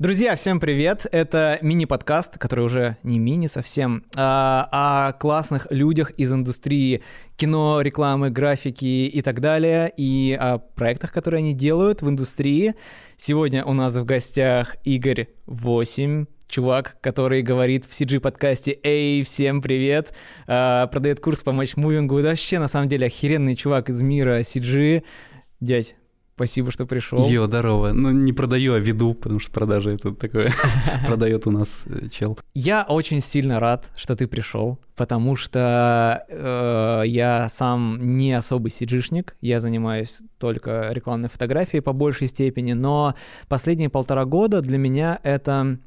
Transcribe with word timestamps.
Друзья, 0.00 0.34
всем 0.34 0.58
привет! 0.58 1.06
Это 1.12 1.60
мини-подкаст, 1.62 2.36
который 2.36 2.64
уже 2.64 2.96
не 3.04 3.20
мини 3.20 3.46
совсем, 3.46 4.02
а 4.16 4.68
о 4.72 5.12
классных 5.12 5.68
людях 5.70 6.10
из 6.16 6.32
индустрии 6.32 7.04
кино, 7.36 7.80
рекламы, 7.80 8.30
графики 8.30 9.06
и 9.06 9.22
так 9.22 9.38
далее, 9.38 9.92
и 9.96 10.36
о 10.36 10.58
проектах, 10.58 11.12
которые 11.12 11.38
они 11.38 11.54
делают 11.54 12.02
в 12.02 12.08
индустрии. 12.08 12.74
Сегодня 13.16 13.64
у 13.64 13.72
нас 13.72 13.94
в 13.94 14.04
гостях 14.04 14.74
Игорь 14.82 15.28
8, 15.46 16.26
чувак, 16.48 16.96
который 17.00 17.42
говорит 17.42 17.84
в 17.84 17.92
CG-подкасте 17.92 18.80
«Эй, 18.82 19.22
всем 19.22 19.62
привет!», 19.62 20.12
а, 20.48 20.88
продает 20.88 21.20
курс 21.20 21.44
по 21.44 21.52
матчмувингу, 21.52 22.20
вообще, 22.20 22.58
на 22.58 22.66
самом 22.66 22.88
деле, 22.88 23.06
охеренный 23.06 23.54
чувак 23.54 23.90
из 23.90 24.00
мира 24.00 24.40
CG. 24.40 25.04
Дядь, 25.60 25.94
Спасибо, 26.34 26.72
что 26.72 26.84
пришел. 26.84 27.28
Йо, 27.28 27.46
здорово. 27.46 27.92
Ну, 27.92 28.10
не 28.10 28.32
продаю, 28.32 28.74
а 28.74 28.80
веду, 28.80 29.14
потому 29.14 29.38
что 29.38 29.52
продажи 29.52 29.94
это 29.94 30.12
такое 30.12 30.52
продает 31.06 31.46
у 31.46 31.52
нас 31.52 31.84
э, 31.86 32.08
чел. 32.08 32.36
Я 32.54 32.84
очень 32.88 33.20
сильно 33.20 33.60
рад, 33.60 33.92
что 33.94 34.16
ты 34.16 34.26
пришел, 34.26 34.80
потому 34.96 35.36
что 35.36 36.24
э, 36.28 37.02
я 37.06 37.48
сам 37.48 38.16
не 38.16 38.32
особый 38.32 38.72
сиджишник, 38.72 39.36
я 39.40 39.60
занимаюсь 39.60 40.22
только 40.38 40.88
рекламной 40.90 41.28
фотографией 41.28 41.82
по 41.82 41.92
большей 41.92 42.26
степени, 42.26 42.72
но 42.72 43.14
последние 43.46 43.88
полтора 43.88 44.24
года 44.24 44.60
для 44.60 44.78
меня 44.78 45.20
это 45.22 45.78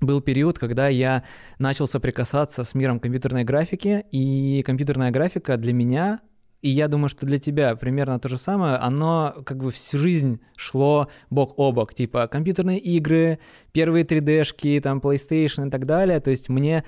был 0.00 0.20
период, 0.20 0.60
когда 0.60 0.88
я 0.88 1.24
начал 1.58 1.88
соприкасаться 1.88 2.62
с 2.62 2.74
миром 2.74 3.00
компьютерной 3.00 3.42
графики, 3.44 4.04
и 4.12 4.62
компьютерная 4.64 5.10
графика 5.10 5.56
для 5.56 5.72
меня 5.72 6.20
и 6.62 6.68
я 6.68 6.86
думаю, 6.88 7.08
что 7.08 7.26
для 7.26 7.38
тебя 7.38 7.74
примерно 7.74 8.18
то 8.20 8.28
же 8.28 8.38
самое, 8.38 8.76
оно 8.76 9.34
как 9.44 9.58
бы 9.58 9.72
всю 9.72 9.98
жизнь 9.98 10.40
шло 10.56 11.08
бок 11.28 11.54
о 11.58 11.72
бок, 11.72 11.92
типа 11.92 12.28
компьютерные 12.28 12.78
игры, 12.78 13.40
первые 13.72 14.04
3D-шки, 14.04 14.80
там 14.80 15.00
PlayStation 15.00 15.66
и 15.66 15.70
так 15.70 15.86
далее. 15.86 16.20
То 16.20 16.30
есть 16.30 16.48
мне 16.48 16.84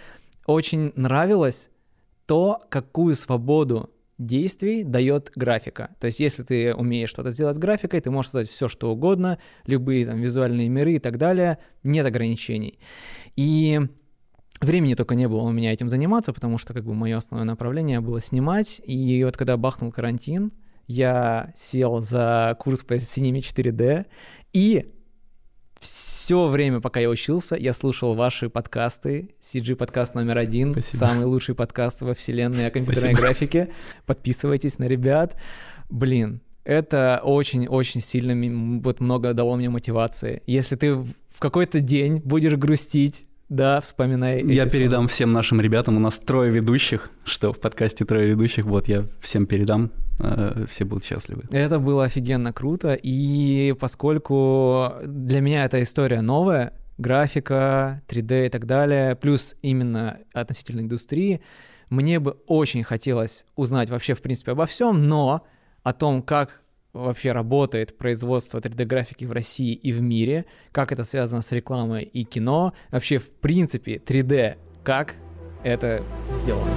очень 0.46 0.92
нравилось 0.94 1.70
то, 2.26 2.62
какую 2.70 3.16
свободу 3.16 3.90
действий 4.16 4.84
дает 4.84 5.32
графика. 5.34 5.90
То 5.98 6.06
есть, 6.06 6.20
если 6.20 6.44
ты 6.44 6.72
умеешь 6.72 7.10
что-то 7.10 7.32
сделать 7.32 7.56
с 7.56 7.58
графикой, 7.58 8.00
ты 8.00 8.10
можешь 8.10 8.30
создать 8.30 8.50
все, 8.50 8.68
что 8.68 8.92
угодно, 8.92 9.38
любые 9.66 10.06
там 10.06 10.20
визуальные 10.20 10.68
миры 10.68 10.94
и 10.94 10.98
так 11.00 11.18
далее, 11.18 11.58
нет 11.82 12.06
ограничений. 12.06 12.78
И 13.34 13.80
Времени 14.64 14.94
только 14.94 15.14
не 15.14 15.28
было 15.28 15.42
у 15.42 15.52
меня 15.52 15.72
этим 15.72 15.88
заниматься, 15.88 16.32
потому 16.32 16.56
что 16.58 16.72
как 16.72 16.84
бы 16.84 16.94
мое 16.94 17.18
основное 17.18 17.46
направление 17.46 18.00
было 18.00 18.20
снимать. 18.20 18.80
И 18.84 19.22
вот 19.24 19.36
когда 19.36 19.56
бахнул 19.56 19.92
карантин, 19.92 20.52
я 20.86 21.52
сел 21.54 22.00
за 22.00 22.56
курс 22.58 22.82
по 22.82 22.94
Cinema 22.94 23.38
4D, 23.38 24.06
и 24.54 24.90
все 25.80 26.48
время, 26.48 26.80
пока 26.80 27.00
я 27.00 27.10
учился, 27.10 27.56
я 27.56 27.74
слушал 27.74 28.14
ваши 28.14 28.48
подкасты. 28.48 29.34
CG 29.42 29.76
подкаст 29.76 30.14
номер 30.14 30.38
один, 30.38 30.72
Спасибо. 30.72 30.96
самый 30.96 31.26
лучший 31.26 31.54
подкаст 31.54 32.00
во 32.00 32.14
вселенной 32.14 32.66
о 32.66 32.70
компьютерной 32.70 33.10
Спасибо. 33.10 33.28
графике. 33.28 33.68
Подписывайтесь 34.06 34.78
на 34.78 34.84
ребят. 34.84 35.36
Блин, 35.90 36.40
это 36.64 37.20
очень-очень 37.22 38.00
сильно 38.00 38.80
вот 38.80 39.00
много 39.00 39.34
дало 39.34 39.56
мне 39.56 39.68
мотивации. 39.68 40.42
Если 40.46 40.76
ты 40.76 40.94
в 40.94 41.38
какой-то 41.38 41.80
день 41.80 42.22
будешь 42.24 42.54
грустить, 42.54 43.26
да, 43.48 43.80
вспоминай. 43.80 44.42
Я 44.44 44.68
передам 44.68 45.02
слова. 45.02 45.08
всем 45.08 45.32
нашим 45.32 45.60
ребятам. 45.60 45.96
У 45.96 46.00
нас 46.00 46.18
трое 46.18 46.50
ведущих, 46.50 47.10
что 47.24 47.52
в 47.52 47.60
подкасте 47.60 48.04
трое 48.04 48.28
ведущих. 48.28 48.64
Вот 48.64 48.88
я 48.88 49.04
всем 49.20 49.46
передам. 49.46 49.92
Э, 50.20 50.64
все 50.68 50.84
будут 50.84 51.04
счастливы. 51.04 51.44
Это 51.50 51.78
было 51.78 52.04
офигенно 52.04 52.52
круто. 52.52 52.94
И 52.94 53.74
поскольку 53.78 54.92
для 55.04 55.40
меня 55.40 55.64
эта 55.64 55.82
история 55.82 56.20
новая, 56.22 56.72
графика, 56.98 58.02
3D 58.08 58.46
и 58.46 58.48
так 58.48 58.66
далее, 58.66 59.16
плюс 59.16 59.56
именно 59.62 60.18
относительно 60.32 60.80
индустрии, 60.80 61.40
мне 61.90 62.20
бы 62.20 62.38
очень 62.46 62.82
хотелось 62.82 63.44
узнать 63.56 63.90
вообще, 63.90 64.14
в 64.14 64.22
принципе, 64.22 64.52
обо 64.52 64.66
всем, 64.66 65.06
но 65.06 65.46
о 65.82 65.92
том, 65.92 66.22
как 66.22 66.62
вообще 66.94 67.32
работает 67.32 67.98
производство 67.98 68.58
3D-графики 68.58 69.24
в 69.24 69.32
России 69.32 69.74
и 69.74 69.92
в 69.92 70.00
мире, 70.00 70.46
как 70.72 70.92
это 70.92 71.04
связано 71.04 71.42
с 71.42 71.52
рекламой 71.52 72.04
и 72.04 72.24
кино, 72.24 72.72
вообще 72.90 73.18
в 73.18 73.28
принципе 73.30 73.96
3D, 73.96 74.56
как 74.82 75.16
это 75.64 76.02
сделано. 76.30 76.70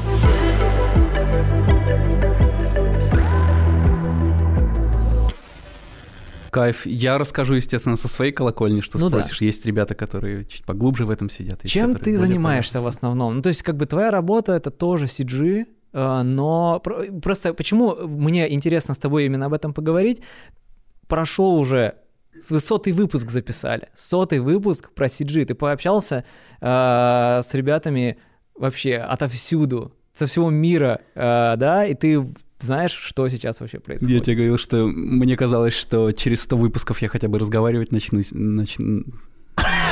Кайф. 6.49 6.87
Я 6.87 7.19
расскажу, 7.19 7.53
естественно, 7.55 7.97
со 7.97 8.07
своей 8.07 8.31
колокольни, 8.31 8.81
что 8.81 8.97
ну 8.97 9.09
спросишь. 9.09 9.39
Да. 9.39 9.45
Есть 9.45 9.65
ребята, 9.67 9.93
которые 9.93 10.45
чуть 10.45 10.65
поглубже 10.65 11.05
в 11.05 11.11
этом 11.11 11.29
сидят. 11.29 11.61
Чем 11.65 11.93
ты 11.95 12.17
занимаешься 12.17 12.81
в 12.81 12.87
основном? 12.87 13.35
Ну, 13.35 13.41
то 13.43 13.49
есть, 13.49 13.61
как 13.61 13.77
бы 13.77 13.85
твоя 13.85 14.09
работа 14.09 14.53
это 14.53 14.71
тоже 14.71 15.05
CG, 15.05 15.67
но 15.93 16.81
просто 17.21 17.53
почему 17.53 17.95
мне 18.07 18.53
интересно 18.53 18.93
с 18.93 18.97
тобой 18.97 19.25
именно 19.25 19.45
об 19.45 19.53
этом 19.53 19.73
поговорить? 19.73 20.21
Прошел 21.07 21.55
уже 21.55 21.95
сотый 22.41 22.93
выпуск 22.93 23.29
записали, 23.29 23.89
сотый 23.95 24.39
выпуск 24.39 24.91
про 24.93 25.07
CG. 25.07 25.45
Ты 25.45 25.55
пообщался 25.55 26.25
э, 26.61 26.65
с 27.43 27.53
ребятами 27.53 28.17
вообще 28.55 28.97
отовсюду, 28.97 29.93
со 30.13 30.25
всего 30.25 30.49
мира, 30.49 31.01
э, 31.15 31.55
да, 31.57 31.85
и 31.85 31.93
ты 31.93 32.25
знаешь, 32.59 32.91
что 32.91 33.27
сейчас 33.27 33.61
вообще 33.61 33.79
происходит? 33.79 34.15
Я 34.15 34.19
тебе 34.19 34.35
говорил, 34.35 34.57
что 34.57 34.87
мне 34.87 35.37
казалось, 35.37 35.73
что 35.73 36.11
через 36.11 36.41
100 36.41 36.57
выпусков 36.57 37.01
я 37.01 37.07
хотя 37.07 37.27
бы 37.27 37.37
разговаривать 37.39 37.91
начну, 37.91 38.21
начну 38.31 39.03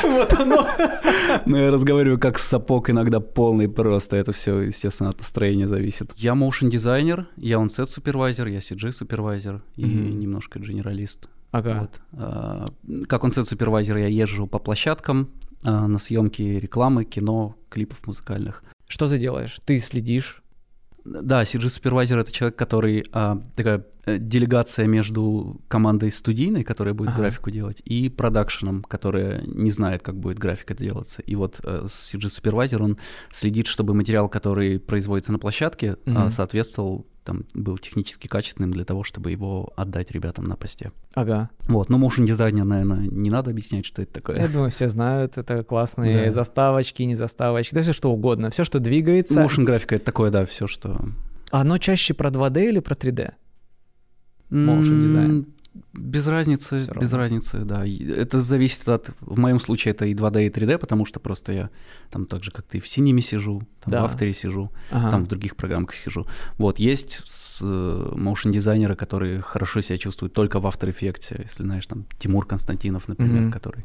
Вот 0.10 0.32
оно. 0.34 0.66
Ну, 1.46 1.56
я 1.56 1.70
разговариваю 1.70 2.18
как 2.18 2.38
сапог, 2.38 2.90
иногда 2.90 3.20
полный 3.20 3.68
просто. 3.68 4.16
Это 4.16 4.32
все, 4.32 4.60
естественно, 4.60 5.10
от 5.10 5.18
настроения 5.18 5.68
зависит. 5.68 6.12
Я 6.16 6.32
motion 6.32 6.70
дизайнер, 6.70 7.28
я 7.36 7.58
онсет 7.58 7.90
супервайзер, 7.90 8.46
я 8.46 8.58
CG 8.58 8.92
супервайзер 8.92 9.62
и 9.76 9.84
немножко 9.84 10.58
генералист. 10.58 11.28
Ага. 11.50 11.78
Вот. 11.80 12.00
А, 12.12 12.66
как 13.08 13.24
онсет 13.24 13.48
супервайзер 13.48 13.96
я 13.96 14.06
езжу 14.06 14.46
по 14.46 14.58
площадкам 14.58 15.30
а, 15.64 15.86
на 15.86 15.98
съемки 15.98 16.42
рекламы, 16.42 17.04
кино, 17.04 17.56
клипов 17.68 18.06
музыкальных. 18.06 18.62
Что 18.88 19.08
ты 19.08 19.18
делаешь? 19.18 19.58
Ты 19.64 19.78
следишь? 19.78 20.42
Да, 21.06 21.42
CG 21.42 21.68
супервайзер 21.68 22.18
это 22.18 22.32
человек, 22.32 22.56
который 22.56 23.06
а, 23.12 23.40
такая 23.54 23.84
Э, 24.06 24.18
делегация 24.18 24.86
между 24.86 25.60
командой 25.66 26.12
студийной, 26.12 26.62
которая 26.62 26.94
будет 26.94 27.08
ага. 27.08 27.22
графику 27.22 27.50
делать, 27.50 27.82
и 27.84 28.08
продакшеном, 28.08 28.84
которая 28.84 29.42
не 29.46 29.72
знает, 29.72 30.02
как 30.02 30.16
будет 30.16 30.38
графика 30.38 30.74
делаться. 30.74 31.22
И 31.22 31.34
вот 31.34 31.60
э, 31.64 31.86
CG 31.86 32.28
Supervisor, 32.28 32.82
он 32.82 32.98
следит, 33.32 33.66
чтобы 33.66 33.94
материал, 33.94 34.28
который 34.28 34.78
производится 34.78 35.32
на 35.32 35.40
площадке, 35.40 35.96
угу. 36.06 36.30
соответствовал 36.30 37.04
там 37.26 37.44
был 37.54 37.76
технически 37.76 38.28
качественным 38.28 38.70
для 38.70 38.84
того, 38.84 39.02
чтобы 39.02 39.30
его 39.30 39.72
отдать 39.76 40.12
ребятам 40.12 40.46
на 40.46 40.56
посте. 40.56 40.92
Ага. 41.14 41.50
Вот, 41.66 41.90
но 41.90 41.98
motion 41.98 42.24
дизайнер, 42.24 42.64
наверное, 42.64 43.08
не 43.08 43.28
надо 43.28 43.50
объяснять, 43.50 43.84
что 43.84 44.00
это 44.02 44.14
такое. 44.14 44.38
Я 44.40 44.48
думаю, 44.48 44.70
все 44.70 44.88
знают, 44.88 45.36
это 45.36 45.64
классные 45.64 46.26
да. 46.26 46.32
заставочки, 46.32 47.02
не 47.02 47.16
заставочки, 47.16 47.74
да 47.74 47.82
все 47.82 47.92
что 47.92 48.12
угодно, 48.12 48.50
все, 48.50 48.64
что 48.64 48.78
двигается. 48.78 49.42
Motion 49.42 49.64
графика 49.64 49.96
это 49.96 50.04
такое, 50.04 50.30
да, 50.30 50.46
все, 50.46 50.66
что. 50.66 51.00
Оно 51.50 51.78
чаще 51.78 52.14
про 52.14 52.30
2D 52.30 52.68
или 52.68 52.78
про 52.78 52.94
3D? 52.94 53.34
motion 54.50 55.02
дизайн? 55.02 55.46
Без 56.16 56.26
разницы, 56.26 56.86
без 57.00 57.12
разницы, 57.12 57.58
да. 57.64 57.84
Это 57.86 58.40
зависит 58.40 58.88
от, 58.88 59.10
в 59.20 59.38
моем 59.38 59.60
случае 59.60 59.92
это 59.92 60.06
и 60.06 60.14
2D, 60.14 60.46
и 60.46 60.48
3D, 60.50 60.78
потому 60.78 61.04
что 61.04 61.20
просто 61.20 61.52
я 61.52 61.70
там 62.10 62.26
так 62.26 62.44
же, 62.44 62.50
как 62.50 62.64
ты, 62.64 62.80
в 62.80 62.88
синеме 62.88 63.22
сижу, 63.22 63.60
там 63.80 63.92
да. 63.92 64.02
в 64.02 64.04
авторе 64.06 64.32
сижу, 64.32 64.70
ага. 64.90 65.10
там 65.10 65.24
в 65.24 65.28
других 65.28 65.56
программах 65.56 65.94
сижу. 65.94 66.26
Вот, 66.58 66.78
есть 66.78 67.22
motion 67.60 68.52
дизайнеры, 68.52 68.96
которые 68.96 69.40
хорошо 69.40 69.80
себя 69.80 69.98
чувствуют 69.98 70.32
только 70.32 70.60
в 70.60 70.66
After 70.66 70.88
Effects, 70.88 71.42
если 71.42 71.62
знаешь, 71.62 71.86
там 71.86 72.04
Тимур 72.18 72.46
Константинов, 72.46 73.08
например, 73.08 73.44
mm-hmm. 73.44 73.52
который 73.52 73.84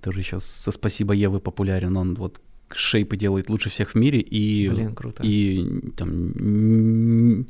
тоже 0.00 0.20
еще 0.20 0.40
со 0.40 0.70
спасибо 0.70 1.14
Евы 1.14 1.40
популярен, 1.40 1.96
он 1.96 2.14
вот 2.14 2.40
шейпы 2.74 3.16
делает 3.16 3.48
лучше 3.50 3.70
всех 3.70 3.90
в 3.90 3.94
мире 3.94 4.20
и 4.20 4.68
Блин, 4.68 4.94
круто. 4.94 5.22
и 5.22 5.90
там 5.96 7.46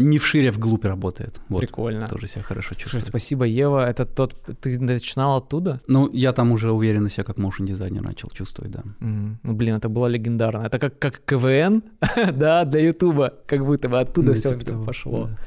не 0.00 0.18
вширь, 0.18 0.48
а 0.48 0.52
вглубь 0.52 0.84
работает. 0.84 1.40
Вот. 1.48 1.60
Прикольно. 1.60 2.06
Тоже 2.06 2.26
себя 2.26 2.42
хорошо 2.42 2.68
Слушай, 2.68 2.82
чувствует. 2.82 3.04
спасибо, 3.04 3.44
Ева. 3.44 3.88
Это 3.88 4.06
тот... 4.06 4.34
Ты 4.60 4.80
начинал 4.80 5.36
оттуда? 5.36 5.80
Ну, 5.88 6.10
я 6.12 6.32
там 6.32 6.52
уже 6.52 6.72
уверенно 6.72 7.08
себя 7.08 7.24
как 7.24 7.38
motion 7.38 7.66
дизайнер 7.66 8.02
начал 8.02 8.28
чувствовать, 8.30 8.72
да. 8.72 8.82
Mm. 9.00 9.36
Ну, 9.42 9.52
блин, 9.52 9.76
это 9.76 9.88
было 9.88 10.06
легендарно. 10.06 10.66
Это 10.66 10.78
как, 10.78 10.98
как 10.98 11.22
КВН, 11.24 11.82
да, 12.32 12.64
для 12.64 12.80
Ютуба. 12.80 13.34
Как 13.46 13.64
будто 13.64 13.88
бы 13.88 14.00
оттуда 14.00 14.28
ну, 14.28 14.34
все 14.34 14.58
типа 14.58 14.84
пошло. 14.84 15.26
Да. 15.26 15.38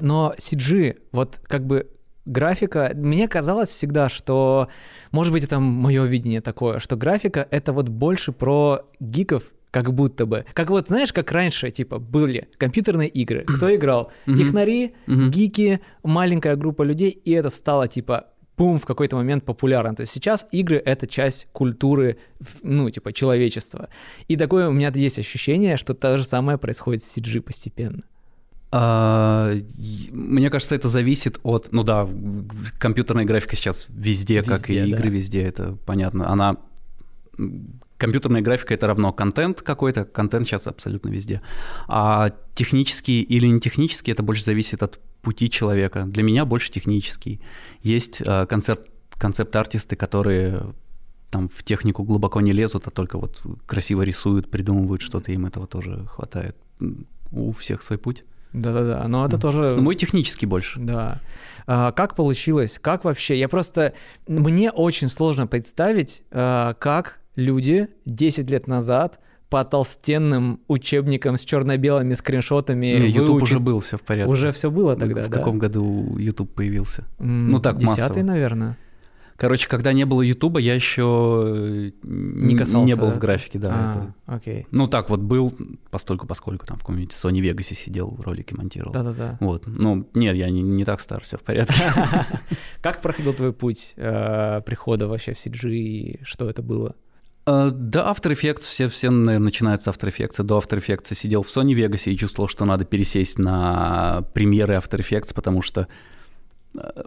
Но 0.00 0.34
CG, 0.36 0.96
вот 1.12 1.40
как 1.44 1.66
бы 1.66 1.86
графика, 2.24 2.92
мне 2.94 3.28
казалось 3.28 3.68
всегда, 3.68 4.08
что, 4.08 4.68
может 5.10 5.32
быть, 5.32 5.44
это 5.44 5.60
мое 5.60 6.04
видение 6.04 6.40
такое, 6.40 6.80
что 6.80 6.96
графика— 6.96 7.46
это 7.50 7.72
вот 7.72 7.88
больше 7.88 8.32
про 8.32 8.82
гиков 9.00 9.44
как 9.72 9.92
будто 9.92 10.26
бы. 10.26 10.44
Как 10.52 10.70
вот, 10.70 10.88
знаешь, 10.88 11.12
как 11.12 11.32
раньше, 11.32 11.70
типа, 11.70 11.98
были 11.98 12.48
компьютерные 12.58 13.08
игры. 13.08 13.40
Кто 13.40 13.74
играл? 13.74 14.12
Технари, 14.26 14.94
гики, 15.06 15.80
маленькая 16.04 16.54
группа 16.56 16.82
людей, 16.82 17.10
и 17.10 17.32
это 17.32 17.50
стало, 17.50 17.88
типа, 17.88 18.26
бум, 18.56 18.78
в 18.78 18.84
какой-то 18.84 19.16
момент 19.16 19.44
популярно. 19.44 19.96
То 19.96 20.02
есть 20.02 20.12
сейчас 20.12 20.46
игры— 20.52 20.76
это 20.84 21.06
часть 21.06 21.48
культуры, 21.52 22.18
ну, 22.62 22.90
типа, 22.90 23.12
человечества. 23.14 23.88
И 24.28 24.36
такое 24.36 24.68
у 24.68 24.72
меня 24.72 24.92
есть 24.94 25.18
ощущение, 25.18 25.78
что 25.78 25.94
то 25.94 26.18
же 26.18 26.24
самое 26.24 26.58
происходит 26.58 27.02
с 27.02 27.16
CG 27.16 27.40
постепенно. 27.40 28.02
А, 28.74 29.54
мне 30.10 30.50
кажется, 30.50 30.74
это 30.74 30.90
зависит 30.90 31.40
от, 31.42 31.72
ну 31.72 31.82
да, 31.82 32.08
компьютерная 32.78 33.24
графика 33.24 33.56
сейчас 33.56 33.86
везде, 33.88 34.38
везде 34.38 34.42
как 34.42 34.68
и 34.68 34.78
да. 34.78 34.84
игры 34.84 35.08
везде, 35.08 35.42
это 35.42 35.76
понятно. 35.86 36.30
Она 36.30 36.58
компьютерная 38.02 38.40
графика 38.40 38.74
это 38.74 38.88
равно 38.88 39.12
контент 39.12 39.62
какой-то, 39.62 40.04
контент 40.04 40.46
сейчас 40.48 40.66
абсолютно 40.66 41.08
везде. 41.10 41.40
А 41.86 42.30
технический 42.56 43.22
или 43.22 43.46
не 43.46 43.60
технический, 43.60 44.10
это 44.10 44.24
больше 44.24 44.42
зависит 44.42 44.82
от 44.82 44.98
пути 45.22 45.48
человека. 45.48 46.02
Для 46.02 46.24
меня 46.24 46.44
больше 46.44 46.72
технический. 46.72 47.40
Есть 47.84 48.20
э, 48.20 48.46
концепт, 48.46 48.90
концепт-артисты, 49.16 49.94
которые 49.94 50.74
там 51.30 51.48
в 51.48 51.62
технику 51.62 52.02
глубоко 52.02 52.40
не 52.40 52.50
лезут, 52.50 52.88
а 52.88 52.90
только 52.90 53.18
вот 53.18 53.40
красиво 53.66 54.02
рисуют, 54.02 54.50
придумывают 54.50 55.00
что-то, 55.00 55.30
им 55.30 55.46
этого 55.46 55.68
тоже 55.68 56.04
хватает. 56.10 56.56
У 57.30 57.52
всех 57.52 57.82
свой 57.82 57.98
путь. 57.98 58.24
Да-да-да, 58.52 59.06
но 59.06 59.24
это 59.24 59.38
тоже... 59.38 59.76
Ну, 59.76 59.82
мой 59.82 59.94
технический 59.94 60.46
больше. 60.46 60.80
Да. 60.80 61.20
А, 61.68 61.92
как 61.92 62.16
получилось? 62.16 62.80
Как 62.82 63.04
вообще? 63.04 63.38
Я 63.38 63.48
просто... 63.48 63.92
Мне 64.26 64.72
очень 64.72 65.08
сложно 65.08 65.46
представить, 65.46 66.24
а, 66.32 66.74
как 66.74 67.21
люди 67.36 67.88
10 68.04 68.50
лет 68.50 68.66
назад 68.66 69.20
по 69.48 69.64
толстенным 69.64 70.60
учебникам 70.66 71.36
с 71.36 71.44
черно-белыми 71.44 72.14
скриншотами. 72.14 72.86
Не, 72.86 73.10
YouTube 73.10 73.42
уже 73.42 73.58
был, 73.58 73.80
все 73.80 73.98
в 73.98 74.02
порядке. 74.02 74.30
Уже 74.30 74.50
все 74.50 74.70
было 74.70 74.96
тогда, 74.96 75.22
В 75.22 75.28
да? 75.28 75.38
каком 75.38 75.58
году 75.58 76.16
YouTube 76.16 76.54
появился? 76.54 77.04
Mm, 77.18 77.48
ну 77.50 77.58
так, 77.58 77.76
Десятый, 77.76 78.22
массово. 78.22 78.22
наверное. 78.22 78.76
Короче, 79.36 79.68
когда 79.68 79.92
не 79.92 80.04
было 80.04 80.22
Ютуба, 80.22 80.60
я 80.60 80.74
еще 80.74 81.44
э, 81.46 81.90
не, 82.02 82.56
касался, 82.56 82.86
не 82.86 82.94
был 82.94 83.10
в 83.10 83.18
графике, 83.18 83.58
да. 83.58 83.70
А, 83.72 83.90
это... 83.90 84.14
окей. 84.36 84.66
Ну 84.70 84.86
так 84.86 85.10
вот 85.10 85.20
был, 85.20 85.52
постольку 85.90 86.26
поскольку 86.26 86.64
там 86.64 86.76
в 86.76 86.80
каком-нибудь 86.80 87.12
Sony 87.12 87.40
Vegas 87.40 87.74
сидел, 87.74 88.16
ролики 88.24 88.54
монтировал. 88.54 88.92
Да-да-да. 88.92 89.38
Вот. 89.40 89.64
Ну, 89.66 90.08
нет, 90.14 90.36
я 90.36 90.48
не, 90.48 90.62
не 90.62 90.84
так 90.84 91.00
стар, 91.00 91.22
все 91.24 91.38
в 91.38 91.42
порядке. 91.42 91.74
Как 92.82 93.02
проходил 93.02 93.34
твой 93.34 93.52
путь 93.52 93.94
э, 93.96 94.60
прихода 94.64 95.08
вообще 95.08 95.34
в 95.34 95.36
CG 95.36 95.68
и 95.70 96.20
что 96.22 96.48
это 96.48 96.62
было? 96.62 96.94
Uh, 97.44 97.70
да, 97.72 98.12
After 98.12 98.32
Effects, 98.32 98.60
все, 98.60 98.88
все 98.88 99.10
наверное, 99.10 99.40
начинают 99.40 99.82
с 99.82 99.88
After 99.88 100.08
Effects. 100.08 100.42
До 100.44 100.58
After 100.58 100.78
Effects 100.78 101.14
сидел 101.14 101.42
в 101.42 101.48
Sony 101.48 101.74
Vegas 101.74 102.08
и 102.10 102.16
чувствовал, 102.16 102.48
что 102.48 102.64
надо 102.64 102.84
пересесть 102.84 103.38
на 103.38 104.22
премьеры 104.32 104.74
After 104.74 105.00
Effects, 105.00 105.34
потому 105.34 105.60
что 105.60 105.88
э, 106.78 107.02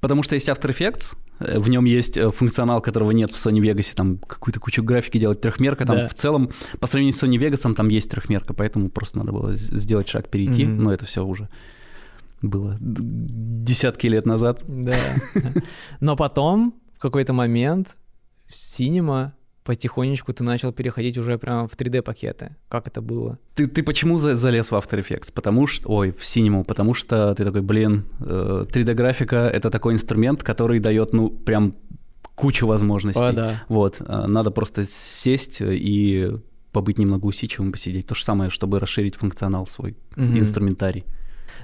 Потому 0.00 0.22
что 0.22 0.34
есть 0.34 0.48
After 0.48 0.70
Effects, 0.70 1.16
э, 1.40 1.58
в 1.58 1.68
нем 1.68 1.84
есть 1.84 2.16
э, 2.16 2.30
функционал, 2.30 2.80
которого 2.80 3.10
нет 3.10 3.30
в 3.30 3.34
Sony 3.34 3.60
Vegas, 3.60 3.94
там 3.94 4.18
какую-то 4.18 4.58
кучу 4.58 4.82
графики 4.82 5.18
делать, 5.18 5.40
трехмерка, 5.40 5.84
там 5.84 5.96
да. 5.96 6.08
в 6.08 6.14
целом, 6.14 6.50
по 6.80 6.86
сравнению 6.86 7.12
с 7.12 7.22
Sony 7.22 7.36
Vegas, 7.36 7.74
там 7.74 7.88
есть 7.88 8.10
трехмерка, 8.10 8.54
поэтому 8.54 8.88
просто 8.88 9.18
надо 9.18 9.32
было 9.32 9.54
сделать 9.54 10.08
шаг, 10.08 10.30
перейти, 10.30 10.64
mm-hmm. 10.64 10.80
но 10.80 10.92
это 10.92 11.04
все 11.04 11.24
уже 11.24 11.48
было 12.40 12.78
десятки 12.80 14.06
лет 14.06 14.24
назад. 14.24 14.62
Да. 14.66 14.96
Но 16.00 16.16
потом, 16.16 16.74
в 16.96 16.98
какой-то 16.98 17.34
момент, 17.34 17.96
Cinema 18.48 19.32
потихонечку 19.64 20.32
ты 20.32 20.44
начал 20.44 20.72
переходить 20.72 21.18
уже 21.18 21.38
прямо 21.38 21.68
в 21.68 21.76
3D-пакеты. 21.76 22.56
Как 22.68 22.86
это 22.86 23.00
было? 23.00 23.38
Ты, 23.54 23.66
ты 23.66 23.82
почему 23.82 24.18
залез 24.18 24.70
в 24.70 24.74
After 24.74 25.00
Effects? 25.00 25.32
Потому 25.32 25.66
что, 25.66 25.88
ой, 25.88 26.12
в 26.12 26.20
Cinema, 26.20 26.64
потому 26.64 26.94
что 26.94 27.34
ты 27.34 27.44
такой, 27.44 27.60
блин, 27.60 28.06
3D-графика 28.20 29.36
э,— 29.36 29.50
это 29.56 29.70
такой 29.70 29.94
инструмент, 29.94 30.42
который 30.42 30.80
дает, 30.80 31.12
ну, 31.12 31.30
прям 31.30 31.74
кучу 32.34 32.66
возможностей. 32.66 33.22
О, 33.22 33.32
да. 33.32 33.62
Вот, 33.68 34.00
э, 34.00 34.26
надо 34.26 34.50
просто 34.50 34.84
сесть 34.86 35.58
и 35.60 36.30
побыть 36.72 36.98
немного 36.98 37.26
усидчивым, 37.26 37.72
посидеть. 37.72 38.06
То 38.06 38.14
же 38.14 38.24
самое, 38.24 38.50
чтобы 38.50 38.78
расширить 38.78 39.16
функционал 39.16 39.66
свой, 39.66 39.96
mm-hmm. 40.16 40.38
инструментарий. 40.38 41.04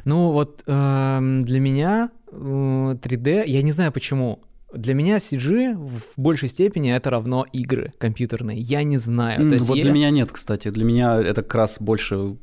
Ну 0.04 0.32
вот 0.32 0.62
э, 0.66 1.40
для 1.44 1.60
меня 1.60 2.10
э, 2.30 2.34
3D, 2.34 3.44
я 3.46 3.62
не 3.62 3.72
знаю 3.72 3.92
почему, 3.92 4.40
для 4.76 4.94
меня 4.94 5.16
CG 5.16 5.74
в 5.74 6.20
большей 6.20 6.48
степени 6.48 6.94
это 6.94 7.10
равно 7.10 7.46
игры 7.52 7.92
компьютерные. 7.98 8.58
Я 8.58 8.82
не 8.82 8.96
знаю. 8.96 9.40
Mm, 9.40 9.58
вот 9.58 9.76
я... 9.76 9.84
для 9.84 9.92
меня 9.92 10.10
нет, 10.10 10.32
кстати. 10.32 10.70
Для 10.70 10.84
меня 10.84 11.20
это 11.20 11.42
как 11.42 11.54
раз 11.54 11.76
больше... 11.80 12.36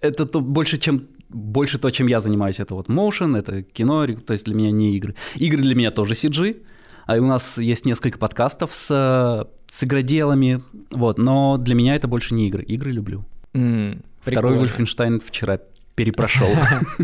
Это 0.00 0.26
то, 0.26 0.40
больше, 0.40 0.78
чем 0.78 1.08
больше 1.28 1.78
то, 1.78 1.90
чем 1.90 2.06
я 2.06 2.20
занимаюсь, 2.20 2.60
это 2.60 2.74
вот 2.74 2.88
motion, 2.88 3.38
это 3.38 3.62
кино, 3.62 4.06
то 4.06 4.32
есть 4.32 4.44
для 4.44 4.54
меня 4.54 4.70
не 4.70 4.96
игры. 4.96 5.14
Игры 5.34 5.62
для 5.62 5.74
меня 5.74 5.90
тоже 5.90 6.14
CG, 6.14 6.62
а 7.06 7.16
у 7.16 7.24
нас 7.24 7.58
есть 7.58 7.86
несколько 7.86 8.18
подкастов 8.18 8.74
с, 8.74 9.48
с 9.66 9.84
игроделами, 9.84 10.62
вот, 10.90 11.18
но 11.18 11.56
для 11.56 11.74
меня 11.74 11.94
это 11.94 12.06
больше 12.06 12.34
не 12.34 12.48
игры. 12.48 12.62
Игры 12.64 12.92
люблю. 12.92 13.24
Mm, 13.54 14.04
Второй 14.20 14.58
Wolfenstein 14.58 15.22
вчера 15.24 15.58
перепрошел. 15.94 16.48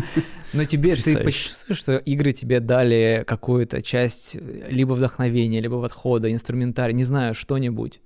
Но 0.53 0.65
тебе 0.65 0.95
ты 0.95 1.17
почувствуешь, 1.17 1.79
что 1.79 1.97
игры 1.97 2.31
тебе 2.31 2.59
дали 2.59 3.23
какую-то 3.27 3.81
часть 3.81 4.35
либо 4.69 4.93
вдохновения, 4.93 5.61
либо 5.61 5.81
подхода, 5.81 6.31
инструментарий, 6.31 6.95
не 6.95 7.03
знаю, 7.03 7.35
что-нибудь? 7.35 8.01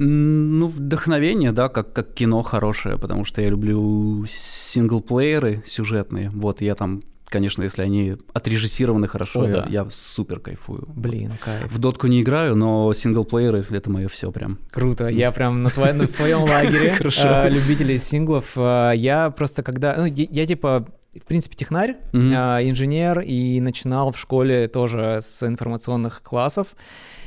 Ну, 0.00 0.68
вдохновение, 0.68 1.50
да, 1.50 1.68
как, 1.68 1.92
как 1.92 2.14
кино 2.14 2.42
хорошее, 2.42 2.98
потому 2.98 3.24
что 3.24 3.42
я 3.42 3.50
люблю 3.50 4.24
синглплееры 4.28 5.62
сюжетные. 5.66 6.30
Вот, 6.30 6.60
я 6.60 6.76
там 6.76 7.02
конечно, 7.28 7.62
если 7.62 7.82
они 7.82 8.16
отрежиссированы 8.32 9.06
хорошо, 9.08 9.42
О, 9.42 9.46
я, 9.46 9.52
да. 9.52 9.66
я 9.68 9.86
супер 9.90 10.40
кайфую. 10.40 10.84
Блин, 10.88 11.32
кайф. 11.42 11.70
В 11.70 11.78
дотку 11.78 12.06
не 12.06 12.22
играю, 12.22 12.56
но 12.56 12.92
синглплееры— 12.92 13.64
это 13.70 13.90
мое 13.90 14.08
все 14.08 14.30
прям. 14.32 14.58
Круто, 14.70 15.08
я 15.08 15.32
прям 15.32 15.62
на, 15.62 15.70
твоем, 15.70 16.00
в 16.06 16.12
твоем 16.12 16.40
лагере 16.48 16.96
а, 17.22 17.48
любителей 17.48 17.98
синглов. 17.98 18.52
А, 18.56 18.92
я 18.92 19.30
просто 19.30 19.62
когда... 19.62 19.96
Ну, 19.96 20.06
я 20.06 20.46
типа 20.46 20.86
в 21.14 21.24
принципе, 21.24 21.56
технарь, 21.56 21.96
mm-hmm. 22.12 22.70
инженер, 22.70 23.20
и 23.20 23.60
начинал 23.60 24.12
в 24.12 24.18
школе 24.18 24.68
тоже 24.68 25.18
с 25.20 25.42
информационных 25.42 26.22
классов. 26.22 26.76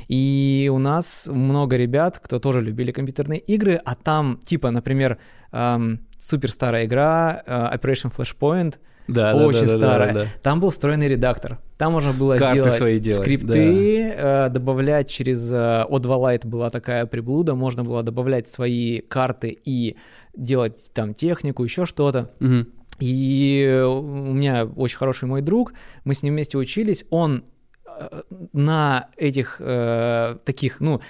И 0.08 0.70
у 0.72 0.78
нас 0.78 1.28
много 1.30 1.76
ребят, 1.76 2.18
кто 2.18 2.38
тоже 2.38 2.60
любили 2.60 2.92
компьютерные 2.92 3.40
игры, 3.40 3.80
а 3.84 3.94
там, 3.94 4.40
типа, 4.44 4.70
например, 4.70 5.18
эм, 5.52 6.06
супер 6.18 6.52
старая 6.52 6.84
игра 6.84 7.42
э, 7.46 7.76
Operation 7.76 8.14
Flashpoint, 8.14 8.78
да, 9.08 9.34
очень 9.34 9.66
да, 9.66 9.72
да, 9.72 9.78
старая. 9.78 10.12
Да, 10.12 10.18
да, 10.20 10.24
да. 10.24 10.30
Там 10.42 10.60
был 10.60 10.70
встроенный 10.70 11.08
редактор. 11.08 11.58
Там 11.78 11.92
можно 11.92 12.12
было 12.12 12.36
Карты 12.36 12.56
делать, 12.56 12.74
свои 12.74 12.98
делать 12.98 13.24
скрипты, 13.24 14.14
да. 14.16 14.46
э, 14.46 14.50
добавлять 14.50 15.10
через 15.10 15.50
э, 15.50 15.54
O2 15.54 16.00
Lite 16.00 16.46
была 16.46 16.70
такая 16.70 17.06
приблуда, 17.06 17.54
можно 17.54 17.82
было 17.82 18.02
добавлять 18.02 18.48
свои 18.48 19.00
карты 19.00 19.58
и 19.64 19.96
делать 20.34 20.92
там 20.94 21.14
технику, 21.14 21.64
еще 21.64 21.86
что-то. 21.86 22.30
Угу. 22.40 22.66
И 23.00 23.82
у 23.84 24.32
меня 24.32 24.64
очень 24.64 24.98
хороший 24.98 25.24
мой 25.24 25.42
друг, 25.42 25.72
мы 26.04 26.14
с 26.14 26.22
ним 26.22 26.34
вместе 26.34 26.56
учились, 26.56 27.04
он 27.10 27.44
э, 27.84 28.22
на 28.52 29.08
этих 29.16 29.56
э, 29.58 30.36
таких, 30.44 30.78
ну, 30.78 31.00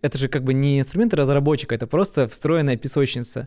это 0.00 0.16
же 0.16 0.28
как 0.28 0.44
бы 0.44 0.54
не 0.54 0.80
инструменты 0.80 1.16
разработчика, 1.16 1.74
это 1.74 1.86
просто 1.86 2.26
встроенная 2.26 2.76
песочница. 2.76 3.46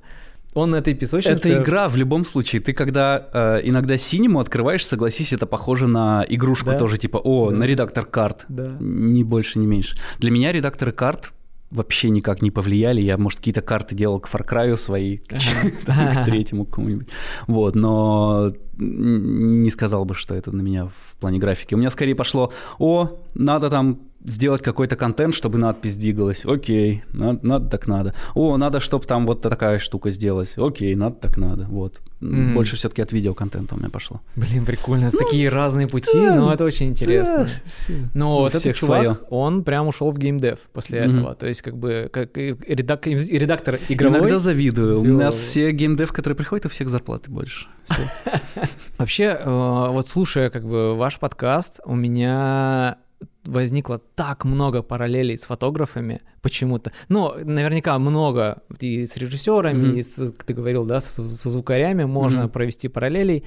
Он 0.55 0.71
на 0.71 0.77
этой 0.77 0.93
песочнице... 0.93 1.49
Это 1.49 1.63
игра 1.63 1.89
в 1.89 1.97
любом 1.97 2.25
случае. 2.25 2.61
Ты 2.61 2.73
когда 2.73 3.27
э, 3.33 3.61
иногда 3.65 3.97
синему 3.97 4.39
открываешь, 4.39 4.85
согласись, 4.85 5.33
это 5.33 5.45
похоже 5.45 5.87
на 5.87 6.25
игрушку 6.27 6.71
да? 6.71 6.77
тоже, 6.77 6.97
типа, 6.97 7.17
о, 7.17 7.51
да. 7.51 7.57
на 7.57 7.63
редактор 7.65 8.05
карт. 8.05 8.45
Да. 8.47 8.77
Ни 8.79 9.23
больше, 9.23 9.59
ни 9.59 9.65
меньше. 9.65 9.95
Для 10.17 10.31
меня 10.31 10.53
редакторы 10.53 10.93
карт 10.93 11.33
вообще 11.71 12.09
никак 12.09 12.41
не 12.41 12.51
повлияли. 12.51 13.01
Я, 13.01 13.17
может, 13.17 13.39
какие-то 13.39 13.61
карты 13.61 13.95
делал 13.95 14.21
к 14.21 14.29
Far 14.29 14.47
Cry 14.47 14.75
свои, 14.77 15.17
к 15.17 16.25
третьему 16.25 16.65
какому-нибудь. 16.65 17.09
Вот, 17.47 17.75
но 17.75 18.49
не 18.77 19.69
сказал 19.69 20.05
бы, 20.05 20.15
что 20.15 20.35
это 20.35 20.51
на 20.51 20.61
меня 20.61 20.85
в 20.87 21.17
плане 21.19 21.37
графики. 21.37 21.75
У 21.75 21.77
меня 21.77 21.89
скорее 21.89 22.15
пошло, 22.15 22.53
о, 22.79 23.19
надо 23.33 23.69
там 23.69 23.99
сделать 24.25 24.61
какой-то 24.61 24.95
контент, 24.95 25.33
чтобы 25.33 25.57
надпись 25.57 25.97
двигалась. 25.97 26.45
Окей, 26.45 27.03
надо, 27.11 27.45
надо 27.45 27.69
так 27.69 27.87
надо. 27.87 28.13
О, 28.33 28.57
надо, 28.57 28.79
чтобы 28.79 29.05
там 29.05 29.25
вот 29.25 29.41
такая 29.41 29.79
штука 29.79 30.09
сделалась. 30.09 30.57
Окей, 30.57 30.95
надо 30.95 31.15
так 31.15 31.37
надо. 31.37 31.65
Вот. 31.65 32.01
Mm-hmm. 32.21 32.53
Больше 32.53 32.75
все-таки 32.75 33.01
от 33.01 33.11
видеоконтента 33.11 33.75
у 33.75 33.77
меня 33.77 33.89
пошло. 33.89 34.21
Блин, 34.35 34.65
прикольно. 34.65 35.09
Ну, 35.11 35.19
Такие 35.19 35.49
разные 35.49 35.87
пути, 35.87 36.19
да, 36.19 36.35
но 36.35 36.53
это 36.53 36.63
очень 36.63 36.87
интересно. 36.87 37.47
Да, 37.87 37.93
но 38.13 38.39
вот 38.39 38.55
этот 38.55 38.75
чувак, 38.75 39.03
свое. 39.03 39.17
он 39.29 39.63
прям 39.63 39.87
ушел 39.87 40.11
в 40.11 40.17
геймдев 40.17 40.59
после 40.73 40.99
mm-hmm. 40.99 41.11
этого. 41.11 41.35
То 41.35 41.47
есть 41.47 41.61
как 41.61 41.77
бы 41.77 42.09
как 42.11 42.35
редак, 42.37 43.05
редактор 43.07 43.79
игровой. 43.89 44.19
Иногда 44.19 44.39
завидую. 44.39 45.01
У 45.01 45.17
нас 45.17 45.35
все 45.35 45.71
геймдев, 45.71 46.11
которые 46.11 46.35
приходят, 46.35 46.65
у 46.65 46.69
всех 46.69 46.89
зарплаты 46.89 47.29
больше. 47.29 47.67
Вообще, 48.97 49.37
э, 49.39 49.87
вот 49.89 50.07
слушая 50.07 50.49
как 50.49 50.65
бы 50.65 50.95
ваш 50.95 51.19
подкаст, 51.19 51.79
у 51.85 51.95
меня 51.95 52.97
возникло 53.43 53.99
так 54.15 54.45
много 54.45 54.81
параллелей 54.83 55.37
с 55.37 55.43
фотографами 55.43 56.21
почему-то. 56.41 56.91
Ну, 57.09 57.33
наверняка 57.43 57.97
много 57.99 58.63
и 58.79 59.05
с 59.05 59.17
режиссерами, 59.17 59.87
mm-hmm. 59.87 59.97
и 59.97 60.01
с, 60.01 60.31
ты 60.45 60.53
говорил, 60.53 60.85
да, 60.85 61.01
со, 61.01 61.27
со 61.27 61.49
звукарями 61.49 62.05
можно 62.05 62.41
mm-hmm. 62.41 62.49
провести 62.49 62.87
параллелей. 62.87 63.43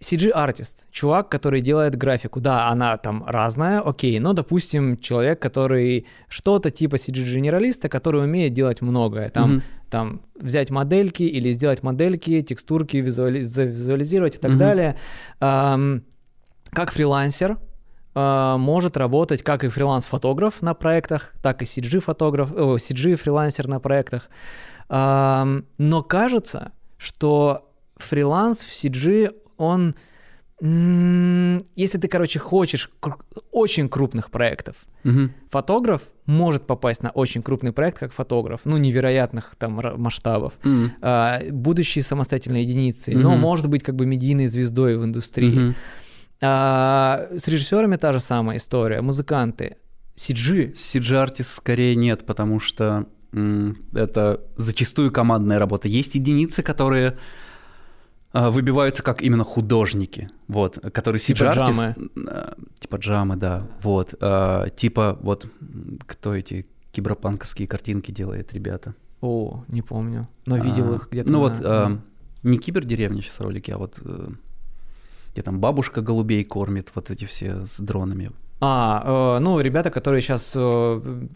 CG-артист, 0.00 0.86
чувак, 0.90 1.28
который 1.28 1.60
делает 1.60 1.94
графику, 1.94 2.40
да, 2.40 2.68
она 2.68 2.96
там 2.96 3.22
разная, 3.26 3.80
окей, 3.80 4.18
но, 4.18 4.32
допустим, 4.32 4.96
человек, 4.96 5.40
который 5.40 6.06
что-то 6.28 6.70
типа 6.70 6.96
CG-генералиста, 6.96 7.90
который 7.90 8.24
умеет 8.24 8.54
делать 8.54 8.80
многое, 8.80 9.28
там, 9.28 9.58
mm-hmm. 9.58 9.62
там 9.90 10.22
взять 10.36 10.70
модельки 10.70 11.22
или 11.22 11.52
сделать 11.52 11.82
модельки, 11.82 12.40
текстурки, 12.40 12.96
визуали- 12.96 13.40
визуализировать 13.40 14.36
и 14.36 14.38
так 14.38 14.52
mm-hmm. 14.52 14.56
далее. 14.56 14.96
Эм, 15.40 16.04
как 16.70 16.92
фрилансер, 16.92 17.58
может 18.14 18.96
работать 18.96 19.42
как 19.42 19.62
и 19.64 19.68
фриланс-фотограф 19.68 20.62
на 20.62 20.74
проектах, 20.74 21.32
так 21.42 21.62
и 21.62 21.64
CG-фотограф, 21.64 22.50
о, 22.52 22.76
CG-фрилансер 22.76 23.68
на 23.68 23.78
проектах. 23.78 24.28
Эм, 24.88 25.66
но 25.78 26.02
кажется, 26.02 26.72
что 26.98 27.70
фриланс 27.96 28.64
в 28.64 28.72
CG 28.72 29.34
он... 29.56 29.94
Если 30.62 31.96
ты, 31.96 32.06
короче, 32.06 32.38
хочешь 32.38 32.90
очень 33.50 33.88
крупных 33.88 34.30
проектов, 34.30 34.76
угу. 35.04 35.30
фотограф 35.48 36.02
может 36.26 36.66
попасть 36.66 37.02
на 37.02 37.08
очень 37.08 37.42
крупный 37.42 37.72
проект 37.72 37.98
как 37.98 38.12
фотограф, 38.12 38.60
ну, 38.64 38.76
невероятных 38.76 39.56
там 39.58 39.80
масштабов, 39.96 40.52
угу. 40.62 40.90
а, 41.00 41.40
будущей 41.50 42.02
самостоятельной 42.02 42.60
единицей, 42.60 43.14
угу. 43.14 43.22
но 43.22 43.36
может 43.36 43.68
быть 43.68 43.82
как 43.82 43.96
бы 43.96 44.04
медийной 44.04 44.48
звездой 44.48 44.98
в 44.98 45.04
индустрии. 45.04 45.68
Угу. 45.68 45.74
А, 46.42 47.28
с 47.36 47.48
режиссерами 47.48 47.96
та 47.96 48.12
же 48.12 48.20
самая 48.20 48.56
история, 48.56 49.02
музыканты. 49.02 49.76
CG. 50.16 50.74
CG-артист 50.74 51.54
скорее 51.54 51.94
нет, 51.96 52.26
потому 52.26 52.60
что 52.60 53.06
это 53.32 54.40
зачастую 54.56 55.12
командная 55.12 55.58
работа. 55.58 55.88
Есть 55.88 56.14
единицы, 56.14 56.62
которые 56.62 57.16
а, 58.32 58.50
выбиваются 58.50 59.02
как 59.02 59.22
именно 59.22 59.44
художники, 59.44 60.30
вот, 60.48 60.78
которые 60.92 61.20
типа 61.20 61.50
джамы. 61.52 61.94
А, 62.28 62.54
типа 62.78 62.96
джамы, 62.96 63.36
да, 63.36 63.66
вот, 63.82 64.14
а, 64.20 64.68
типа 64.70 65.18
вот, 65.20 65.46
кто 66.06 66.34
эти 66.34 66.66
киберпанковские 66.92 67.66
картинки 67.68 68.10
делает, 68.10 68.52
ребята? 68.52 68.94
О, 69.20 69.64
не 69.68 69.82
помню, 69.82 70.28
но 70.46 70.56
видел 70.56 70.92
а, 70.92 70.96
их 70.96 71.08
где-то. 71.10 71.30
Ну 71.30 71.42
на... 71.42 71.48
вот, 71.48 71.60
а, 71.64 71.98
не 72.42 72.58
кибердеревня 72.58 73.20
сейчас 73.20 73.40
ролики, 73.40 73.70
а 73.70 73.78
вот 73.78 73.98
э, 74.02 74.28
где 75.40 75.44
там 75.46 75.58
бабушка 75.58 76.02
голубей 76.02 76.44
кормит, 76.44 76.90
вот 76.94 77.10
эти 77.10 77.24
все 77.24 77.64
с 77.64 77.80
дронами. 77.80 78.30
А, 78.60 79.36
э, 79.38 79.42
ну, 79.42 79.58
ребята, 79.60 79.90
которые 79.90 80.20
сейчас 80.20 80.52
э, 80.54 80.60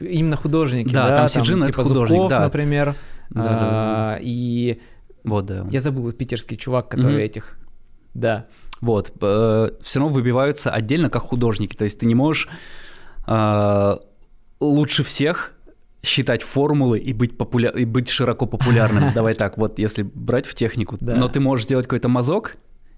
именно 0.00 0.36
художники, 0.36 0.92
да, 0.92 1.08
да 1.08 1.16
там 1.16 1.28
Сиджин 1.30 1.64
типа 1.64 1.82
художник, 1.82 2.08
Зубков, 2.18 2.28
да. 2.30 2.40
например, 2.40 2.94
Да, 3.30 3.42
да, 3.42 3.48
да. 3.48 3.58
а, 3.62 4.18
и 4.20 4.82
Вот, 5.24 5.46
да. 5.46 5.66
я 5.70 5.80
забыл 5.80 6.12
питерский 6.12 6.58
чувак, 6.58 6.90
который 6.90 7.14
Мгм. 7.14 7.22
этих, 7.24 7.56
да. 8.12 8.44
Вот, 8.82 9.10
все 9.16 9.98
равно 10.00 10.12
выбиваются 10.14 10.70
отдельно 10.70 11.08
как 11.08 11.22
художники. 11.22 11.74
То 11.74 11.84
есть 11.84 11.98
ты 11.98 12.04
не 12.04 12.14
можешь 12.14 12.48
э, 13.26 13.96
лучше 14.60 15.02
всех 15.02 15.54
считать 16.02 16.42
формулы 16.42 16.98
и 16.98 17.14
быть, 17.14 17.38
популя... 17.38 17.70
и 17.70 17.86
быть 17.86 18.10
широко 18.10 18.44
популярным. 18.44 19.12
Давай 19.14 19.32
так, 19.32 19.56
вот 19.56 19.78
если 19.78 20.02
брать 20.02 20.44
в 20.46 20.54
технику, 20.54 20.98
Да. 21.00 21.16
но 21.16 21.28
ты 21.28 21.40
можешь 21.40 21.64
сделать 21.64 21.86
какой-то 21.86 22.10
мазок 22.10 22.56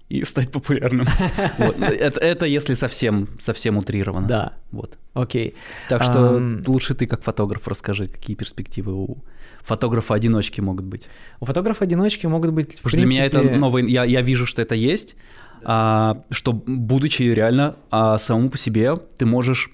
и 0.09 0.23
стать 0.23 0.51
популярным. 0.51 1.07
Вот. 1.57 1.79
Это, 1.79 2.19
это 2.19 2.45
если 2.45 2.75
совсем, 2.75 3.27
совсем 3.39 3.77
утрировано. 3.77 4.27
Да, 4.27 4.53
Вот. 4.71 4.97
окей. 5.13 5.55
Так 5.89 6.03
что 6.03 6.37
Ам. 6.37 6.63
лучше 6.67 6.93
ты 6.93 7.07
как 7.07 7.23
фотограф 7.23 7.67
расскажи, 7.67 8.07
какие 8.07 8.35
перспективы 8.35 8.93
у 8.93 9.17
фотографа-одиночки 9.63 10.61
могут 10.61 10.85
быть. 10.85 11.07
У 11.39 11.45
фотографа-одиночки 11.45 12.27
могут 12.27 12.51
быть, 12.51 12.77
Потому 12.77 12.89
что 12.89 12.97
для 12.97 13.07
меня 13.07 13.25
это 13.25 13.39
принципе, 13.39 13.59
новый, 13.59 13.91
я, 13.91 14.05
я 14.05 14.21
вижу, 14.21 14.45
что 14.45 14.61
это 14.61 14.75
есть, 14.75 15.15
а, 15.63 16.23
что 16.29 16.53
будучи 16.53 17.23
реально 17.23 17.75
а, 17.91 18.17
самому 18.17 18.49
по 18.49 18.57
себе, 18.57 18.95
ты 19.17 19.25
можешь 19.25 19.71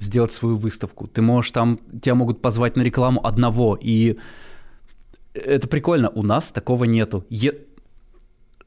сделать 0.00 0.32
свою 0.32 0.56
выставку, 0.56 1.06
ты 1.06 1.22
можешь 1.22 1.52
там, 1.52 1.78
тебя 2.02 2.14
могут 2.14 2.42
позвать 2.42 2.76
на 2.76 2.82
рекламу 2.82 3.24
одного, 3.24 3.78
и 3.80 4.16
это 5.34 5.68
прикольно, 5.68 6.10
у 6.10 6.22
нас 6.22 6.48
такого 6.48 6.84
нету. 6.84 7.24
Е- 7.30 7.58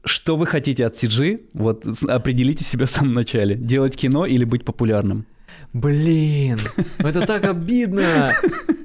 что 0.08 0.36
вы 0.36 0.46
хотите 0.46 0.86
от 0.86 0.94
CG? 0.94 1.40
Вот 1.52 1.86
определите 2.08 2.64
себя 2.64 2.86
в 2.86 2.90
самом 2.90 3.14
начале. 3.14 3.54
Делать 3.54 3.96
кино 3.96 4.26
или 4.26 4.44
быть 4.44 4.64
популярным? 4.64 5.26
Блин, 5.72 6.60
это 6.98 7.26
так 7.26 7.44
обидно. 7.44 8.32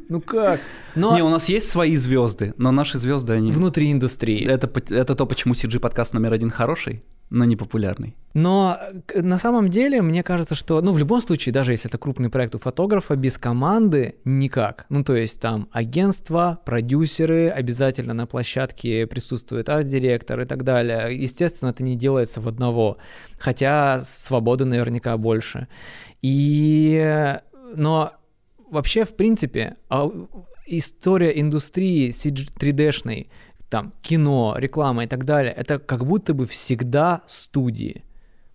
Ну 0.09 0.21
как? 0.21 0.59
Но 0.93 1.15
Не, 1.15 1.23
у 1.23 1.29
нас 1.29 1.49
есть 1.49 1.67
свои 1.67 1.95
звезды, 1.95 2.53
но 2.57 2.69
наши 2.69 2.99
звезды, 2.99 3.33
они... 3.33 3.51
внутри 3.51 3.91
индустрии. 3.91 4.45
Это, 4.45 4.69
это 4.93 5.15
то, 5.15 5.25
почему 5.25 5.55
CG 5.55 5.79
подкаст 5.79 6.13
номер 6.13 6.33
один 6.33 6.51
хороший, 6.51 7.01
но 7.33 7.45
не 7.45 7.55
популярный. 7.55 8.15
Но 8.35 8.79
на 9.15 9.39
самом 9.39 9.69
деле, 9.69 10.03
мне 10.03 10.21
кажется, 10.21 10.53
что, 10.53 10.81
ну, 10.81 10.93
в 10.93 10.99
любом 10.99 11.19
случае, 11.19 11.51
даже 11.51 11.71
если 11.71 11.89
это 11.89 11.97
крупный 11.97 12.29
проект 12.29 12.53
у 12.53 12.59
фотографа, 12.59 13.15
без 13.15 13.39
команды 13.39 14.15
никак. 14.23 14.85
Ну, 14.89 15.03
то 15.03 15.15
есть 15.15 15.41
там 15.41 15.67
агентство, 15.71 16.59
продюсеры, 16.63 17.49
обязательно 17.49 18.13
на 18.13 18.27
площадке 18.27 19.07
присутствует 19.07 19.67
арт-директор 19.67 20.41
и 20.41 20.45
так 20.45 20.63
далее. 20.63 21.15
Естественно, 21.15 21.69
это 21.69 21.83
не 21.83 21.95
делается 21.95 22.39
в 22.39 22.47
одного, 22.47 22.97
хотя 23.39 23.99
свободы 24.03 24.65
наверняка 24.65 25.17
больше. 25.17 25.67
И, 26.21 27.35
но 27.75 28.13
вообще, 28.69 29.05
в 29.05 29.15
принципе, 29.15 29.77
а, 29.89 30.07
история 30.67 31.39
индустрии 31.39 32.09
CG 32.09 32.49
3D-шной, 32.59 33.27
там, 33.73 33.91
кино, 34.03 34.53
реклама 34.59 35.03
и 35.03 35.07
так 35.07 35.25
далее, 35.25 35.51
это 35.51 35.79
как 35.79 36.05
будто 36.05 36.35
бы 36.35 36.45
всегда 36.45 37.23
студии, 37.25 38.03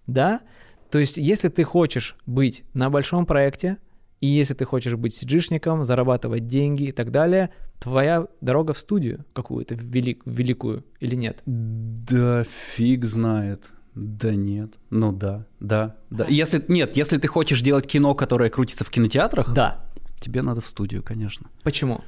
да? 0.06 0.42
То 0.90 0.98
есть, 1.00 1.16
если 1.16 1.48
ты 1.48 1.64
хочешь 1.64 2.14
быть 2.24 2.62
на 2.72 2.88
большом 2.88 3.26
проекте, 3.26 3.78
и 4.20 4.28
если 4.28 4.54
ты 4.54 4.64
хочешь 4.64 4.94
быть 4.94 5.12
сиджишником, 5.14 5.82
зарабатывать 5.84 6.46
деньги 6.46 6.84
и 6.84 6.92
так 6.92 7.10
далее, 7.10 7.50
твоя 7.80 8.28
дорога 8.40 8.74
в 8.74 8.78
студию 8.78 9.24
какую-то 9.32 9.74
велик- 9.74 10.22
великую 10.24 10.84
или 11.00 11.16
нет? 11.16 11.42
Да 11.46 12.44
фиг 12.76 13.04
знает. 13.04 13.70
Да 13.96 14.30
нет. 14.36 14.70
Ну 14.90 15.10
да, 15.10 15.46
да, 15.58 15.96
да. 16.10 16.26
Если 16.28 16.64
нет, 16.68 16.96
если 16.96 17.18
ты 17.18 17.26
хочешь 17.26 17.60
делать 17.60 17.88
кино, 17.88 18.14
которое 18.14 18.50
крутится 18.50 18.84
в 18.84 18.90
кинотеатрах, 18.90 19.52
Да. 19.52 19.84
тебе 20.20 20.42
надо 20.42 20.60
в 20.60 20.66
студию, 20.68 21.02
конечно. 21.02 21.48
Почему? 21.64 22.02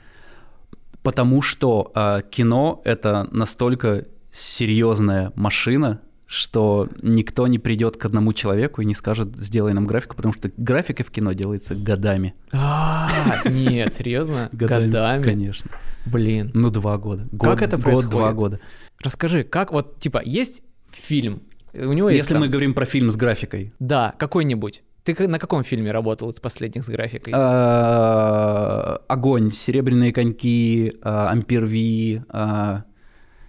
Потому 1.03 1.43
что 1.43 1.91
а, 1.95 2.23
кино 2.23 2.83
это 2.85 3.29
настолько 3.31 4.07
серьезная 4.33 5.33
машина, 5.35 6.01
что 6.27 6.89
никто 7.03 7.49
не 7.49 7.59
придет 7.59 7.97
к 7.97 8.05
одному 8.05 8.33
человеку 8.33 8.83
и 8.83 8.85
не 8.85 8.95
скажет, 8.95 9.37
сделай 9.37 9.73
нам 9.73 9.87
графику, 9.87 10.15
потому 10.15 10.33
что 10.33 10.51
графика 10.57 11.03
в 11.03 11.11
кино 11.11 11.33
делается 11.33 11.75
годами. 11.75 12.35
А, 12.53 13.09
нет, 13.49 13.93
серьезно? 13.93 14.49
Годами? 14.53 15.25
Конечно. 15.25 15.71
Блин. 16.07 16.51
Ну, 16.55 16.71
два 16.71 16.99
года. 16.99 17.29
Как 17.39 17.63
это 17.63 17.77
Год, 17.77 17.85
происходит? 17.85 18.11
два 18.11 18.33
года. 18.33 18.61
Расскажи, 19.03 19.43
как 19.43 19.73
вот, 19.73 19.99
типа, 19.99 20.23
есть 20.25 20.63
фильм, 20.93 21.43
у 21.75 21.93
него 21.93 22.11
есть 22.11 22.29
Если 22.29 22.39
мы 22.41 22.49
говорим 22.49 22.75
про 22.75 22.85
фильм 22.85 23.11
с 23.11 23.17
графикой, 23.17 23.73
Да, 23.79 24.15
какой-нибудь. 24.19 24.83
Ты 25.15 25.29
на 25.29 25.39
каком 25.39 25.65
фильме 25.65 25.93
работал 25.93 26.31
из 26.31 26.41
последних 26.41 26.85
с 26.85 26.89
графикой? 26.89 27.33
а, 27.37 29.01
огонь, 29.09 29.53
серебряные 29.53 30.13
коньки, 30.13 30.93
а, 31.03 31.31
Ампер 31.31 31.65
Ви, 31.67 32.23
а, 32.29 32.85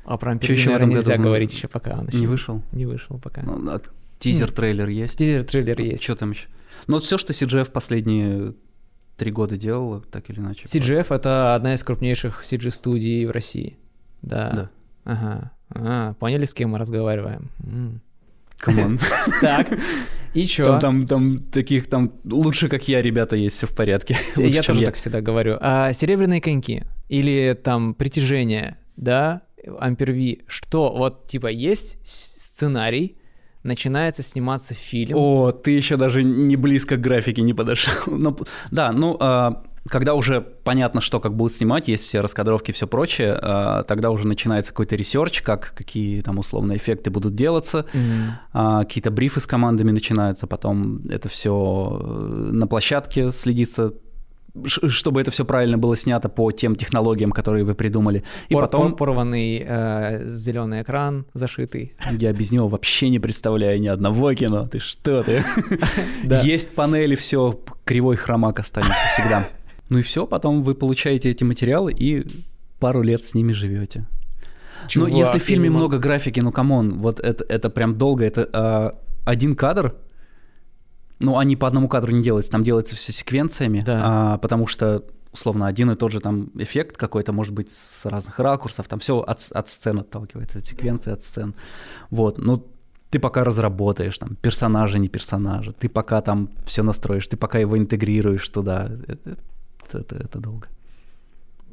А 0.06 0.18
про 0.18 0.32
Ампер, 0.32 0.52
этом 0.52 0.90
нельзя 0.90 1.18
говорить 1.18 1.54
еще 1.54 1.68
пока 1.68 2.00
он 2.00 2.08
еще 2.08 2.18
не 2.20 2.28
вышел. 2.28 2.62
Не 2.72 2.86
вышел 2.86 3.20
пока. 3.20 3.42
Ну, 3.44 3.80
Тизер-трейлер 4.20 4.88
есть. 4.90 5.18
Тизер, 5.18 5.44
трейлер 5.44 5.82
есть. 5.82 6.04
Что 6.04 6.16
там 6.16 6.32
еще? 6.32 6.48
Ну, 6.88 7.00
все, 7.00 7.18
что 7.18 7.34
CGF 7.34 7.72
последние 7.72 8.54
три 9.18 9.32
года 9.32 9.58
делала, 9.58 10.02
так 10.02 10.30
или 10.30 10.40
иначе. 10.40 10.66
CGF— 10.66 11.08
это 11.16 11.56
одна 11.56 11.74
из 11.74 11.84
крупнейших 11.84 12.44
CG-студий 12.44 13.26
в 13.26 13.32
России. 13.32 13.78
Да. 14.22 14.52
Да. 14.52 14.70
Ага. 15.04 15.52
А, 15.70 16.14
поняли, 16.16 16.46
с 16.46 16.54
кем 16.54 16.72
мы 16.72 16.78
разговариваем? 16.78 17.50
Come 18.58 18.82
on. 18.82 19.00
Так, 19.42 19.68
и 20.34 20.46
чё? 20.46 20.64
Там, 20.66 20.80
там, 20.80 21.08
там 21.08 21.40
таких, 21.40 21.88
там 21.88 22.14
лучше, 22.24 22.70
как 22.70 22.88
я, 22.88 23.02
ребята, 23.02 23.36
есть, 23.36 23.58
все 23.58 23.68
в 23.68 23.76
порядке. 23.76 24.18
Я 24.38 24.46
Лучше, 24.46 24.64
тоже 24.64 24.86
так 24.86 24.96
всегда 24.96 25.22
говорю. 25.22 25.58
А 25.60 25.94
серебряные 25.94 26.42
коньки 26.42 26.84
или 27.10 27.58
там 27.62 27.94
притяжение, 27.94 28.78
да, 28.96 29.42
Ампир 29.80 30.26
V, 30.26 30.44
что 30.48 30.94
вот 30.96 31.28
типа 31.28 31.48
есть 31.48 31.98
сценарий, 32.04 33.18
начинается 33.64 34.24
сниматься 34.24 34.74
фильм. 34.74 35.18
О, 35.18 35.52
ты 35.52 35.72
еще 35.72 35.98
даже 35.98 36.24
не 36.24 36.56
близко 36.56 36.98
к 36.98 37.02
графике 37.02 37.42
не 37.42 37.54
подошел. 37.54 37.94
Ну, 38.08 38.38
да, 38.72 38.92
ну, 38.92 39.18
а, 39.20 39.64
когда 39.90 40.14
уже 40.14 40.42
понятно, 40.42 41.02
что 41.02 41.20
как 41.20 41.36
будут 41.36 41.54
снимать, 41.54 41.88
есть 41.88 42.06
все 42.06 42.20
раскадровки 42.20 42.72
и 42.72 42.74
все 42.74 42.88
прочее, 42.88 43.38
а, 43.42 43.84
тогда 43.84 44.12
уже 44.12 44.28
начинается 44.28 44.72
какой-то 44.72 44.96
research, 44.96 45.42
как 45.42 45.74
какие 45.76 46.22
там 46.22 46.38
условно 46.40 46.76
эффекты 46.76 47.10
будут 47.10 47.36
делаться, 47.36 47.86
а, 48.54 48.84
какие-то 48.84 49.12
брифы 49.12 49.40
с 49.40 49.48
командами 49.48 49.92
начинаются, 49.92 50.46
потом 50.48 51.02
это 51.10 51.30
все 51.30 52.00
на 52.52 52.68
площадке 52.68 53.32
следится, 53.32 53.94
чтобы 54.66 55.22
это 55.22 55.32
все 55.32 55.46
правильно 55.46 55.78
было 55.78 55.96
снято 55.96 56.30
по 56.30 56.52
тем 56.52 56.76
технологиям, 56.76 57.32
которые 57.32 57.64
вы 57.64 57.74
придумали. 57.74 58.24
И 58.50 58.54
Пор, 58.54 58.64
потом... 58.64 58.96
Порванный 58.96 59.64
э, 59.66 60.28
зеленый 60.28 60.82
экран 60.82 61.26
зашитый. 61.34 61.94
Я 62.12 62.34
без 62.34 62.52
него 62.52 62.68
вообще 62.68 63.10
не 63.10 63.20
представляю 63.20 63.80
ни 63.80 63.88
одного 63.88 64.34
кино. 64.34 64.68
Ты 64.68 64.80
что 64.80 65.24
ты? 65.24 65.44
Есть 66.44 66.76
панели, 66.76 67.16
все, 67.16 67.60
кривой 67.86 68.18
хромак 68.18 68.60
останется 68.60 68.94
всегда. 69.14 69.48
Ну 69.92 70.00
и 70.00 70.02
все, 70.02 70.26
потом 70.26 70.64
вы 70.64 70.74
получаете 70.74 71.30
эти 71.30 71.44
материалы 71.44 71.94
и 71.94 72.26
пару 72.80 73.02
лет 73.02 73.24
с 73.24 73.34
ними 73.34 73.52
живете. 73.52 74.08
Ну, 74.96 75.06
если 75.06 75.38
в 75.38 75.44
фильме 75.44 75.70
много 75.70 76.00
графики, 76.00 76.40
ну 76.40 76.52
come 76.52 76.79
on, 76.79 77.00
вот 77.00 77.20
это, 77.20 77.46
это 77.48 77.70
прям 77.70 77.98
долго, 77.98 78.26
это 78.26 78.50
э, 78.52 78.92
один 79.26 79.56
кадр 79.56 79.94
ну, 81.22 81.38
они 81.38 81.56
по 81.56 81.68
одному 81.68 81.88
кадру 81.88 82.12
не 82.12 82.24
делаются, 82.24 82.52
там 82.52 82.64
делается 82.64 82.96
все 82.96 83.12
секвенциями, 83.12 83.82
да. 83.86 84.02
а, 84.04 84.38
потому 84.40 84.68
что 84.68 85.04
условно 85.32 85.68
один 85.68 85.92
и 85.92 85.96
тот 85.96 86.12
же 86.12 86.20
там 86.20 86.50
эффект 86.56 86.98
какой-то 86.98 87.32
может 87.32 87.54
быть 87.54 87.72
с 87.72 88.06
разных 88.06 88.40
ракурсов, 88.40 88.88
там 88.88 89.00
все 89.00 89.20
от, 89.20 89.48
от 89.52 89.70
сцен 89.70 90.00
отталкивается, 90.00 90.58
от 90.58 90.66
секвенции, 90.66 91.14
от 91.14 91.24
сцен. 91.24 91.54
Вот, 92.10 92.38
ну 92.38 92.66
ты 93.12 93.20
пока 93.20 93.44
разработаешь 93.44 94.18
там 94.18 94.36
персонажа, 94.36 94.98
не 94.98 95.10
персонажа, 95.10 95.74
ты 95.74 95.90
пока 95.90 96.22
там 96.22 96.50
все 96.66 96.82
настроишь, 96.82 97.28
ты 97.28 97.38
пока 97.38 97.60
его 97.60 97.78
интегрируешь 97.78 98.48
туда, 98.50 98.90
это, 99.08 99.30
это, 99.30 99.38
это 100.00 100.40
долго. 100.40 100.68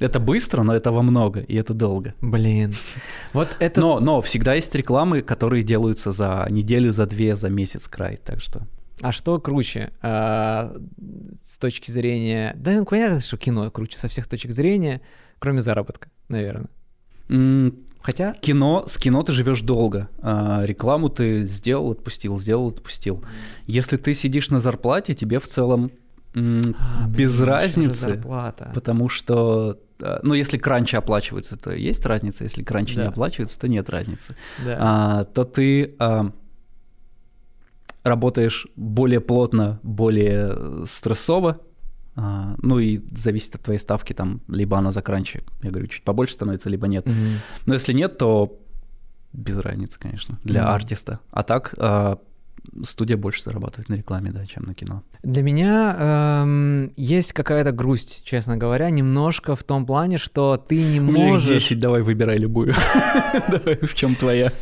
Это 0.00 0.20
быстро, 0.20 0.62
но 0.62 0.74
это 0.74 0.92
во 0.92 1.02
много, 1.02 1.40
и 1.40 1.56
это 1.56 1.74
долго. 1.74 2.14
Блин. 2.20 2.74
Вот 3.32 3.48
это... 3.58 3.80
Но, 3.80 4.00
но 4.00 4.20
всегда 4.22 4.54
есть 4.54 4.72
рекламы, 4.74 5.22
которые 5.22 5.64
делаются 5.64 6.12
за 6.12 6.46
неделю, 6.50 6.92
за 6.92 7.06
две, 7.06 7.34
за 7.34 7.48
месяц 7.48 7.88
край, 7.88 8.20
так 8.24 8.40
что... 8.40 8.66
А 9.00 9.12
что 9.12 9.40
круче 9.40 9.92
а, 10.02 10.72
с 11.40 11.58
точки 11.58 11.90
зрения... 11.90 12.52
Да, 12.56 12.72
ну, 12.72 12.84
понятно, 12.84 13.20
что 13.20 13.36
кино 13.36 13.70
круче 13.70 13.98
со 13.98 14.08
всех 14.08 14.26
точек 14.26 14.52
зрения, 14.52 15.00
кроме 15.38 15.60
заработка, 15.60 16.08
наверное. 16.28 16.68
Mm, 17.28 17.76
Хотя... 18.00 18.34
Кино, 18.34 18.84
с 18.86 18.96
кино 18.96 19.22
ты 19.22 19.32
живешь 19.32 19.62
долго. 19.62 20.08
А, 20.20 20.64
рекламу 20.64 21.08
ты 21.08 21.44
сделал, 21.44 21.92
отпустил, 21.92 22.38
сделал, 22.38 22.68
отпустил. 22.68 23.24
Если 23.66 23.96
ты 23.96 24.14
сидишь 24.14 24.50
на 24.50 24.60
зарплате, 24.60 25.14
тебе 25.14 25.40
в 25.40 25.46
целом 25.46 25.90
а, 26.34 27.08
без 27.08 27.36
блин, 27.36 27.48
разницы. 27.48 28.22
Потому 28.74 29.08
что 29.08 29.78
а, 30.02 30.20
ну, 30.22 30.34
если 30.34 30.58
кранчи 30.58 30.96
оплачиваются, 30.96 31.56
то 31.56 31.70
есть 31.70 32.04
разница, 32.06 32.44
если 32.44 32.62
кранчи 32.62 32.96
да. 32.96 33.02
не 33.02 33.08
оплачиваются, 33.08 33.58
то 33.58 33.68
нет 33.68 33.88
разницы. 33.90 34.36
Да. 34.64 34.76
А, 34.80 35.24
то 35.24 35.44
ты 35.44 35.94
а, 35.98 36.32
работаешь 38.02 38.66
более 38.76 39.20
плотно, 39.20 39.80
более 39.82 40.48
э, 40.50 40.84
стрессово, 40.86 41.60
а, 42.14 42.56
ну 42.62 42.78
и 42.78 43.00
зависит 43.16 43.54
от 43.54 43.62
твоей 43.62 43.78
ставки, 43.78 44.12
там, 44.12 44.40
либо 44.48 44.78
она 44.78 44.90
за 44.90 45.02
кранчи, 45.02 45.40
я 45.62 45.70
говорю, 45.70 45.86
чуть 45.86 46.02
побольше 46.02 46.34
становится, 46.34 46.68
либо 46.68 46.88
нет. 46.88 47.06
Mm-hmm. 47.06 47.36
Но 47.66 47.74
если 47.74 47.92
нет, 47.92 48.18
то 48.18 48.58
без 49.32 49.58
разницы, 49.58 49.98
конечно, 49.98 50.38
для 50.42 50.62
mm-hmm. 50.62 50.74
артиста. 50.74 51.20
А 51.30 51.42
так 51.42 51.74
а, 51.78 52.18
студия 52.82 53.16
больше 53.16 53.42
зарабатывает 53.42 53.88
на 53.88 53.94
рекламе, 53.94 54.30
да, 54.30 54.44
чем 54.46 54.64
на 54.64 54.74
кино. 54.74 55.02
Для 55.22 55.42
меня 55.42 55.96
эм, 55.98 56.92
есть 56.96 57.32
какая-то 57.32 57.72
грусть, 57.72 58.22
честно 58.24 58.56
говоря, 58.56 58.90
немножко 58.90 59.56
в 59.56 59.64
том 59.64 59.86
плане, 59.86 60.18
что 60.18 60.56
ты 60.56 60.82
не 60.82 61.00
можешь... 61.00 61.44
У 61.44 61.50
меня 61.50 61.58
10, 61.60 61.78
давай 61.78 62.02
выбирай 62.02 62.38
любую. 62.38 62.74
Давай, 63.48 63.78
в 63.80 63.94
чем 63.94 64.14
твоя? 64.14 64.52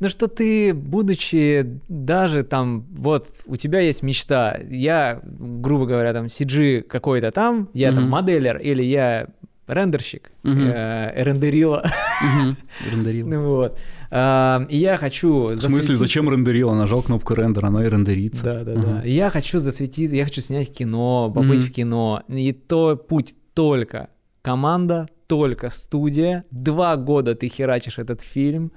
Ну 0.00 0.08
что 0.08 0.28
ты, 0.28 0.72
будучи 0.72 1.80
даже 1.88 2.42
там, 2.42 2.86
вот 2.90 3.26
у 3.46 3.56
тебя 3.56 3.80
есть 3.80 4.02
мечта, 4.02 4.58
я, 4.68 5.20
грубо 5.22 5.86
говоря, 5.86 6.12
там 6.12 6.26
CG 6.26 6.82
какой-то 6.82 7.30
там, 7.30 7.68
я 7.74 7.92
там 7.92 8.08
моделер 8.08 8.56
или 8.56 8.82
я 8.82 9.28
рендерщик, 9.66 10.32
э, 10.44 11.22
рендерила. 11.22 11.84
Рендерила. 12.90 13.28
Ну 13.28 13.56
вот. 13.56 13.78
И 14.10 14.76
я 14.76 14.96
хочу 14.98 15.46
В 15.46 15.56
смысле, 15.56 15.96
зачем 15.96 16.28
рендерила? 16.28 16.74
Нажал 16.74 17.02
кнопку 17.02 17.34
рендер, 17.34 17.66
она 17.66 17.84
и 17.84 17.88
рендерится. 17.88 18.42
Да, 18.42 18.64
да, 18.64 18.74
да. 18.74 19.02
Я 19.04 19.30
хочу 19.30 19.58
засветить, 19.60 20.10
я 20.12 20.24
хочу 20.24 20.40
снять 20.40 20.72
кино, 20.72 21.30
побыть 21.34 21.62
в 21.62 21.72
кино. 21.72 22.22
И 22.28 22.52
то 22.52 22.96
путь 22.96 23.34
только 23.54 24.08
команда, 24.42 25.08
только 25.26 25.70
студия. 25.70 26.44
Два 26.50 26.96
года 26.96 27.34
ты 27.34 27.48
херачишь 27.48 27.98
этот 27.98 28.22
фильм. 28.22 28.72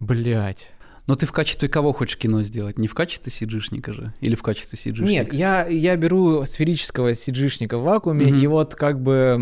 Блять. 0.00 0.70
Но 1.06 1.14
ты 1.14 1.26
в 1.26 1.32
качестве 1.32 1.68
кого 1.68 1.92
хочешь 1.92 2.16
кино 2.16 2.42
сделать? 2.42 2.78
Не 2.78 2.88
в 2.88 2.94
качестве 2.94 3.30
сиджишника 3.30 3.92
же? 3.92 4.12
Или 4.20 4.34
в 4.34 4.42
качестве 4.42 4.76
сиджишника? 4.76 5.10
Нет, 5.10 5.32
я, 5.32 5.66
я 5.66 5.96
беру 5.96 6.44
сферического 6.44 7.14
сиджишника 7.14 7.78
в 7.78 7.82
вакууме, 7.82 8.26
mm-hmm. 8.26 8.40
и 8.40 8.46
вот 8.48 8.74
как 8.74 9.00
бы 9.00 9.36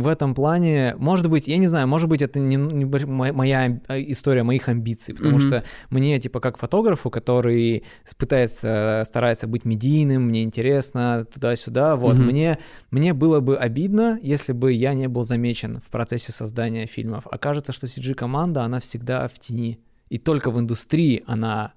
в 0.00 0.06
этом 0.06 0.34
плане, 0.34 0.94
может 0.98 1.28
быть, 1.28 1.46
я 1.46 1.58
не 1.58 1.66
знаю, 1.66 1.86
может 1.88 2.08
быть, 2.08 2.22
это 2.22 2.38
не, 2.38 2.56
не 2.56 2.86
моя 2.86 3.80
а, 3.88 4.00
история 4.00 4.44
моих 4.44 4.68
амбиций, 4.68 5.14
потому 5.14 5.36
mm-hmm. 5.36 5.46
что 5.46 5.64
мне, 5.90 6.18
типа, 6.18 6.40
как 6.40 6.56
фотографу, 6.56 7.10
который 7.10 7.84
пытается, 8.16 9.02
старается 9.06 9.46
быть 9.46 9.66
медийным, 9.66 10.22
мне 10.22 10.42
интересно, 10.42 11.26
туда-сюда, 11.32 11.96
вот, 11.96 12.16
mm-hmm. 12.16 12.22
мне, 12.22 12.58
мне 12.90 13.12
было 13.12 13.40
бы 13.40 13.58
обидно, 13.58 14.18
если 14.22 14.52
бы 14.52 14.72
я 14.72 14.94
не 14.94 15.08
был 15.08 15.24
замечен 15.24 15.80
в 15.80 15.90
процессе 15.90 16.32
создания 16.32 16.86
фильмов. 16.86 17.26
Окажется, 17.30 17.72
что 17.72 17.86
CG-команда, 17.86 18.62
она 18.62 18.80
всегда 18.80 19.28
в 19.28 19.38
тени 19.38 19.80
и 20.10 20.18
только 20.18 20.50
в 20.50 20.60
индустрии 20.60 21.22
она 21.26 21.72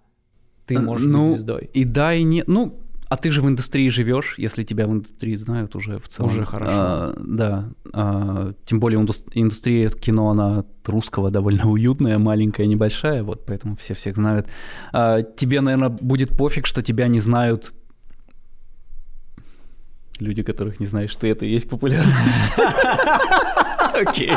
ты 0.65 0.79
можешь 0.79 1.07
ну, 1.07 1.19
быть 1.19 1.27
звездой. 1.27 1.69
И 1.73 1.85
да, 1.85 2.13
и 2.13 2.23
нет. 2.23 2.47
Ну, 2.47 2.79
а 3.09 3.15
ты 3.15 3.31
же 3.31 3.41
в 3.41 3.47
индустрии 3.47 3.89
живешь, 3.89 4.35
если 4.37 4.63
тебя 4.63 4.87
в 4.87 4.91
индустрии 4.91 5.35
знают 5.35 5.75
уже 5.75 5.99
в 5.99 6.07
целом. 6.07 6.31
Уже 6.31 6.45
хорошо. 6.45 6.71
А, 6.73 7.15
да. 7.19 7.69
А, 7.91 8.53
тем 8.65 8.79
более 8.79 8.99
индустрия 8.99 9.89
кино, 9.89 10.31
она 10.31 10.65
русского 10.85 11.29
довольно 11.29 11.65
уютная, 11.69 12.17
маленькая, 12.17 12.65
небольшая, 12.65 13.23
вот 13.23 13.45
поэтому 13.45 13.75
все 13.75 13.93
всех 13.93 14.15
знают. 14.15 14.47
А, 14.91 15.21
тебе, 15.21 15.61
наверное, 15.61 15.89
будет 15.89 16.35
пофиг, 16.35 16.65
что 16.65 16.81
тебя 16.81 17.07
не 17.07 17.19
знают 17.19 17.73
люди, 20.19 20.43
которых 20.43 20.79
не 20.79 20.85
знаешь 20.85 21.15
ты, 21.15 21.27
это 21.27 21.45
и 21.45 21.49
есть 21.49 21.69
популярность. 21.69 22.53
Окей. 23.93 24.31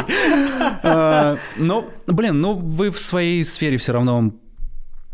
А, 0.83 1.39
ну, 1.57 1.89
блин, 2.07 2.41
ну 2.41 2.55
вы 2.55 2.91
в 2.91 2.99
своей 2.99 3.45
сфере 3.45 3.77
все 3.77 3.93
равно 3.93 4.33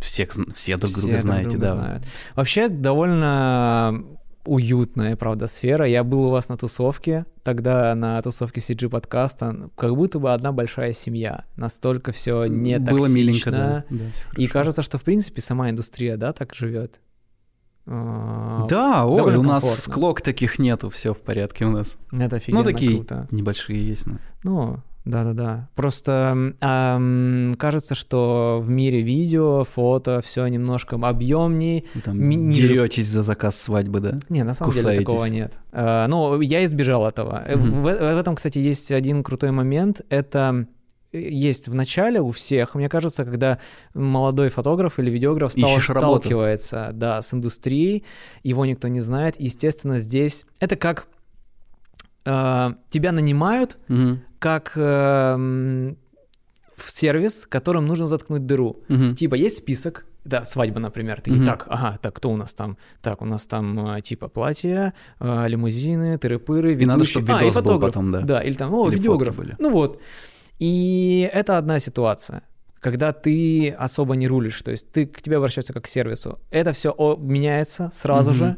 всех, 0.00 0.30
все 0.54 0.76
друг 0.76 0.92
друга 0.92 1.20
знаете, 1.20 1.56
да. 1.56 2.00
Вообще 2.34 2.68
довольно 2.68 4.04
уютная, 4.44 5.16
правда, 5.16 5.46
сфера. 5.46 5.86
Я 5.86 6.02
был 6.02 6.26
у 6.26 6.30
вас 6.30 6.48
на 6.48 6.56
тусовке, 6.56 7.26
тогда 7.42 7.94
на 7.94 8.20
тусовке 8.22 8.60
CG 8.60 8.88
подкаста, 8.88 9.70
как 9.76 9.94
будто 9.94 10.18
бы 10.18 10.32
одна 10.32 10.52
большая 10.52 10.92
семья. 10.92 11.44
Настолько 11.56 12.12
все 12.12 12.46
не 12.46 12.78
Было 12.78 13.06
миленько, 13.06 13.50
да. 13.50 13.84
да 13.88 14.04
и 14.36 14.46
кажется, 14.48 14.82
что 14.82 14.98
в 14.98 15.02
принципе 15.02 15.40
сама 15.40 15.70
индустрия, 15.70 16.16
да, 16.16 16.32
так 16.32 16.54
живет. 16.54 17.00
А, 17.86 18.66
да, 18.68 19.04
Оль, 19.06 19.36
у 19.36 19.42
нас 19.42 19.80
склок 19.82 20.20
таких 20.20 20.58
нету, 20.58 20.88
все 20.90 21.14
в 21.14 21.18
порядке 21.18 21.64
у 21.64 21.70
нас. 21.70 21.96
Это 22.12 22.36
офигенно 22.36 22.62
Ну, 22.62 22.64
такие 22.70 22.96
круто. 22.96 23.26
небольшие 23.30 23.86
есть. 23.86 24.06
Но... 24.06 24.18
Ну, 24.44 24.76
да-да-да. 25.04 25.68
Просто 25.74 26.52
эм, 26.60 27.56
кажется, 27.58 27.96
что 27.96 28.60
в 28.62 28.68
мире 28.70 29.02
видео, 29.02 29.64
фото 29.64 30.20
все 30.24 30.46
немножко 30.46 30.94
объемнее. 30.94 31.84
Там 32.04 32.20
ми- 32.20 32.52
деретесь 32.54 33.08
за 33.08 33.24
заказ 33.24 33.56
свадьбы, 33.60 33.98
да? 33.98 34.16
Не, 34.28 34.44
на 34.44 34.54
самом 34.54 34.70
Кусаетесь. 34.70 34.92
деле 34.92 35.04
такого 35.04 35.24
нет. 35.26 35.58
Э, 35.72 36.06
ну, 36.08 36.40
я 36.40 36.64
избежал 36.64 37.04
этого. 37.04 37.42
Mm-hmm. 37.48 37.70
В, 37.70 37.82
в 37.82 38.18
этом, 38.20 38.36
кстати, 38.36 38.60
есть 38.60 38.92
один 38.92 39.24
крутой 39.24 39.50
момент. 39.50 40.02
Это 40.08 40.66
есть 41.12 41.68
в 41.68 41.74
начале 41.74 42.20
у 42.20 42.30
всех, 42.30 42.74
мне 42.74 42.88
кажется, 42.88 43.24
когда 43.24 43.58
молодой 43.94 44.48
фотограф 44.48 44.98
или 44.98 45.10
видеограф 45.10 45.52
стал, 45.52 45.78
сталкивается 45.80 46.90
да, 46.92 47.20
с 47.20 47.32
индустрией, 47.34 48.04
его 48.42 48.64
никто 48.64 48.88
не 48.88 49.00
знает. 49.00 49.36
Естественно, 49.38 49.98
здесь 49.98 50.46
это 50.60 50.76
как 50.76 51.06
э, 52.24 52.70
тебя 52.90 53.12
нанимают, 53.12 53.78
угу. 53.88 54.18
как 54.38 54.72
э, 54.76 55.94
в 56.76 56.90
сервис, 56.90 57.46
которым 57.46 57.86
нужно 57.86 58.06
заткнуть 58.06 58.46
дыру. 58.46 58.80
Угу. 58.88 59.14
Типа 59.14 59.34
есть 59.34 59.58
список, 59.58 60.06
да, 60.24 60.44
свадьба, 60.44 60.78
например. 60.78 61.20
Ты 61.20 61.32
mm 61.32 61.44
так, 61.44 61.66
ага, 61.68 61.98
так, 62.00 62.14
кто 62.14 62.30
у 62.30 62.36
нас 62.36 62.54
там? 62.54 62.78
Так, 63.00 63.22
у 63.22 63.24
нас 63.24 63.44
там 63.46 64.00
типа 64.02 64.28
платья, 64.28 64.94
лимузины, 65.20 66.16
тыры-пыры, 66.16 66.68
ведущие. 66.68 66.82
И 66.82 66.86
надо, 66.86 67.04
чтобы 67.04 67.32
а, 67.32 67.42
и 67.42 67.50
фотограф. 67.50 67.90
Потом, 67.90 68.12
да. 68.12 68.20
Да, 68.20 68.40
или 68.40 68.54
там, 68.54 68.72
о, 68.72 68.88
или 68.88 68.96
видеограф. 68.96 69.36
Ну 69.58 69.70
вот. 69.70 70.00
И 70.62 71.28
это 71.32 71.58
одна 71.58 71.80
ситуация 71.80 72.42
когда 72.80 73.12
ты 73.12 73.70
особо 73.78 74.16
не 74.16 74.26
рулишь, 74.26 74.60
то 74.62 74.72
есть 74.72 74.90
ты 74.90 75.06
к 75.06 75.22
тебе 75.22 75.36
обращаются 75.36 75.72
как 75.72 75.84
к 75.84 75.86
сервису. 75.86 76.40
Это 76.50 76.72
все 76.72 76.92
меняется 77.20 77.90
сразу 77.92 78.30
mm-hmm. 78.30 78.34
же, 78.34 78.56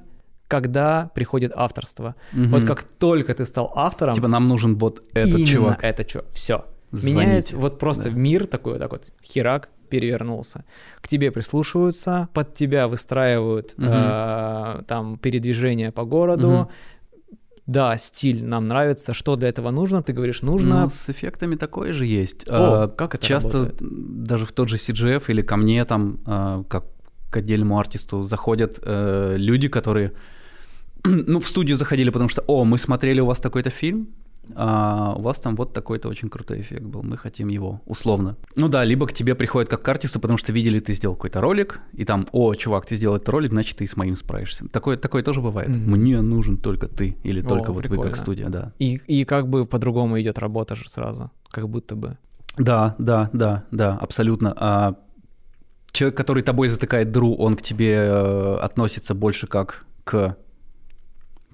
когда 0.48 1.10
приходит 1.14 1.52
авторство. 1.54 2.14
Mm-hmm. 2.32 2.48
Вот 2.48 2.64
как 2.64 2.84
только 2.84 3.34
ты 3.34 3.44
стал 3.44 3.70
автором, 3.76 4.14
типа 4.14 4.28
нам 4.28 4.48
нужен 4.48 4.78
вот 4.78 5.02
этот 5.12 5.34
именно 5.34 5.46
чувак. 5.46 5.84
это 5.84 6.08
что, 6.08 6.24
все. 6.32 6.64
Меняется 6.90 7.58
вот 7.58 7.78
просто 7.78 8.04
да. 8.04 8.10
мир 8.16 8.46
такой 8.46 8.72
вот 8.72 8.80
так 8.80 8.92
вот 8.92 9.12
херак 9.22 9.68
перевернулся. 9.90 10.64
К 11.02 11.08
тебе 11.08 11.30
прислушиваются, 11.30 12.30
под 12.32 12.54
тебя 12.54 12.88
выстраивают 12.88 13.74
mm-hmm. 13.76 14.80
э, 14.80 14.82
там 14.84 15.18
передвижение 15.18 15.92
по 15.92 16.04
городу. 16.04 16.48
Mm-hmm 16.48 16.68
да, 17.66 17.96
стиль 17.96 18.44
нам 18.44 18.68
нравится, 18.68 19.14
что 19.14 19.36
для 19.36 19.48
этого 19.48 19.70
нужно, 19.70 20.02
ты 20.02 20.12
говоришь, 20.12 20.42
нужно... 20.42 20.82
Ну, 20.82 20.88
с 20.88 21.08
эффектами 21.08 21.56
такое 21.56 21.92
же 21.94 22.04
есть. 22.04 22.44
О, 22.48 22.84
а, 22.84 22.88
как 22.88 23.14
это 23.14 23.26
Часто 23.26 23.58
работает? 23.58 23.78
даже 24.24 24.44
в 24.44 24.52
тот 24.52 24.68
же 24.68 24.76
CGF 24.76 25.24
или 25.28 25.42
ко 25.42 25.56
мне 25.56 25.84
там, 25.84 26.18
а, 26.26 26.64
как 26.64 26.84
к 27.30 27.36
отдельному 27.38 27.78
артисту, 27.78 28.22
заходят 28.22 28.78
э, 28.82 29.34
люди, 29.36 29.68
которые 29.68 30.12
ну, 31.04 31.40
в 31.40 31.48
студию 31.48 31.76
заходили, 31.76 32.10
потому 32.10 32.28
что, 32.28 32.44
о, 32.46 32.64
мы 32.64 32.78
смотрели 32.78 33.20
у 33.20 33.26
вас 33.26 33.40
такой-то 33.40 33.70
фильм, 33.70 34.08
а 34.54 35.14
у 35.16 35.22
вас 35.22 35.40
там 35.40 35.56
вот 35.56 35.72
такой-то 35.72 36.08
очень 36.08 36.28
крутой 36.28 36.60
эффект 36.60 36.82
был, 36.82 37.02
мы 37.02 37.16
хотим 37.16 37.48
его, 37.48 37.80
условно. 37.86 38.36
Ну 38.56 38.68
да, 38.68 38.84
либо 38.84 39.06
к 39.06 39.12
тебе 39.12 39.34
приходят 39.34 39.68
как 39.70 39.82
к 39.82 39.88
артисту, 39.88 40.20
потому 40.20 40.38
что 40.38 40.52
видели, 40.52 40.78
ты 40.78 40.92
сделал 40.94 41.14
какой-то 41.14 41.40
ролик, 41.40 41.80
и 41.92 42.04
там, 42.04 42.26
о, 42.32 42.54
чувак, 42.54 42.86
ты 42.86 42.96
сделал 42.96 43.16
этот 43.16 43.28
ролик, 43.28 43.52
значит, 43.52 43.78
ты 43.78 43.86
с 43.86 43.96
моим 43.96 44.16
справишься. 44.16 44.66
Такое, 44.68 44.96
такое 44.96 45.22
тоже 45.22 45.40
бывает. 45.40 45.70
Mm-hmm. 45.70 45.88
Мне 45.88 46.20
нужен 46.20 46.56
только 46.56 46.88
ты, 46.88 47.16
или 47.22 47.40
о, 47.40 47.48
только 47.48 47.72
вот 47.72 47.82
прикольно. 47.82 48.02
вы 48.02 48.08
как 48.08 48.16
студия, 48.16 48.48
да. 48.48 48.72
И, 48.78 49.00
и 49.06 49.24
как 49.24 49.48
бы 49.48 49.66
по-другому 49.66 50.20
идет 50.20 50.38
работа 50.38 50.74
же 50.74 50.88
сразу, 50.88 51.30
как 51.48 51.68
будто 51.68 51.96
бы. 51.96 52.18
Да, 52.56 52.94
да, 52.98 53.30
да, 53.32 53.64
да, 53.70 53.96
абсолютно. 53.96 54.54
А 54.56 54.94
человек, 55.92 56.16
который 56.16 56.42
тобой 56.42 56.68
затыкает 56.68 57.10
дру, 57.10 57.34
он 57.34 57.56
к 57.56 57.62
тебе 57.62 57.94
э, 57.94 58.56
относится 58.56 59.14
больше 59.14 59.46
как 59.46 59.86
к 60.04 60.36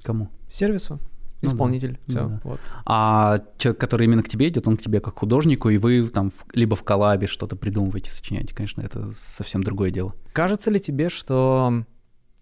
кому? 0.02 0.28
Сервису. 0.48 0.98
Ну 1.42 1.48
исполнитель, 1.48 1.98
ну, 2.06 2.12
все. 2.12 2.28
Да. 2.28 2.40
Вот. 2.44 2.60
А 2.84 3.42
человек, 3.56 3.80
который 3.80 4.04
именно 4.04 4.22
к 4.22 4.28
тебе 4.28 4.48
идет, 4.48 4.68
он 4.68 4.76
к 4.76 4.82
тебе 4.82 5.00
как 5.00 5.18
художнику, 5.18 5.70
и 5.70 5.78
вы 5.78 6.06
там 6.08 6.30
в, 6.30 6.44
либо 6.52 6.76
в 6.76 6.82
коллабе 6.82 7.26
что-то 7.26 7.56
придумываете, 7.56 8.10
сочиняете, 8.10 8.54
конечно, 8.54 8.82
это 8.82 9.10
совсем 9.12 9.62
другое 9.62 9.90
дело. 9.90 10.14
Кажется 10.32 10.70
ли 10.70 10.78
тебе, 10.78 11.08
что 11.08 11.84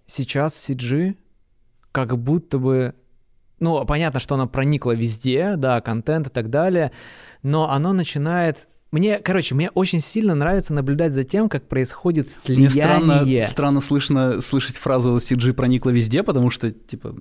сейчас 0.06 0.68
CG 0.68 1.16
как 1.92 2.18
будто 2.18 2.58
бы 2.58 2.94
ну, 3.60 3.84
понятно, 3.86 4.20
что 4.20 4.36
оно 4.36 4.46
проникло 4.46 4.92
везде, 4.92 5.56
да, 5.56 5.80
контент 5.80 6.28
и 6.28 6.30
так 6.30 6.48
далее, 6.48 6.92
но 7.42 7.70
оно 7.70 7.92
начинает 7.92 8.68
мне, 8.90 9.18
короче, 9.18 9.54
мне 9.54 9.70
очень 9.70 10.00
сильно 10.00 10.34
нравится 10.34 10.72
наблюдать 10.72 11.12
за 11.12 11.22
тем, 11.22 11.50
как 11.50 11.68
происходит 11.68 12.26
слияние. 12.28 12.70
Мне 12.70 12.70
странно, 12.70 13.46
странно 13.46 13.80
слышно, 13.80 14.40
слышать 14.40 14.76
фразу 14.76 15.16
CG 15.16 15.52
проникло 15.52 15.90
везде, 15.90 16.22
потому 16.22 16.48
что, 16.48 16.70
типа, 16.70 17.14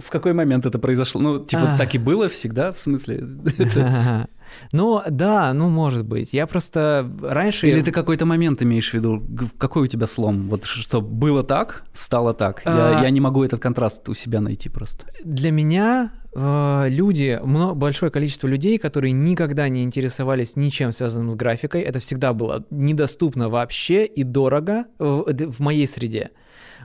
в 0.00 0.10
какой 0.10 0.32
момент 0.32 0.66
это 0.66 0.78
произошло? 0.78 1.20
Ну, 1.20 1.44
типа, 1.44 1.74
а. 1.74 1.78
так 1.78 1.94
и 1.94 1.98
было 1.98 2.28
всегда, 2.28 2.72
в 2.72 2.80
смысле? 2.80 3.26
Ну, 4.72 5.02
да, 5.10 5.52
ну, 5.54 5.68
может 5.68 6.04
быть. 6.04 6.32
Я 6.32 6.46
просто 6.46 7.10
раньше... 7.22 7.66
Или 7.66 7.82
ты 7.82 7.90
какой-то 7.90 8.26
момент 8.26 8.62
имеешь 8.62 8.90
в 8.90 8.94
виду? 8.94 9.22
Какой 9.58 9.84
у 9.84 9.86
тебя 9.86 10.06
слом? 10.06 10.48
Вот 10.48 10.64
что 10.64 11.00
было 11.00 11.42
так, 11.42 11.84
стало 11.92 12.34
так. 12.34 12.62
Я, 12.64 12.98
а. 12.98 13.02
я 13.02 13.10
не 13.10 13.20
могу 13.20 13.42
этот 13.42 13.60
контраст 13.60 14.08
у 14.08 14.14
себя 14.14 14.40
найти 14.40 14.68
просто. 14.68 15.06
Для 15.24 15.50
меня 15.50 16.10
э, 16.34 16.86
люди, 16.88 17.40
большое 17.74 18.10
количество 18.12 18.46
людей, 18.46 18.78
которые 18.78 19.12
никогда 19.12 19.68
не 19.68 19.82
интересовались 19.82 20.56
ничем 20.56 20.92
связанным 20.92 21.30
с 21.30 21.34
графикой, 21.34 21.82
это 21.82 21.98
всегда 21.98 22.32
было 22.32 22.64
недоступно 22.70 23.48
вообще 23.48 24.04
и 24.04 24.22
дорого 24.22 24.84
в, 24.98 25.24
в 25.32 25.60
моей 25.60 25.86
среде 25.86 26.30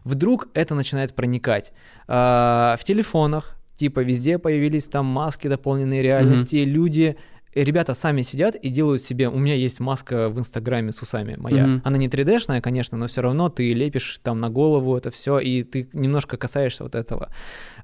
вдруг 0.04 0.48
это 0.54 0.76
начинает 0.76 1.16
проникать. 1.16 1.74
А, 2.08 2.78
в 2.80 2.84
телефонах, 2.84 3.58
типа 3.78 4.02
везде 4.02 4.38
появились 4.38 4.88
там 4.88 5.06
маски 5.06 5.48
дополненной 5.48 6.02
реальности, 6.02 6.58
mm-hmm. 6.58 6.66
люди 6.66 7.18
ребята 7.56 7.94
сами 7.94 8.22
сидят 8.22 8.56
и 8.56 8.70
делают 8.70 9.02
себе... 9.02 9.30
У 9.30 9.38
меня 9.38 9.56
есть 9.56 9.80
маска 9.80 10.30
в 10.30 10.38
Инстаграме 10.40 10.92
с 10.92 11.02
усами 11.02 11.36
моя. 11.38 11.66
Mm-hmm. 11.66 11.82
Она 11.84 11.98
не 11.98 12.08
3D-шная, 12.08 12.62
конечно, 12.62 12.98
но 12.98 13.08
все 13.08 13.22
равно 13.22 13.50
ты 13.50 13.74
лепишь 13.74 14.20
там 14.24 14.40
на 14.40 14.50
голову 14.50 14.96
это 14.96 15.10
все, 15.12 15.40
и 15.40 15.64
ты 15.64 15.90
немножко 15.94 16.38
касаешься 16.38 16.84
вот 16.84 16.96
этого. 16.96 17.32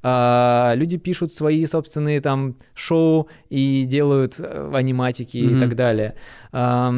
А, 0.03 0.73
люди 0.75 0.97
пишут 0.97 1.31
свои 1.31 1.65
собственные 1.65 2.21
там 2.21 2.57
шоу 2.73 3.29
и 3.49 3.85
делают 3.85 4.35
э, 4.39 4.71
аниматики 4.73 5.37
mm-hmm. 5.37 5.57
и 5.57 5.59
так 5.59 5.75
далее. 5.75 6.15
А, 6.51 6.93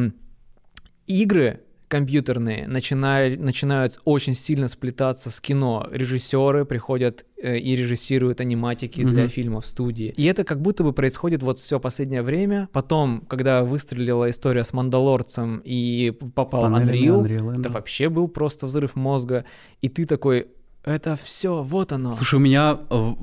игры 1.07 1.61
компьютерные 1.87 2.67
начинают, 2.67 3.39
начинают 3.39 3.99
очень 4.03 4.33
сильно 4.33 4.67
сплетаться 4.67 5.31
с 5.31 5.39
кино. 5.39 5.87
Режиссеры 5.91 6.65
приходят 6.65 7.25
э, 7.41 7.57
и 7.57 7.75
режиссируют 7.75 8.41
аниматики 8.41 9.01
mm-hmm. 9.01 9.09
для 9.09 9.27
фильмов 9.27 9.63
в 9.63 9.67
студии. 9.67 10.13
И 10.17 10.25
это 10.25 10.43
как 10.43 10.61
будто 10.61 10.83
бы 10.83 10.93
происходит 10.93 11.43
вот 11.43 11.59
все 11.59 11.79
последнее 11.79 12.21
время. 12.21 12.67
Потом, 12.73 13.21
когда 13.27 13.63
выстрелила 13.63 14.29
история 14.29 14.63
с 14.63 14.73
Мандалорцем 14.73 15.61
и 15.63 16.11
попал 16.35 16.65
Unreal, 16.65 17.23
Unreal 17.23 17.51
это 17.51 17.61
да. 17.61 17.69
вообще 17.69 18.09
был 18.09 18.27
просто 18.27 18.67
взрыв 18.67 18.95
мозга. 18.95 19.45
И 19.81 19.89
ты 19.89 20.05
такой, 20.05 20.47
это 20.87 21.17
все, 21.21 21.63
вот 21.63 21.91
оно. 21.91 22.15
Слушай, 22.15 22.35
у 22.35 22.39
меня 22.39 22.79
в, 22.89 23.17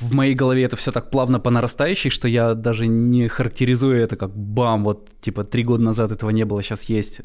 в 0.00 0.14
моей 0.14 0.34
голове 0.34 0.62
это 0.62 0.76
все 0.76 0.92
так 0.92 1.10
плавно 1.10 1.40
по 1.40 1.50
нарастающей, 1.50 2.08
что 2.08 2.28
я 2.28 2.54
даже 2.54 2.86
не 2.86 3.26
характеризую 3.26 4.00
это 4.00 4.16
как 4.16 4.36
бам, 4.36 4.84
вот 4.84 5.10
типа 5.20 5.42
три 5.44 5.64
года 5.64 5.82
назад 5.82 6.12
этого 6.12 6.30
не 6.30 6.44
было, 6.44 6.62
сейчас 6.62 6.84
есть. 6.84 7.20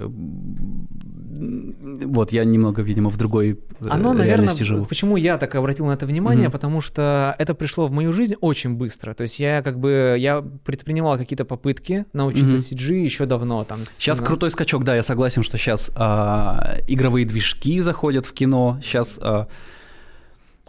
Вот, 1.30 2.32
я 2.32 2.44
немного, 2.44 2.82
видимо, 2.82 3.10
в 3.10 3.18
другой 3.18 3.52
э, 3.52 3.88
Оно, 3.90 4.14
наверное, 4.14 4.56
живу. 4.56 4.86
почему 4.86 5.16
я 5.16 5.38
так 5.38 5.54
обратил 5.56 5.86
на 5.86 5.92
это 5.92 6.06
внимание, 6.06 6.48
угу. 6.48 6.54
потому 6.54 6.82
что 6.82 7.36
это 7.38 7.54
пришло 7.54 7.88
в 7.88 7.92
мою 7.92 8.12
жизнь 8.14 8.36
очень 8.42 8.76
быстро. 8.76 9.14
То 9.14 9.24
есть 9.24 9.40
я 9.40 9.62
как 9.62 9.80
бы, 9.80 10.16
я 10.18 10.42
предпринимал 10.42 11.18
какие-то 11.18 11.46
попытки 11.46 12.06
научиться 12.14 12.56
угу. 12.56 12.62
CG 12.62 13.04
еще 13.04 13.26
давно. 13.26 13.64
Там, 13.64 13.86
сейчас 13.86 14.20
крутой 14.20 14.50
скачок, 14.52 14.84
да, 14.84 14.96
я 14.96 15.04
согласен, 15.04 15.44
что 15.44 15.58
сейчас 15.58 15.92
а, 15.96 16.78
игровые 16.88 17.26
движки 17.26 17.80
заходят 17.82 18.26
в 18.26 18.34
кино, 18.34 18.80
сейчас... 18.84 19.20
А, 19.22 19.48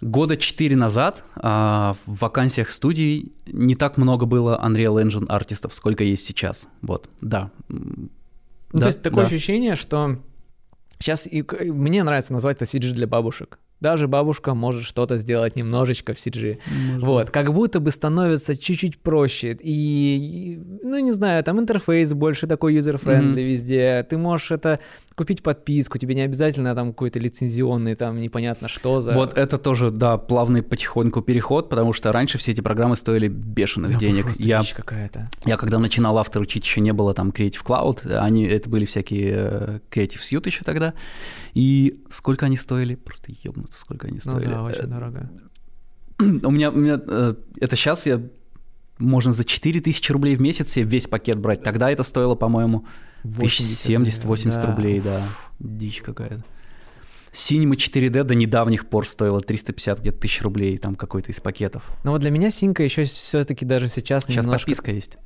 Года 0.03 0.39
четыре 0.39 0.77
назад 0.77 1.25
а, 1.37 1.95
в 2.07 2.21
вакансиях 2.21 2.71
студий 2.71 3.35
не 3.45 3.75
так 3.75 3.99
много 3.99 4.25
было 4.25 4.59
Unreal 4.65 5.05
Engine 5.05 5.27
артистов, 5.27 5.75
сколько 5.75 6.05
есть 6.05 6.27
сейчас. 6.27 6.69
Вот, 6.81 7.11
да. 7.21 7.51
Ну, 7.69 8.09
да, 8.73 8.81
то 8.81 8.87
есть 8.87 9.03
такое 9.03 9.25
да. 9.25 9.27
ощущение, 9.27 9.77
что 9.77 10.17
сейчас 11.01 11.27
и, 11.27 11.43
мне 11.43 12.05
нравится 12.05 12.33
назвать 12.33 12.57
это 12.57 12.65
CG 12.65 12.93
для 12.93 13.07
бабушек 13.07 13.59
даже 13.81 14.09
бабушка 14.09 14.55
может 14.55 14.85
что-то 14.85 15.19
сделать 15.19 15.57
немножечко 15.57 16.13
в 16.13 16.17
CG. 16.17 16.59
Может 16.91 17.07
вот, 17.07 17.31
как 17.31 17.53
будто 17.53 17.81
бы 17.81 17.91
становится 17.91 18.57
чуть-чуть 18.57 18.99
проще. 18.99 19.57
И, 19.59 20.61
ну, 20.83 20.99
не 20.99 21.13
знаю, 21.13 21.43
там 21.43 21.59
интерфейс 21.59 22.13
больше 22.13 22.47
такой 22.47 22.77
user-friendly 22.77 23.35
mm-hmm. 23.35 23.43
везде. 23.43 24.07
Ты 24.09 24.19
можешь 24.19 24.51
это 24.51 24.81
купить 25.21 25.43
подписку, 25.43 25.99
тебе 25.99 26.15
не 26.15 26.23
обязательно 26.23 26.75
там 26.75 26.95
какой-то 26.95 27.19
лицензионный, 27.19 27.95
там 27.95 28.19
непонятно 28.19 28.69
что 28.69 29.03
за... 29.03 29.13
Вот 29.13 29.37
это 29.37 29.59
тоже, 29.59 29.91
да, 29.91 30.17
плавный 30.17 30.63
потихоньку 30.63 31.21
переход, 31.21 31.69
потому 31.69 31.93
что 31.93 32.11
раньше 32.11 32.39
все 32.39 32.53
эти 32.53 32.63
программы 32.63 32.97
стоили 32.97 33.29
бешеных 33.29 33.93
да, 33.93 33.99
денег. 33.99 34.31
Я, 34.39 34.63
какая-то. 34.75 35.29
я 35.45 35.59
когда 35.59 35.79
начинал 35.79 36.17
автор 36.17 36.41
учить, 36.41 36.65
еще 36.65 36.81
не 36.81 36.95
было 36.95 37.13
там 37.13 37.29
Creative 37.29 37.63
Cloud, 37.63 38.11
они, 38.17 38.45
это 38.45 38.71
были 38.71 38.87
всякие 38.87 39.33
э, 39.35 39.81
Creative 39.91 40.21
Suite 40.21 40.47
еще 40.47 40.65
тогда, 40.65 40.95
и 41.53 42.03
сколько 42.09 42.47
они 42.47 42.57
стоили? 42.57 42.95
Просто 42.95 43.31
ебнуться, 43.43 43.79
сколько 43.79 44.07
они 44.07 44.21
стоили. 44.21 44.47
Ну 44.47 44.53
да, 44.53 44.63
очень 44.63 44.87
дорого. 44.87 45.31
У 46.19 46.51
меня, 46.51 46.71
у 46.71 46.77
меня 46.77 46.99
э, 47.07 47.35
это 47.61 47.77
сейчас 47.77 48.07
я 48.07 48.23
можно 48.97 49.35
за 49.35 49.45
4000 49.45 50.13
рублей 50.13 50.37
в 50.37 50.41
месяц 50.41 50.71
себе 50.71 50.87
весь 50.87 51.09
пакет 51.09 51.39
брать. 51.39 51.63
Тогда 51.63 51.91
это 51.91 52.05
стоило, 52.05 52.37
по-моему, 52.37 52.87
70-80 53.25 54.51
да. 54.51 54.67
рублей, 54.67 55.01
да. 55.01 55.23
Дичь 55.59 56.03
какая-то. 56.03 56.45
Cinema 57.33 57.73
4D 57.73 58.25
до 58.25 58.35
недавних 58.35 58.89
пор 58.89 59.07
стоила 59.07 59.41
350 59.41 60.01
где-то 60.01 60.19
тысяч 60.19 60.43
рублей, 60.43 60.79
там 60.79 60.97
какой-то 60.97 61.31
из 61.31 61.41
пакетов. 61.41 61.91
Но 62.03 62.13
вот 62.13 62.21
для 62.21 62.31
меня 62.31 62.51
Синка 62.51 62.83
еще 62.83 63.05
все-таки 63.05 63.65
даже 63.65 63.89
сейчас 63.89 64.25
Сейчас 64.25 64.45
немножко... 64.45 64.67
подписка 64.67 64.91
есть. 64.91 65.19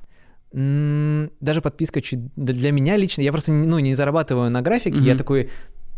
Даже 0.52 1.60
подписка 1.62 2.00
чуть... 2.00 2.20
Для 2.36 2.70
меня 2.72 2.96
лично, 2.96 3.22
я 3.22 3.32
просто 3.32 3.52
ну, 3.52 3.78
не 3.78 3.94
зарабатываю 3.94 4.50
на 4.50 4.62
графике, 4.62 4.98
mm-hmm. 4.98 5.06
я 5.06 5.16
такой, 5.16 5.50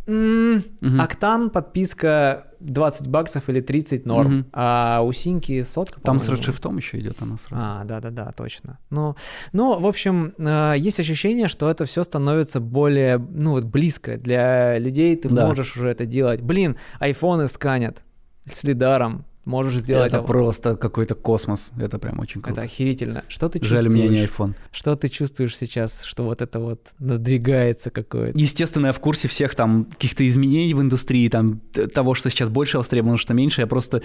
м 0.07 0.63
угу. 0.81 1.01
Октан, 1.01 1.51
подписка 1.51 2.47
20 2.61 3.09
баксов 3.09 3.49
или 3.49 3.61
30 3.61 4.07
норм, 4.07 4.41
угу. 4.41 4.49
а 4.53 5.03
у 5.03 5.13
Синьки 5.13 5.63
сотка, 5.65 6.01
Там 6.01 6.19
с 6.19 6.29
редшифтом 6.29 6.77
еще 6.77 6.99
идет 7.01 7.17
она 7.21 7.37
сразу. 7.39 7.63
А, 7.67 7.85
да-да-да, 7.85 8.33
точно. 8.33 8.79
Ну, 8.91 9.17
ну, 9.53 9.79
в 9.79 9.87
общем, 9.87 10.33
э, 10.39 10.75
есть 10.79 11.01
ощущение, 11.01 11.49
что 11.49 11.71
это 11.71 11.85
все 11.85 12.05
становится 12.05 12.61
более, 12.61 13.19
ну, 13.19 13.53
вот 13.53 13.65
близко 13.65 14.17
для 14.17 14.79
людей, 14.79 15.17
ты 15.17 15.29
да. 15.29 15.47
можешь 15.47 15.77
уже 15.77 15.91
это 15.91 16.07
делать. 16.07 16.41
Блин, 16.41 16.77
айфоны 16.99 17.49
сканят 17.49 18.05
с 18.45 18.65
лидаром, 18.65 19.25
можешь 19.47 19.81
сделать... 19.81 20.13
Это 20.13 20.23
просто 20.23 20.77
какой-то 20.77 21.15
космос, 21.15 21.71
это 21.79 21.99
прям 21.99 22.19
очень 22.19 22.43
круто. 22.43 22.61
Это 22.61 22.67
охерительно. 22.67 23.25
Что 23.29 23.49
ты 23.49 23.61
чувствуешь? 23.61 23.83
Жаль, 23.83 23.91
у 23.91 23.95
меня 23.95 24.09
не 24.09 24.27
iPhone. 24.27 24.55
Что 24.73 24.95
ты 24.97 25.09
чувствуешь 25.09 25.57
сейчас, 25.57 26.03
что 26.03 26.25
вот 26.25 26.43
это 26.43 26.61
вот 26.61 26.81
надвигается 26.99 27.91
какое-то? 27.91 28.39
Естественно, 28.39 28.89
я 28.89 28.93
в 28.93 29.01
курсе 29.01 29.29
всех 29.29 29.55
там 29.55 29.85
каких-то 29.85 30.27
изменений 30.27 30.75
в 30.75 30.81
индустрии, 30.83 31.29
там 31.29 31.61
того, 31.95 32.15
что 32.15 32.29
сейчас 32.29 32.51
больше 32.51 32.77
востребовано, 32.77 33.17
что 33.17 33.33
меньше, 33.33 33.63
я 33.63 33.67
просто... 33.67 34.03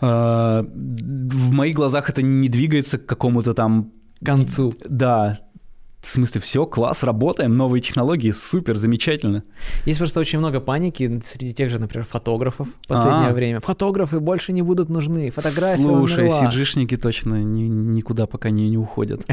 Э, 0.00 0.64
в 0.64 1.52
моих 1.52 1.76
глазах 1.76 2.10
это 2.10 2.20
не 2.20 2.48
двигается 2.48 2.98
к 2.98 3.06
какому-то 3.06 3.54
там... 3.54 3.92
Концу. 4.24 4.72
Да, 4.84 5.38
в 6.02 6.08
смысле, 6.08 6.40
все, 6.40 6.66
класс, 6.66 7.04
работаем, 7.04 7.56
новые 7.56 7.80
технологии, 7.80 8.32
супер, 8.32 8.74
замечательно. 8.74 9.44
Есть 9.86 9.98
просто 10.00 10.18
очень 10.18 10.40
много 10.40 10.60
паники 10.60 11.20
среди 11.24 11.54
тех 11.54 11.70
же, 11.70 11.78
например, 11.78 12.04
фотографов 12.04 12.66
в 12.82 12.88
последнее 12.88 13.26
А-а-а. 13.28 13.34
время. 13.34 13.60
Фотографы 13.60 14.18
больше 14.18 14.52
не 14.52 14.62
будут 14.62 14.90
нужны, 14.90 15.30
фотографии 15.30 15.80
Слушай, 15.80 16.28
сиджишники 16.28 16.96
точно 16.96 17.36
ни, 17.44 17.62
никуда 17.62 18.26
пока 18.26 18.50
не, 18.50 18.68
не 18.68 18.76
уходят. 18.76 19.24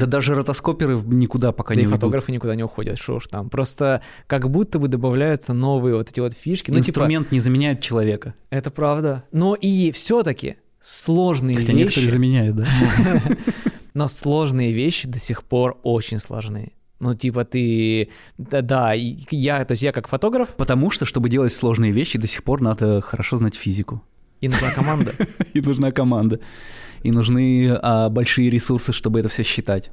Да 0.00 0.06
даже 0.06 0.34
ротоскоперы 0.34 0.98
никуда 1.06 1.52
пока 1.52 1.74
не 1.74 1.82
уйдут. 1.82 1.94
фотографы 1.94 2.32
никуда 2.32 2.56
не 2.56 2.64
уходят, 2.64 2.98
что 2.98 3.16
уж 3.16 3.28
там. 3.28 3.48
Просто 3.48 4.02
как 4.26 4.50
будто 4.50 4.78
бы 4.78 4.88
добавляются 4.88 5.52
новые 5.52 5.94
вот 5.94 6.10
эти 6.10 6.18
вот 6.20 6.32
фишки. 6.32 6.70
Ну, 6.70 6.78
Инструмент 6.78 7.30
не 7.30 7.40
заменяет 7.40 7.80
человека. 7.80 8.34
Это 8.50 8.70
правда. 8.70 9.24
Но 9.30 9.54
и 9.54 9.92
все-таки 9.92 10.56
сложные 10.88 11.56
Хотя 11.56 11.72
вещи... 11.72 11.82
некоторые 11.82 12.10
заменяют, 12.10 12.56
да? 12.56 12.66
но 13.94 14.08
сложные 14.08 14.72
вещи 14.72 15.06
до 15.06 15.18
сих 15.18 15.44
пор 15.44 15.78
очень 15.82 16.18
сложны. 16.18 16.72
Ну, 16.98 17.14
типа 17.14 17.44
ты... 17.44 18.08
Да, 18.38 18.62
да, 18.62 18.92
я, 18.94 19.64
то 19.64 19.72
есть 19.72 19.82
я 19.82 19.92
как 19.92 20.08
фотограф... 20.08 20.54
Потому 20.56 20.90
что, 20.90 21.04
чтобы 21.04 21.28
делать 21.28 21.52
сложные 21.52 21.92
вещи, 21.92 22.18
до 22.18 22.26
сих 22.26 22.42
пор 22.42 22.62
надо 22.62 23.02
хорошо 23.02 23.36
знать 23.36 23.54
физику. 23.54 24.02
И 24.40 24.48
нужна 24.48 24.70
команда. 24.70 25.14
И 25.52 25.60
нужна 25.60 25.90
команда. 25.92 26.40
И 27.02 27.10
нужны 27.10 27.78
а, 27.82 28.08
большие 28.08 28.48
ресурсы, 28.48 28.92
чтобы 28.92 29.20
это 29.20 29.28
все 29.28 29.42
считать. 29.42 29.90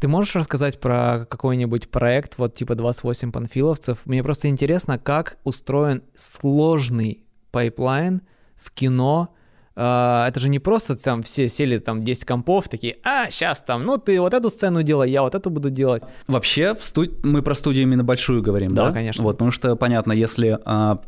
Ты 0.00 0.08
можешь 0.08 0.34
рассказать 0.34 0.80
про 0.80 1.26
какой-нибудь 1.30 1.90
проект, 1.90 2.38
вот 2.38 2.54
типа 2.54 2.74
28 2.74 3.32
панфиловцев? 3.32 3.98
Мне 4.06 4.22
просто 4.22 4.48
интересно, 4.48 4.98
как 4.98 5.38
устроен 5.44 6.02
сложный 6.14 7.24
пайплайн 7.50 8.22
в 8.56 8.70
кино, 8.72 9.35
это 9.76 10.34
же 10.36 10.48
не 10.48 10.58
просто 10.58 10.96
там 10.96 11.22
все 11.22 11.48
сели 11.48 11.78
там 11.78 12.02
10 12.02 12.24
компов, 12.24 12.68
такие, 12.68 12.96
а, 13.04 13.30
сейчас 13.30 13.62
там, 13.62 13.84
ну 13.84 13.98
ты 13.98 14.20
вот 14.20 14.32
эту 14.32 14.48
сцену 14.48 14.82
делай, 14.82 15.10
я 15.10 15.22
вот 15.22 15.34
эту 15.34 15.50
буду 15.50 15.68
делать. 15.68 16.02
Вообще, 16.26 16.74
в 16.74 16.82
студ... 16.82 17.24
мы 17.24 17.42
про 17.42 17.54
студию 17.54 17.82
именно 17.82 18.02
большую 18.02 18.42
говорим, 18.42 18.70
да? 18.70 18.86
Да, 18.86 18.92
конечно. 18.92 19.22
Вот, 19.22 19.32
потому 19.32 19.50
что, 19.50 19.76
понятно, 19.76 20.12
если 20.12 20.58
а, 20.64 21.02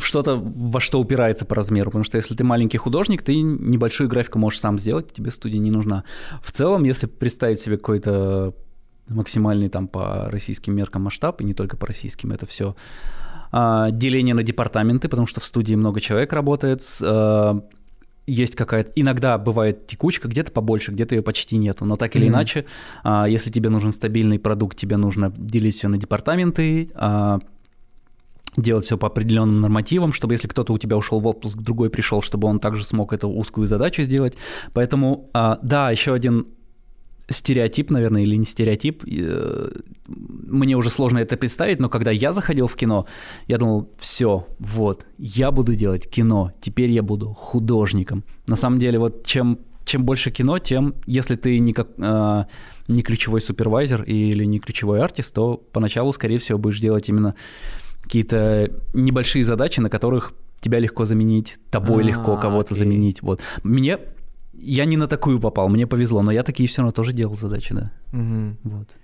что-то 0.00 0.36
во 0.36 0.80
что 0.80 1.00
упирается 1.00 1.44
по 1.44 1.54
размеру, 1.54 1.90
потому 1.90 2.04
что 2.04 2.16
если 2.16 2.34
ты 2.34 2.44
маленький 2.44 2.78
художник, 2.78 3.22
ты 3.22 3.36
небольшую 3.40 4.08
графику 4.08 4.38
можешь 4.38 4.60
сам 4.60 4.78
сделать, 4.78 5.12
тебе 5.12 5.30
студия 5.30 5.60
не 5.60 5.70
нужна. 5.70 6.04
В 6.42 6.52
целом, 6.52 6.84
если 6.84 7.06
представить 7.06 7.60
себе 7.60 7.76
какой-то 7.76 8.54
максимальный 9.08 9.68
там 9.68 9.88
по 9.88 10.30
российским 10.30 10.74
меркам 10.74 11.02
масштаб, 11.02 11.40
и 11.40 11.44
не 11.44 11.54
только 11.54 11.76
по 11.76 11.86
российским, 11.86 12.32
это 12.32 12.46
все 12.46 12.68
а, 12.70 13.27
деление 13.52 14.34
на 14.34 14.42
департаменты, 14.42 15.08
потому 15.08 15.26
что 15.26 15.40
в 15.40 15.44
студии 15.44 15.74
много 15.74 16.00
человек 16.00 16.32
работает, 16.32 16.82
а, 17.02 17.62
есть 18.26 18.56
какая-то... 18.56 18.92
Иногда 18.94 19.38
бывает 19.38 19.86
текучка, 19.86 20.28
где-то 20.28 20.52
побольше, 20.52 20.92
где-то 20.92 21.14
ее 21.14 21.22
почти 21.22 21.56
нету. 21.56 21.86
Но 21.86 21.96
так 21.96 22.14
или 22.14 22.26
mm-hmm. 22.26 22.28
иначе, 22.28 22.66
а, 23.02 23.26
если 23.26 23.50
тебе 23.50 23.70
нужен 23.70 23.92
стабильный 23.92 24.38
продукт, 24.38 24.76
тебе 24.76 24.96
нужно 24.96 25.32
делить 25.34 25.76
все 25.76 25.88
на 25.88 25.96
департаменты, 25.96 26.90
делать 28.56 28.84
все 28.84 28.98
по 28.98 29.06
определенным 29.06 29.60
нормативам, 29.60 30.12
чтобы 30.12 30.34
если 30.34 30.48
кто-то 30.48 30.72
у 30.72 30.78
тебя 30.78 30.96
ушел 30.96 31.20
в 31.20 31.26
отпуск, 31.26 31.56
другой 31.58 31.90
пришел, 31.90 32.22
чтобы 32.22 32.48
он 32.48 32.58
также 32.58 32.84
смог 32.84 33.12
эту 33.12 33.28
узкую 33.28 33.68
задачу 33.68 34.02
сделать. 34.02 34.36
Поэтому, 34.72 35.30
да, 35.32 35.90
еще 35.90 36.12
один 36.12 36.48
стереотип, 37.28 37.90
наверное, 37.90 38.22
или 38.22 38.36
не 38.36 38.44
стереотип. 38.44 39.04
Э, 39.06 39.70
мне 40.06 40.76
уже 40.76 40.90
сложно 40.90 41.18
это 41.18 41.36
представить, 41.36 41.78
но 41.78 41.88
когда 41.88 42.10
я 42.10 42.32
заходил 42.32 42.66
в 42.66 42.76
кино, 42.76 43.06
я 43.46 43.58
думал, 43.58 43.90
все, 43.98 44.46
вот, 44.58 45.06
я 45.18 45.50
буду 45.50 45.74
делать 45.74 46.08
кино, 46.08 46.52
теперь 46.60 46.90
я 46.90 47.02
буду 47.02 47.32
художником. 47.32 48.24
На 48.46 48.56
самом 48.56 48.78
деле, 48.78 48.98
вот 48.98 49.26
чем, 49.26 49.58
чем 49.84 50.04
больше 50.04 50.30
кино, 50.30 50.58
тем, 50.58 50.94
если 51.06 51.34
ты 51.34 51.58
не, 51.58 51.72
как, 51.72 51.88
э, 51.98 52.44
не 52.88 53.02
ключевой 53.02 53.40
супервайзер 53.40 54.02
или 54.04 54.44
не 54.44 54.58
ключевой 54.58 55.00
артист, 55.00 55.34
то 55.34 55.62
поначалу, 55.72 56.12
скорее 56.12 56.38
всего, 56.38 56.58
будешь 56.58 56.80
делать 56.80 57.08
именно 57.08 57.34
какие-то 58.02 58.70
небольшие 58.94 59.44
задачи, 59.44 59.80
на 59.80 59.90
которых 59.90 60.32
тебя 60.60 60.78
легко 60.78 61.04
заменить, 61.04 61.56
тобой 61.70 62.02
а, 62.02 62.06
легко 62.06 62.36
кого-то 62.36 62.74
окей. 62.74 62.78
заменить. 62.78 63.22
Вот. 63.22 63.40
Мне 63.62 63.98
я 64.60 64.84
не 64.84 64.96
на 64.96 65.06
такую 65.06 65.40
попал, 65.40 65.68
мне 65.68 65.86
повезло, 65.86 66.22
но 66.22 66.30
я 66.30 66.42
такие 66.42 66.68
все 66.68 66.82
равно 66.82 66.92
тоже 66.92 67.12
делал 67.12 67.36
задачи, 67.36 67.74
да. 67.74 67.92
Угу. 68.12 68.56
Вот. 68.64 68.96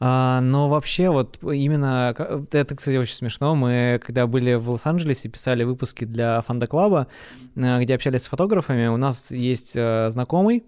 А, 0.00 0.40
но 0.40 0.68
вообще 0.68 1.10
вот 1.10 1.38
именно, 1.42 2.14
это, 2.52 2.76
кстати, 2.76 2.96
очень 2.96 3.14
смешно, 3.14 3.54
мы 3.54 4.00
когда 4.04 4.26
были 4.26 4.54
в 4.54 4.70
Лос-Анджелесе, 4.70 5.28
писали 5.28 5.64
выпуски 5.64 6.04
для 6.04 6.40
Фанда 6.42 6.68
Клаба, 6.68 7.08
э, 7.56 7.82
где 7.82 7.94
общались 7.94 8.22
с 8.22 8.28
фотографами, 8.28 8.86
у 8.86 8.96
нас 8.96 9.32
есть 9.32 9.72
э, 9.74 10.08
знакомый, 10.10 10.64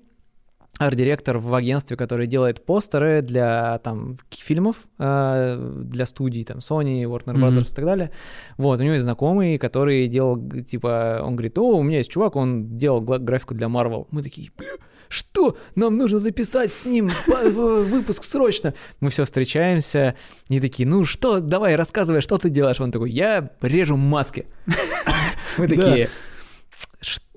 арт-директор 0.78 1.38
в 1.38 1.54
агентстве, 1.54 1.96
который 1.96 2.26
делает 2.26 2.64
постеры 2.64 3.22
для 3.22 3.78
там 3.80 4.16
фильмов, 4.30 4.76
э, 4.98 5.82
для 5.84 6.06
студий, 6.06 6.44
там 6.44 6.58
Sony, 6.58 7.02
Warner 7.02 7.34
Bros. 7.34 7.50
Mm-hmm. 7.50 7.70
и 7.70 7.74
так 7.74 7.84
далее. 7.84 8.10
Вот, 8.56 8.80
у 8.80 8.82
него 8.82 8.94
есть 8.94 9.04
знакомый, 9.04 9.58
который 9.58 10.08
делал, 10.08 10.40
типа, 10.66 11.20
он 11.22 11.36
говорит, 11.36 11.58
о, 11.58 11.76
у 11.76 11.82
меня 11.82 11.98
есть 11.98 12.10
чувак, 12.10 12.36
он 12.36 12.78
делал 12.78 13.00
графику 13.00 13.54
для 13.54 13.66
Marvel. 13.66 14.06
Мы 14.10 14.22
такие, 14.22 14.50
бля, 14.56 14.70
что? 15.10 15.56
Нам 15.74 15.98
нужно 15.98 16.20
записать 16.20 16.72
с 16.72 16.84
ним 16.84 17.10
выпуск 17.26 18.22
срочно. 18.22 18.74
Мы 19.00 19.10
все 19.10 19.24
встречаемся 19.24 20.14
и 20.48 20.60
такие, 20.60 20.88
ну 20.88 21.04
что, 21.04 21.40
давай, 21.40 21.74
рассказывай, 21.74 22.20
что 22.20 22.38
ты 22.38 22.48
делаешь. 22.48 22.80
Он 22.80 22.92
такой, 22.92 23.10
я 23.10 23.50
режу 23.60 23.96
маски. 23.96 24.46
Мы 25.58 25.66
такие, 25.66 26.08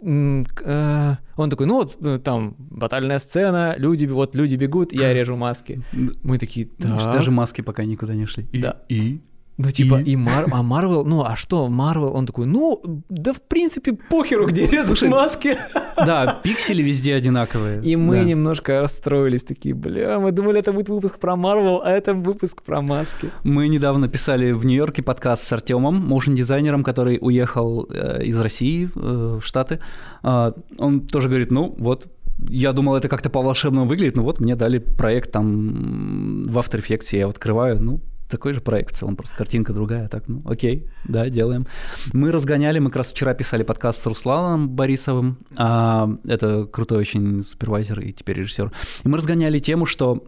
он 0.04 1.50
такой, 1.50 1.66
ну 1.66 1.76
вот 1.76 1.98
э, 2.02 2.20
там 2.20 2.56
батальная 2.58 3.20
сцена, 3.20 3.76
люди, 3.78 4.06
вот 4.06 4.36
люди 4.36 4.56
бегут, 4.56 4.94
я 4.94 5.14
режу 5.14 5.38
маски. 5.38 5.82
Мы 6.24 6.38
такие, 6.38 6.68
да. 6.78 7.14
Даже 7.14 7.32
маски 7.32 7.62
пока 7.62 7.86
никуда 7.86 8.14
не 8.14 8.26
шли. 8.26 8.46
И, 8.52 8.62
да. 8.62 8.82
И? 8.90 9.22
Ну, 9.58 9.70
типа, 9.70 10.02
и, 10.02 10.12
и 10.12 10.16
Мар... 10.16 10.46
а 10.52 10.64
Марвел, 10.64 11.06
ну, 11.06 11.24
а 11.24 11.36
что, 11.36 11.68
Марвел, 11.68 12.16
он 12.16 12.26
такой, 12.26 12.48
ну, 12.48 12.82
да 13.10 13.34
в 13.34 13.42
принципе 13.42 13.94
похеру, 13.94 14.48
где 14.48 14.66
резать 14.66 15.04
маски. 15.04 15.58
Да, 15.96 16.40
пиксели 16.44 16.82
везде 16.82 17.14
одинаковые. 17.14 17.82
И 17.84 17.96
мы 17.96 18.16
да. 18.16 18.24
немножко 18.24 18.82
расстроились, 18.82 19.44
такие, 19.44 19.76
бля, 19.76 20.20
мы 20.20 20.32
думали, 20.32 20.60
это 20.60 20.74
будет 20.74 20.90
выпуск 20.90 21.20
про 21.20 21.36
Марвел, 21.36 21.82
а 21.84 21.92
это 21.92 22.16
выпуск 22.16 22.64
про 22.64 22.82
маски. 22.82 23.30
Мы 23.44 23.68
недавно 23.68 24.08
писали 24.08 24.52
в 24.52 24.66
Нью-Йорке 24.66 25.04
подкаст 25.04 25.44
с 25.44 25.54
Артемом, 25.54 25.96
моушн-дизайнером, 26.08 26.84
который 26.84 27.20
уехал 27.22 27.88
э, 27.90 28.24
из 28.24 28.40
России 28.40 28.90
э, 28.96 29.40
в 29.40 29.46
Штаты. 29.46 29.80
Э, 30.24 30.54
он 30.80 31.02
тоже 31.02 31.30
говорит, 31.30 31.52
ну, 31.52 31.76
вот, 31.78 32.08
я 32.50 32.74
думал, 32.74 32.96
это 32.96 33.08
как-то 33.08 33.30
по-волшебному 33.30 33.88
выглядит, 33.88 34.16
но 34.16 34.24
вот 34.24 34.40
мне 34.40 34.56
дали 34.56 34.80
проект 34.80 35.32
там 35.32 36.44
в 36.44 36.58
After 36.58 36.82
Effects, 36.82 37.10
я 37.12 37.22
его 37.22 37.30
открываю, 37.30 37.80
ну, 37.80 38.00
такой 38.30 38.54
же 38.54 38.62
проект 38.62 38.96
в 38.96 39.00
целом, 39.00 39.16
просто 39.16 39.36
картинка 39.36 39.74
другая, 39.74 40.08
так, 40.08 40.28
ну, 40.28 40.42
окей, 40.46 40.88
да, 41.06 41.30
делаем. 41.30 41.68
Мы 42.14 42.32
разгоняли, 42.32 42.80
мы 42.80 42.90
как 42.90 42.98
раз 42.98 43.12
вчера 43.12 43.34
писали 43.34 43.64
подкаст 43.64 44.00
с 44.02 44.06
Русланом 44.06 44.70
Борисовым, 44.70 45.38
а, 45.56 46.10
это 46.26 46.66
крутой 46.66 47.00
очень 47.00 47.44
супервайзер 47.44 48.00
и 48.02 48.12
теперь 48.12 48.38
режиссер. 48.38 48.72
И 49.04 49.08
мы 49.08 49.18
разгоняли 49.18 49.60
тему, 49.60 49.86
что 49.86 50.24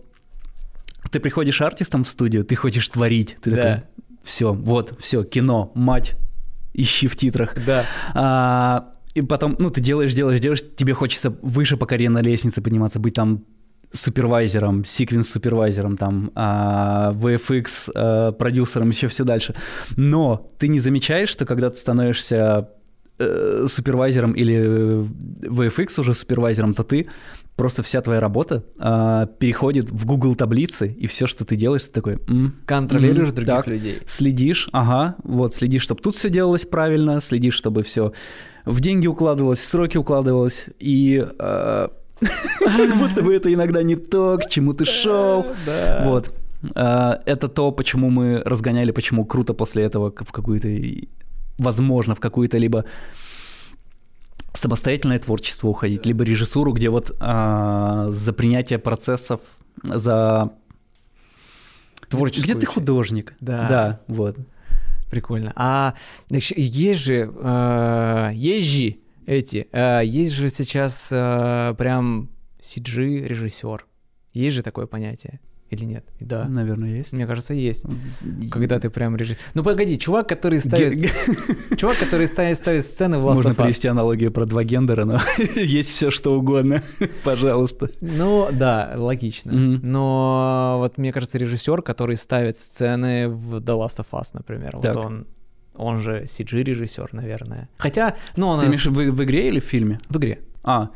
ты 1.12 1.20
приходишь 1.20 1.62
артистом 1.62 2.04
в 2.04 2.10
студию, 2.10 2.46
ты 2.46 2.56
хочешь 2.56 2.88
творить, 2.90 3.38
ты 3.42 3.52
да. 3.52 3.58
такой, 3.58 3.84
все, 4.24 4.54
вот, 4.54 4.98
все, 5.00 5.24
кино, 5.24 5.72
мать, 5.76 6.16
ищи 6.74 7.08
в 7.08 7.16
титрах. 7.16 7.56
Да. 7.66 7.86
А, 8.14 8.92
и 9.14 9.22
потом, 9.22 9.56
ну, 9.60 9.70
ты 9.70 9.82
делаешь, 9.82 10.14
делаешь, 10.14 10.40
делаешь, 10.40 10.64
тебе 10.76 10.94
хочется 10.94 11.36
выше 11.42 11.78
по 11.78 11.86
карьерной 11.86 12.22
лестнице 12.22 12.62
подниматься, 12.62 13.00
быть 13.00 13.14
там 13.14 13.46
супервайзером, 13.96 14.84
секвенс-супервайзером, 14.84 15.98
там, 15.98 16.32
а, 16.36 17.14
VFX 17.14 17.92
а, 17.94 18.32
продюсером, 18.34 18.90
еще 18.90 19.08
все 19.08 19.24
дальше. 19.24 19.56
Но 19.96 20.52
ты 20.60 20.68
не 20.68 20.80
замечаешь, 20.80 21.30
что 21.30 21.46
когда 21.46 21.70
ты 21.70 21.78
становишься 21.78 22.70
э, 23.18 23.66
супервайзером 23.68 24.34
или 24.34 25.06
VFX 25.50 26.00
уже 26.00 26.14
супервайзером, 26.14 26.74
то 26.74 26.84
ты 26.84 27.08
просто 27.56 27.84
вся 27.84 28.02
твоя 28.02 28.20
работа 28.20 28.64
э, 28.78 29.28
переходит 29.40 29.90
в 29.90 30.06
Google 30.06 30.36
таблицы, 30.36 30.88
и 30.88 31.08
все, 31.08 31.26
что 31.28 31.46
ты 31.46 31.56
делаешь, 31.56 31.86
ты 31.86 31.92
такой... 31.92 32.20
М, 32.28 32.56
Контролируешь 32.66 33.30
м, 33.30 33.36
других 33.36 33.56
так, 33.56 33.68
людей. 33.68 33.98
Следишь, 34.06 34.70
ага, 34.74 35.16
вот, 35.24 35.56
следишь, 35.56 35.84
чтобы 35.84 36.02
тут 36.02 36.16
все 36.16 36.30
делалось 36.30 36.66
правильно, 36.66 37.22
следишь, 37.22 37.56
чтобы 37.56 37.84
все 37.84 38.12
в 38.66 38.82
деньги 38.82 39.08
укладывалось, 39.08 39.60
в 39.60 39.66
сроки 39.66 39.98
укладывалось, 39.98 40.68
и... 40.80 41.26
Э, 41.40 41.88
как 42.60 42.98
будто 42.98 43.22
бы 43.22 43.36
это 43.36 43.54
иногда 43.54 43.84
не 43.84 43.96
то, 43.96 44.38
к 44.38 44.50
чему 44.50 44.74
ты 44.74 44.86
шел. 44.86 45.46
Вот. 46.04 46.34
А, 46.76 47.22
это 47.26 47.48
то, 47.48 47.72
почему 47.72 48.10
мы 48.10 48.42
разгоняли, 48.44 48.92
почему 48.92 49.26
круто 49.26 49.54
после 49.54 49.84
этого 49.84 50.12
в 50.18 50.32
какую-то, 50.32 50.70
возможно, 51.58 52.16
в 52.16 52.20
какую-то 52.20 52.58
либо 52.58 52.86
самостоятельное 54.54 55.20
творчество 55.20 55.68
уходить, 55.68 56.06
либо 56.06 56.24
режиссуру, 56.24 56.72
где 56.72 56.90
вот 56.90 57.16
а, 57.20 58.08
за 58.10 58.34
принятие 58.34 58.80
процессов, 58.80 59.42
за 59.84 60.52
творчество. 62.10 62.52
Где 62.52 62.60
ты 62.60 62.66
художник? 62.66 63.34
Да. 63.40 63.68
Да, 63.70 64.00
вот. 64.08 64.38
Прикольно. 65.10 65.54
А 65.56 65.94
есть 66.30 67.02
же, 67.02 67.32
э, 67.34 68.32
есть 68.34 68.68
же 68.68 68.96
эти. 69.26 69.68
Э, 69.72 70.02
есть 70.04 70.34
же 70.34 70.50
сейчас 70.50 71.10
э, 71.12 71.74
прям 71.78 72.30
CG-режиссер. 72.60 73.86
Есть 74.34 74.56
же 74.56 74.64
такое 74.64 74.86
понятие. 74.86 75.40
Или 75.72 75.86
нет? 75.86 76.06
Да. 76.20 76.48
Наверное, 76.48 76.96
есть. 76.98 77.12
Мне 77.12 77.26
кажется, 77.26 77.54
есть. 77.56 77.86
Когда 78.52 78.80
ты 78.80 78.92
прям 78.92 79.16
режиссер. 79.16 79.40
Ну 79.56 79.64
погоди, 79.64 79.98
чувак, 79.98 80.30
который 80.30 80.60
ставит... 80.60 81.12
Чувак, 81.78 81.98
который 81.98 82.28
ставит, 82.28 82.58
ставит 82.58 82.86
сцены 82.86 83.18
в 83.18 83.28
Last 83.28 83.36
Можно 83.36 83.56
привести 83.56 83.88
аналогию 83.88 84.32
про 84.32 84.46
два 84.46 84.64
гендера, 84.64 85.06
но 85.06 85.20
есть 85.56 85.92
все 85.92 86.12
что 86.12 86.38
угодно. 86.38 86.84
Пожалуйста. 87.24 87.90
Ну 88.00 88.48
да, 88.52 88.94
логично. 88.96 89.52
Mm-hmm. 89.52 89.80
Но 89.84 90.76
вот 90.80 91.00
мне 91.00 91.12
кажется, 91.12 91.40
режиссер, 91.40 91.82
который 91.82 92.16
ставит 92.18 92.58
сцены 92.58 93.28
в 93.28 93.56
The 93.56 93.76
Last 93.76 93.98
of 93.98 94.08
Us, 94.12 94.30
например, 94.34 94.78
так. 94.80 94.96
вот 94.96 95.06
он 95.06 95.28
он 95.78 96.00
же 96.00 96.24
CG-режиссер, 96.24 97.10
наверное. 97.12 97.70
Хотя, 97.78 98.16
ну, 98.38 98.48
он... 98.48 98.60
Ты 98.60 98.68
имеешь 98.68 98.86
в, 98.86 98.94
в 98.94 99.24
игре 99.24 99.48
или 99.48 99.60
в 99.60 99.66
фильме? 99.66 100.00
В 100.10 100.18
игре. 100.18 100.40
А, 100.64 100.90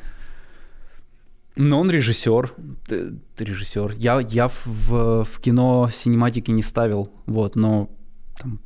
но 1.56 1.82
он 1.82 1.92
режиссер, 1.92 2.54
ты, 2.88 3.15
ты 3.36 3.44
режиссер. 3.44 3.92
Я, 3.98 4.20
я 4.22 4.48
в, 4.48 5.26
в 5.26 5.39
кино 5.42 5.89
синематики 5.94 6.52
не 6.52 6.63
ставил, 6.63 7.12
вот, 7.26 7.56
но 7.58 7.89
там, 8.38 8.62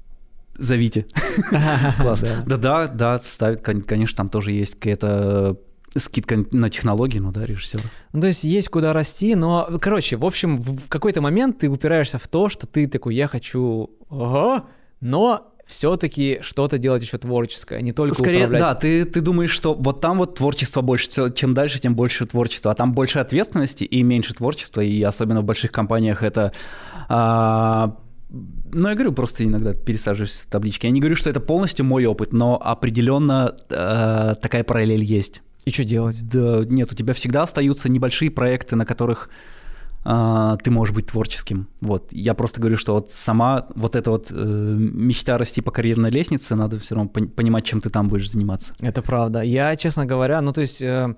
зовите. 0.60 1.08
Класс. 2.02 2.24
Да-да, 2.46 2.88
да, 2.88 3.20
ставит, 3.20 3.62
конечно, 3.62 4.16
там 4.16 4.30
тоже 4.30 4.52
есть 4.52 4.76
какая-то 4.76 5.58
скидка 5.98 6.46
на 6.52 6.70
технологии, 6.70 7.20
ну 7.20 7.32
да, 7.32 7.46
режиссер. 7.46 7.82
Ну, 8.14 8.22
то 8.22 8.28
есть 8.28 8.44
есть 8.44 8.70
куда 8.70 8.94
расти, 8.94 9.34
но, 9.36 9.68
короче, 9.82 10.18
в 10.18 10.26
общем, 10.26 10.60
в 10.62 10.88
какой-то 10.88 11.22
момент 11.22 11.60
ты 11.60 11.70
упираешься 11.70 12.20
в 12.20 12.28
то, 12.28 12.50
что 12.50 12.68
ты 12.68 12.88
такой, 12.88 13.16
я 13.16 13.28
хочу, 13.28 13.90
ага, 14.10 14.66
но 15.02 15.53
все-таки 15.74 16.38
что-то 16.42 16.78
делать 16.78 17.02
еще 17.02 17.18
творческое, 17.18 17.82
не 17.82 17.94
только 17.94 18.14
Скорее, 18.14 18.46
управлять. 18.46 18.62
да, 18.62 18.76
ты, 18.76 19.06
ты 19.06 19.22
думаешь, 19.22 19.50
что 19.50 19.74
вот 19.74 20.02
там 20.02 20.20
вот 20.20 20.36
творчество 20.36 20.82
больше, 20.82 21.10
чем 21.34 21.56
дальше, 21.56 21.82
тем 21.82 21.96
больше 21.96 22.28
творчества, 22.28 22.72
а 22.72 22.76
там 22.76 22.94
больше 22.94 23.18
ответственности 23.18 23.84
и 23.84 24.04
меньше 24.04 24.36
творчества, 24.36 24.82
и 24.82 25.02
особенно 25.02 25.42
в 25.42 25.46
больших 25.46 25.72
компаниях 25.72 26.22
это... 26.22 26.54
А, 27.10 27.98
ну, 28.30 28.88
я 28.88 28.94
говорю, 28.94 29.14
просто 29.14 29.44
иногда 29.44 29.74
пересаживаюсь 29.74 30.44
в 30.46 30.48
таблички. 30.48 30.86
Я 30.86 30.92
не 30.92 31.00
говорю, 31.00 31.16
что 31.16 31.30
это 31.32 31.40
полностью 31.40 31.86
мой 31.86 32.06
опыт, 32.06 32.34
но 32.34 32.60
определенно 32.64 33.56
э, 33.70 34.36
такая 34.42 34.64
параллель 34.64 35.04
есть. 35.04 35.42
И 35.66 35.72
что 35.72 35.84
делать? 35.84 36.22
Да, 36.30 36.64
нет, 36.66 36.92
у 36.92 36.96
тебя 36.96 37.14
всегда 37.14 37.44
остаются 37.44 37.90
небольшие 37.90 38.30
проекты, 38.30 38.76
на 38.76 38.86
которых 38.86 39.30
а, 40.06 40.58
ты 40.58 40.72
можешь 40.72 40.94
быть 40.94 41.08
творческим. 41.08 41.68
Вот. 41.82 42.12
Я 42.12 42.34
просто 42.34 42.60
говорю, 42.60 42.78
что 42.78 42.94
вот 42.94 43.12
сама 43.12 43.68
вот 43.76 43.96
эта 43.96 44.12
вот 44.12 44.32
э, 44.32 44.36
мечта 44.36 45.38
расти 45.38 45.62
по 45.62 45.72
карьерной 45.72 46.10
лестнице, 46.10 46.56
надо 46.56 46.80
все 46.80 46.96
равно 46.96 47.10
понимать, 47.10 47.66
чем 47.66 47.82
ты 47.82 47.90
там 47.90 48.10
будешь 48.10 48.30
заниматься. 48.30 48.74
Это 48.82 49.02
правда. 49.02 49.42
Я, 49.42 49.76
честно 49.76 50.06
говоря, 50.06 50.42
ну 50.42 50.54
то 50.54 50.62
есть... 50.62 50.82
Э 50.82 51.16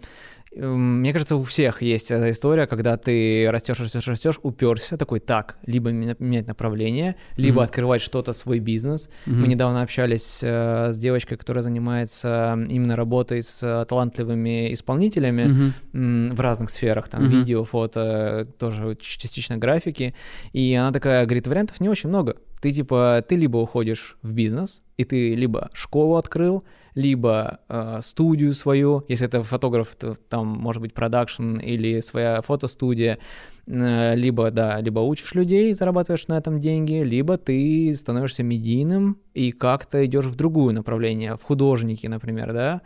мне 0.55 1.11
кажется, 1.11 1.35
у 1.35 1.43
всех 1.43 1.81
есть 1.81 2.11
эта 2.11 2.31
история, 2.31 2.67
когда 2.67 2.97
ты 2.97 3.47
растешь, 3.49 3.79
растешь, 3.79 4.07
растешь, 4.07 4.39
уперся, 4.41 4.97
такой, 4.97 5.19
так, 5.19 5.57
либо 5.65 5.91
менять 5.91 6.47
направление, 6.47 7.15
либо 7.35 7.61
mm-hmm. 7.61 7.65
открывать 7.65 8.01
что-то, 8.01 8.33
свой 8.33 8.59
бизнес. 8.59 9.09
Mm-hmm. 9.25 9.33
Мы 9.33 9.47
недавно 9.47 9.81
общались 9.81 10.39
э, 10.41 10.93
с 10.93 10.97
девочкой, 10.97 11.37
которая 11.37 11.63
занимается 11.63 12.57
именно 12.69 12.95
работой 12.95 13.43
с 13.43 13.61
э, 13.63 13.85
талантливыми 13.85 14.73
исполнителями 14.73 15.73
mm-hmm. 15.93 16.35
в 16.35 16.39
разных 16.39 16.69
сферах, 16.69 17.09
там, 17.09 17.23
mm-hmm. 17.23 17.39
видео, 17.39 17.63
фото, 17.63 18.47
тоже 18.57 18.97
частично 19.01 19.57
графики. 19.57 20.15
И 20.53 20.73
она 20.73 20.91
такая, 20.91 21.25
говорит, 21.25 21.47
вариантов 21.47 21.81
не 21.81 21.89
очень 21.89 22.09
много. 22.09 22.37
Ты 22.61 22.71
типа, 22.71 23.23
ты 23.27 23.35
либо 23.35 23.57
уходишь 23.57 24.17
в 24.21 24.33
бизнес, 24.33 24.81
и 24.97 25.03
ты 25.03 25.33
либо 25.33 25.69
школу 25.73 26.15
открыл, 26.15 26.63
либо 26.95 27.59
э, 27.67 27.99
студию 28.01 28.53
свою, 28.53 29.03
если 29.09 29.27
это 29.27 29.43
фотограф, 29.43 29.95
то 29.95 30.15
там 30.15 30.47
может 30.47 30.81
быть 30.81 30.93
продакшн 30.93 31.57
или 31.57 31.99
своя 31.99 32.41
фотостудия, 32.41 33.19
э, 33.67 34.15
либо, 34.15 34.49
да, 34.49 34.79
либо 34.79 35.01
учишь 35.01 35.35
людей, 35.35 35.73
зарабатываешь 35.73 36.27
на 36.29 36.37
этом 36.37 36.59
деньги, 36.61 37.03
либо 37.03 37.37
ты 37.37 37.93
становишься 37.95 38.43
медийным 38.43 39.17
и 39.33 39.51
как-то 39.51 40.05
идешь 40.05 40.25
в 40.25 40.35
другое 40.35 40.73
направление, 40.73 41.35
в 41.35 41.43
художники, 41.43 42.07
например, 42.07 42.53
да, 42.53 42.81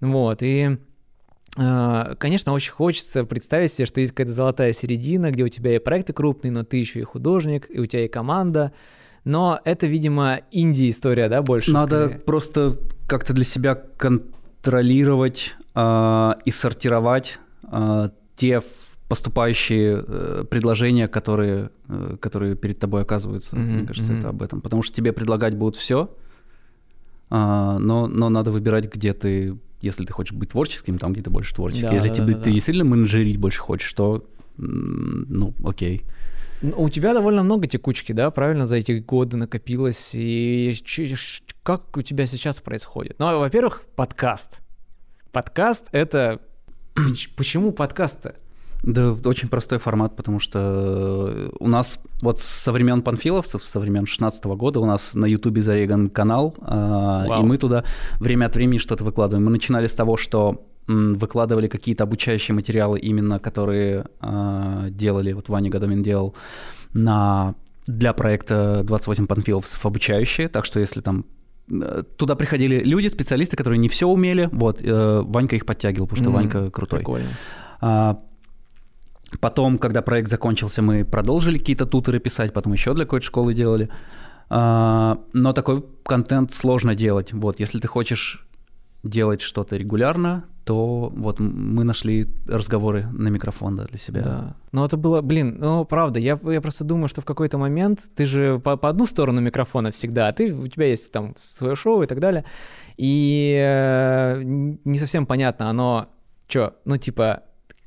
вот, 0.00 0.42
и 0.42 0.78
э, 1.58 2.14
Конечно, 2.18 2.52
очень 2.54 2.72
хочется 2.72 3.24
представить 3.24 3.72
себе, 3.74 3.84
что 3.84 4.00
есть 4.00 4.12
какая-то 4.12 4.32
золотая 4.32 4.72
середина, 4.72 5.30
где 5.30 5.44
у 5.44 5.48
тебя 5.48 5.76
и 5.76 5.78
проекты 5.78 6.14
крупные, 6.14 6.50
но 6.50 6.64
ты 6.64 6.78
еще 6.78 7.00
и 7.00 7.04
художник, 7.04 7.66
и 7.68 7.78
у 7.78 7.84
тебя 7.84 8.06
и 8.06 8.08
команда, 8.08 8.72
но 9.24 9.60
это, 9.64 9.86
видимо, 9.86 10.40
инди-история, 10.50 11.28
да, 11.28 11.42
больше? 11.42 11.72
Надо 11.72 12.06
скорее. 12.06 12.20
просто 12.20 12.78
как-то 13.06 13.32
для 13.32 13.44
себя 13.44 13.74
контролировать 13.74 15.56
э, 15.74 16.32
и 16.44 16.50
сортировать 16.50 17.38
э, 17.70 18.08
те 18.36 18.62
поступающие 19.10 20.04
э, 20.06 20.44
предложения, 20.48 21.08
которые, 21.08 21.70
э, 21.88 22.16
которые 22.20 22.54
перед 22.54 22.78
тобой 22.78 23.02
оказываются. 23.02 23.56
Mm-hmm. 23.56 23.58
Мне 23.58 23.86
кажется, 23.86 24.12
mm-hmm. 24.12 24.18
это 24.20 24.28
об 24.28 24.40
этом. 24.40 24.60
Потому 24.60 24.84
что 24.84 24.94
тебе 24.94 25.12
предлагать 25.12 25.56
будут 25.56 25.74
все, 25.74 26.14
э, 27.28 27.34
но, 27.34 28.06
но 28.06 28.28
надо 28.28 28.52
выбирать, 28.52 28.86
где 28.86 29.12
ты, 29.12 29.58
если 29.80 30.04
ты 30.04 30.12
хочешь 30.12 30.32
быть 30.32 30.50
творческим, 30.50 30.96
там, 30.96 31.12
где 31.12 31.22
ты 31.22 31.30
больше 31.30 31.52
творческий. 31.52 31.88
Да, 31.88 31.94
если 31.94 32.08
да, 32.08 32.14
тебе, 32.14 32.34
да, 32.34 32.38
ты 32.38 32.44
да. 32.44 32.50
действительно 32.52 32.84
менеджерить 32.84 33.36
больше 33.36 33.60
хочешь, 33.60 33.92
то, 33.92 34.24
ну, 34.56 35.54
окей. 35.64 36.04
У 36.62 36.88
тебя 36.90 37.14
довольно 37.14 37.42
много 37.42 37.66
текучки, 37.66 38.12
да, 38.12 38.30
правильно, 38.30 38.66
за 38.66 38.76
эти 38.76 38.92
годы 38.98 39.36
накопилось. 39.36 40.10
И 40.14 40.76
как 41.62 41.96
у 41.96 42.02
тебя 42.02 42.26
сейчас 42.26 42.60
происходит? 42.60 43.16
Ну, 43.18 43.38
во-первых, 43.38 43.84
подкаст. 43.96 44.60
Подкаст— 45.32 45.86
это... 45.92 46.40
Почему 47.36 47.72
подкаст-то? 47.72 48.34
Да, 48.82 49.12
очень 49.24 49.48
простой 49.48 49.78
формат, 49.78 50.16
потому 50.16 50.40
что 50.40 51.50
у 51.60 51.68
нас 51.68 51.98
вот 52.22 52.40
со 52.40 52.72
времен 52.72 53.02
панфиловцев, 53.02 53.64
со 53.64 53.78
времен 53.78 54.06
16 54.06 54.44
года 54.44 54.80
у 54.80 54.86
нас 54.86 55.14
на 55.14 55.26
Ютубе 55.26 55.60
зареган 55.60 56.08
канал, 56.08 56.54
Вау. 56.58 57.42
и 57.42 57.46
мы 57.46 57.58
туда 57.58 57.84
время 58.18 58.46
от 58.46 58.54
времени 58.54 58.78
что-то 58.78 59.04
выкладываем. 59.04 59.44
Мы 59.44 59.50
начинали 59.50 59.86
с 59.86 59.94
того, 59.94 60.16
что 60.16 60.66
выкладывали 60.90 61.68
какие-то 61.68 62.04
обучающие 62.04 62.54
материалы 62.54 62.98
именно, 62.98 63.38
которые 63.38 64.06
э, 64.20 64.88
делали, 64.90 65.32
вот 65.32 65.48
Ваня 65.48 65.70
Годомин 65.70 66.02
делал 66.02 66.34
на, 66.92 67.54
для 67.86 68.12
проекта 68.12 68.82
28 68.84 69.26
панфиловцев 69.26 69.84
обучающие, 69.86 70.48
так 70.48 70.64
что 70.64 70.80
если 70.80 71.00
там 71.00 71.24
э, 71.70 72.02
туда 72.16 72.34
приходили 72.34 72.82
люди, 72.82 73.08
специалисты, 73.08 73.56
которые 73.56 73.78
не 73.78 73.88
все 73.88 74.06
умели, 74.06 74.48
вот, 74.52 74.82
э, 74.82 75.22
Ванька 75.24 75.56
их 75.56 75.66
подтягивал, 75.66 76.06
потому 76.06 76.24
что 76.24 76.30
mm, 76.30 76.34
Ванька 76.34 76.70
крутой. 76.70 76.98
Прикольно. 77.00 77.28
А, 77.80 78.20
потом, 79.40 79.78
когда 79.78 80.02
проект 80.02 80.28
закончился, 80.28 80.82
мы 80.82 81.04
продолжили 81.04 81.58
какие-то 81.58 81.86
тутеры 81.86 82.18
писать, 82.18 82.52
потом 82.52 82.72
еще 82.72 82.94
для 82.94 83.04
какой-то 83.04 83.26
школы 83.26 83.54
делали. 83.54 83.88
А, 84.48 85.18
но 85.32 85.52
такой 85.52 85.84
контент 86.04 86.52
сложно 86.52 86.94
делать. 86.94 87.32
Вот, 87.32 87.60
если 87.60 87.78
ты 87.78 87.86
хочешь 87.86 88.46
делать 89.02 89.40
что-то 89.40 89.76
регулярно, 89.76 90.44
то 90.64 91.10
вот 91.14 91.40
мы 91.40 91.84
нашли 91.84 92.28
разговоры 92.46 93.06
на 93.12 93.28
микрофон 93.28 93.76
да, 93.76 93.84
для 93.86 93.98
себя. 93.98 94.22
Да. 94.22 94.56
Но 94.72 94.84
это 94.84 94.96
было, 94.96 95.20
блин, 95.22 95.56
ну 95.58 95.84
правда, 95.84 96.18
я, 96.18 96.38
я 96.44 96.60
просто 96.60 96.84
думаю, 96.84 97.08
что 97.08 97.20
в 97.20 97.24
какой-то 97.24 97.58
момент 97.58 98.00
ты 98.14 98.26
же 98.26 98.60
по, 98.60 98.76
по 98.76 98.88
одну 98.88 99.06
сторону 99.06 99.40
микрофона 99.40 99.90
всегда, 99.90 100.28
а 100.28 100.32
ты, 100.32 100.52
у 100.52 100.68
тебя 100.68 100.86
есть 100.86 101.10
там 101.12 101.34
свое 101.40 101.76
шоу 101.76 102.02
и 102.02 102.06
так 102.06 102.20
далее, 102.20 102.44
и 102.96 103.56
э, 103.58 104.42
не 104.44 104.98
совсем 104.98 105.26
понятно, 105.26 105.70
оно, 105.70 106.08
что, 106.46 106.76
ну 106.84 106.98
типа, 106.98 107.42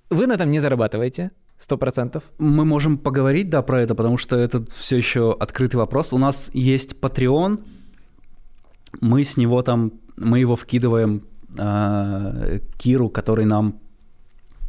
вы 0.09 0.27
на 0.27 0.33
этом 0.33 0.51
не 0.51 0.59
зарабатываете, 0.59 1.31
Сто 1.63 1.77
процентов. 1.77 2.23
Мы 2.39 2.65
можем 2.65 2.97
поговорить, 2.97 3.49
да, 3.49 3.61
про 3.61 3.79
это, 3.79 3.95
потому 3.95 4.17
что 4.17 4.35
это 4.35 4.65
все 4.75 4.97
еще 4.97 5.33
открытый 5.39 5.79
вопрос. 5.79 6.11
У 6.11 6.17
нас 6.17 6.49
есть 6.53 6.97
Patreon, 6.99 7.63
мы 8.99 9.23
с 9.23 9.37
него 9.37 9.61
там, 9.61 9.93
мы 10.23 10.39
его 10.39 10.55
вкидываем 10.55 11.23
э, 11.57 12.59
Киру, 12.77 13.09
который 13.09 13.45
нам 13.45 13.79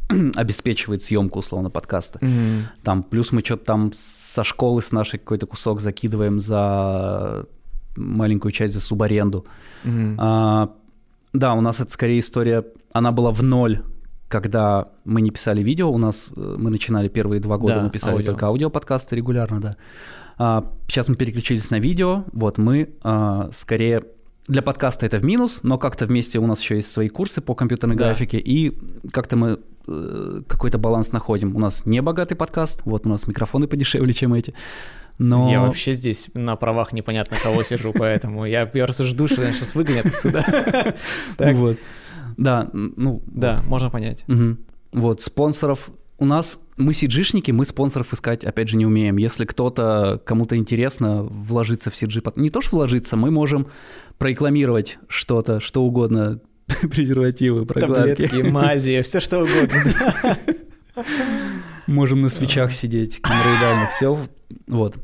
обеспечивает 0.35 1.03
съемку 1.03 1.39
условно 1.39 1.69
подкаста. 1.69 2.19
Mm-hmm. 2.19 2.61
Там 2.83 3.03
плюс 3.03 3.31
мы 3.31 3.41
что-то 3.41 3.65
там 3.65 3.91
со 3.93 4.43
школы 4.43 4.81
с 4.81 4.91
нашей 4.91 5.19
какой-то 5.19 5.47
кусок 5.47 5.81
закидываем 5.81 6.39
за 6.39 7.45
маленькую 7.95 8.51
часть 8.51 8.73
за 8.73 8.79
субаренду. 8.79 9.45
Mm-hmm. 9.83 10.15
А, 10.17 10.75
да, 11.33 11.53
у 11.53 11.61
нас 11.61 11.79
это 11.79 11.91
скорее 11.91 12.19
история, 12.19 12.65
она 12.93 13.11
была 13.11 13.31
в 13.31 13.43
ноль, 13.43 13.81
когда 14.27 14.89
мы 15.05 15.21
не 15.21 15.31
писали 15.31 15.61
видео. 15.61 15.91
У 15.91 15.97
нас 15.97 16.29
э, 16.35 16.55
мы 16.57 16.69
начинали 16.69 17.07
первые 17.07 17.39
два 17.39 17.57
года, 17.57 17.75
да, 17.75 17.81
мы 17.83 17.89
писали 17.89 18.15
аудио. 18.15 18.31
только 18.31 18.47
аудиоподкасты 18.47 19.15
регулярно, 19.15 19.61
да. 19.61 19.75
А, 20.37 20.71
сейчас 20.87 21.07
мы 21.07 21.15
переключились 21.15 21.69
на 21.69 21.79
видео. 21.79 22.25
Вот 22.33 22.57
мы 22.57 22.89
а, 23.03 23.49
скорее 23.53 24.03
для 24.47 24.61
подкаста 24.61 25.05
это 25.05 25.17
в 25.17 25.25
минус, 25.25 25.61
но 25.63 25.77
как-то 25.77 26.05
вместе 26.05 26.39
у 26.39 26.45
нас 26.45 26.61
еще 26.61 26.75
есть 26.75 26.91
свои 26.91 27.09
курсы 27.09 27.41
по 27.41 27.55
компьютерной 27.55 27.95
да. 27.95 28.05
графике, 28.05 28.37
и 28.37 28.77
как-то 29.11 29.35
мы 29.37 29.59
э, 29.87 30.41
какой-то 30.47 30.77
баланс 30.77 31.11
находим. 31.11 31.55
У 31.55 31.59
нас 31.59 31.85
не 31.85 32.01
богатый 32.01 32.35
подкаст, 32.35 32.81
вот 32.85 33.05
у 33.05 33.09
нас 33.09 33.27
микрофоны 33.27 33.67
подешевле, 33.67 34.13
чем 34.13 34.33
эти. 34.33 34.53
Но... 35.17 35.49
Я 35.49 35.61
вообще 35.61 35.93
здесь 35.93 36.29
на 36.33 36.55
правах 36.57 36.93
непонятно 36.93 37.37
кого 37.41 37.63
сижу, 37.63 37.93
поэтому 37.93 38.45
я 38.45 38.65
просто 38.65 39.03
жду, 39.03 39.27
что 39.27 39.49
сейчас 39.51 39.73
выгонят 39.73 40.05
отсюда. 40.05 40.95
Вот. 41.39 41.77
Да, 42.37 42.69
ну... 42.73 43.23
Да, 43.27 43.61
можно 43.65 43.89
понять. 43.89 44.25
Вот, 44.91 45.21
спонсоров 45.21 45.89
у 46.17 46.25
нас 46.25 46.59
мы 46.77 46.91
CG-шники, 46.91 47.51
мы 47.51 47.65
спонсоров 47.65 48.13
искать, 48.13 48.43
опять 48.43 48.69
же, 48.69 48.77
не 48.77 48.85
умеем. 48.85 49.17
Если 49.17 49.45
кто-то, 49.45 50.21
кому-то 50.25 50.57
интересно 50.57 51.23
вложиться 51.23 51.89
в 51.89 51.93
CG, 51.93 52.33
не 52.35 52.49
то 52.49 52.61
что 52.61 52.77
вложиться, 52.77 53.15
мы 53.15 53.31
можем 53.31 53.67
прорекламировать 54.17 54.97
что-то, 55.07 55.59
что 55.59 55.83
угодно, 55.83 56.41
презервативы, 56.81 57.65
прокладки. 57.65 58.27
Таблетки, 58.27 58.49
мази, 58.49 59.01
все 59.03 59.19
что 59.19 59.39
угодно. 59.39 60.37
Можем 61.87 62.21
на 62.21 62.29
свечах 62.29 62.71
сидеть, 62.71 63.21
геморроидальных, 63.23 63.91
все. 63.91 64.19
Вот. 64.67 64.95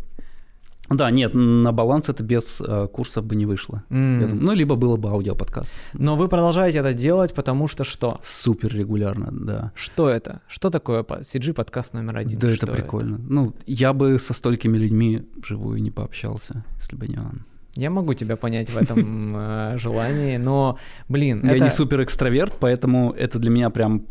Да, 0.91 1.09
нет, 1.11 1.33
на 1.33 1.71
баланс 1.71 2.09
это 2.09 2.23
без 2.23 2.61
э, 2.61 2.87
курсов 2.91 3.25
бы 3.25 3.35
не 3.35 3.45
вышло. 3.45 3.83
Mm. 3.89 4.33
Ну, 4.33 4.53
либо 4.53 4.75
было 4.75 4.97
бы 4.97 5.09
аудиоподкаст. 5.09 5.73
Но 5.93 6.15
вы 6.15 6.27
продолжаете 6.27 6.79
это 6.79 6.93
делать, 6.93 7.33
потому 7.33 7.67
что 7.67 7.83
что? 7.83 8.19
Супер 8.21 8.75
регулярно, 8.75 9.29
да. 9.31 9.71
Что 9.75 10.09
это? 10.09 10.41
Что 10.47 10.69
такое 10.69 11.03
CG 11.03 11.53
подкаст 11.53 11.93
номер 11.93 12.17
один? 12.17 12.39
Да, 12.39 12.53
что 12.53 12.65
это 12.65 12.75
прикольно. 12.75 13.15
Это? 13.15 13.23
Ну, 13.29 13.53
я 13.65 13.93
бы 13.93 14.19
со 14.19 14.33
столькими 14.33 14.77
людьми 14.77 15.23
вживую 15.41 15.81
не 15.81 15.91
пообщался, 15.91 16.65
если 16.75 16.95
бы 16.95 17.07
не 17.07 17.17
он. 17.17 17.45
Я 17.75 17.89
могу 17.89 18.13
тебя 18.13 18.35
понять 18.35 18.69
в 18.69 18.77
этом 18.77 19.35
э, 19.37 19.77
желании, 19.77 20.37
но, 20.37 20.77
блин, 21.07 21.41
Я 21.43 21.59
не 21.59 21.69
супер 21.71 22.03
экстраверт, 22.03 22.53
поэтому 22.59 23.11
это 23.11 23.39
для 23.39 23.49
меня 23.49 23.69
прям 23.69 24.05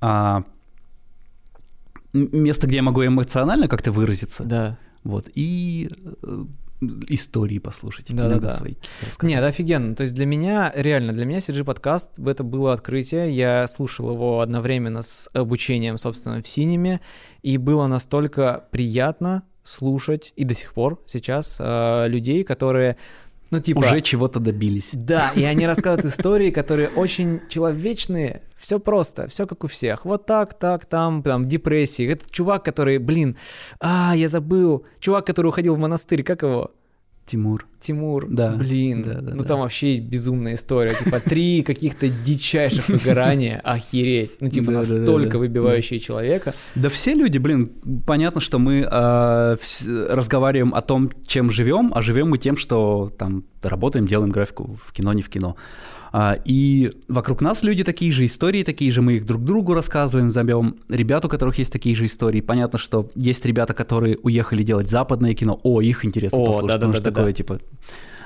а, 0.00 0.42
место, 2.12 2.66
где 2.66 2.76
я 2.76 2.82
могу 2.82 3.04
эмоционально 3.04 3.68
как-то 3.68 3.92
выразиться. 3.92 4.44
Да. 4.44 4.78
Вот, 5.02 5.30
и 5.34 5.88
э, 6.22 6.44
истории 7.08 7.58
послушать. 7.58 8.06
Да, 8.14 8.28
да, 8.28 8.38
да. 8.38 8.50
Свои 8.50 8.74
Нет, 9.22 9.42
офигенно. 9.42 9.94
То 9.94 10.02
есть 10.02 10.14
для 10.14 10.26
меня, 10.26 10.72
реально, 10.74 11.12
для 11.12 11.24
меня 11.24 11.38
CG 11.38 11.64
подкаст, 11.64 12.18
это 12.18 12.42
было 12.42 12.72
открытие. 12.72 13.34
Я 13.34 13.66
слушал 13.68 14.10
его 14.10 14.40
одновременно 14.40 15.02
с 15.02 15.28
обучением, 15.32 15.98
собственно, 15.98 16.42
в 16.42 16.48
синеме, 16.48 17.00
и 17.42 17.58
было 17.58 17.86
настолько 17.86 18.64
приятно 18.70 19.42
слушать, 19.62 20.32
и 20.36 20.44
до 20.44 20.54
сих 20.54 20.72
пор 20.72 21.02
сейчас 21.06 21.58
э, 21.60 22.08
людей, 22.08 22.44
которые 22.44 22.96
ну, 23.50 23.60
типа... 23.60 23.78
Уже 23.78 24.00
чего-то 24.00 24.38
добились. 24.40 24.90
Да, 24.92 25.32
и 25.34 25.42
они 25.44 25.66
рассказывают 25.66 26.06
истории, 26.06 26.50
которые 26.50 26.88
очень 26.88 27.40
человечные, 27.48 28.42
все 28.56 28.78
просто, 28.78 29.26
все 29.26 29.46
как 29.46 29.64
у 29.64 29.66
всех. 29.66 30.04
Вот 30.04 30.26
так, 30.26 30.54
так, 30.54 30.84
там, 30.86 31.22
там, 31.22 31.46
депрессии. 31.46 32.06
Это 32.06 32.24
чувак, 32.30 32.64
который, 32.64 32.98
блин, 32.98 33.36
а, 33.80 34.14
я 34.14 34.28
забыл. 34.28 34.84
Чувак, 35.00 35.26
который 35.26 35.48
уходил 35.48 35.74
в 35.74 35.78
монастырь, 35.78 36.22
как 36.22 36.42
его? 36.42 36.70
Тимур. 37.26 37.66
Тимур, 37.80 38.26
да. 38.28 38.50
блин, 38.50 39.02
да, 39.02 39.20
да, 39.20 39.34
ну 39.34 39.42
да. 39.42 39.44
там 39.44 39.60
вообще 39.60 39.98
безумная 39.98 40.54
история, 40.54 40.94
типа 40.94 41.20
три 41.20 41.62
каких-то 41.62 42.08
дичайших 42.08 42.88
выгорания, 42.88 43.60
охереть, 43.64 44.36
ну 44.40 44.48
типа 44.48 44.72
да, 44.72 44.78
настолько 44.78 45.24
да, 45.24 45.32
да, 45.32 45.38
выбивающие 45.38 45.98
да. 45.98 46.04
человека. 46.04 46.54
Да 46.74 46.88
все 46.88 47.14
люди, 47.14 47.38
блин, 47.38 47.70
понятно, 48.04 48.40
что 48.40 48.58
мы 48.58 48.80
э, 48.80 49.56
разговариваем 50.08 50.74
о 50.74 50.80
том, 50.82 51.10
чем 51.26 51.50
живем, 51.50 51.92
а 51.94 52.02
живем 52.02 52.30
мы 52.30 52.38
тем, 52.38 52.56
что 52.56 53.12
там 53.16 53.44
работаем, 53.62 54.06
делаем 54.06 54.30
графику 54.30 54.76
в 54.84 54.92
кино, 54.92 55.12
не 55.12 55.22
в 55.22 55.28
кино. 55.28 55.56
А, 56.12 56.38
и 56.44 56.90
вокруг 57.08 57.40
нас 57.40 57.62
люди 57.62 57.84
такие 57.84 58.12
же, 58.12 58.26
истории 58.26 58.62
такие 58.62 58.90
же, 58.90 59.02
мы 59.02 59.14
их 59.14 59.26
друг 59.26 59.44
другу 59.44 59.74
рассказываем, 59.74 60.30
зовем 60.30 60.76
ребят, 60.88 61.24
у 61.24 61.28
которых 61.28 61.58
есть 61.58 61.72
такие 61.72 61.94
же 61.94 62.06
истории. 62.06 62.40
Понятно, 62.40 62.78
что 62.78 63.08
есть 63.14 63.44
ребята, 63.44 63.74
которые 63.74 64.18
уехали 64.22 64.62
делать 64.62 64.88
западное 64.88 65.34
кино, 65.34 65.60
о, 65.62 65.80
их 65.80 66.04
интересно 66.04 66.38
о, 66.38 66.46
послушать, 66.46 66.68
да, 66.68 66.74
потому 66.74 66.92
да, 66.92 66.98
что 66.98 67.04
да, 67.04 67.10
такое, 67.10 67.26
да. 67.26 67.32
типа, 67.32 67.60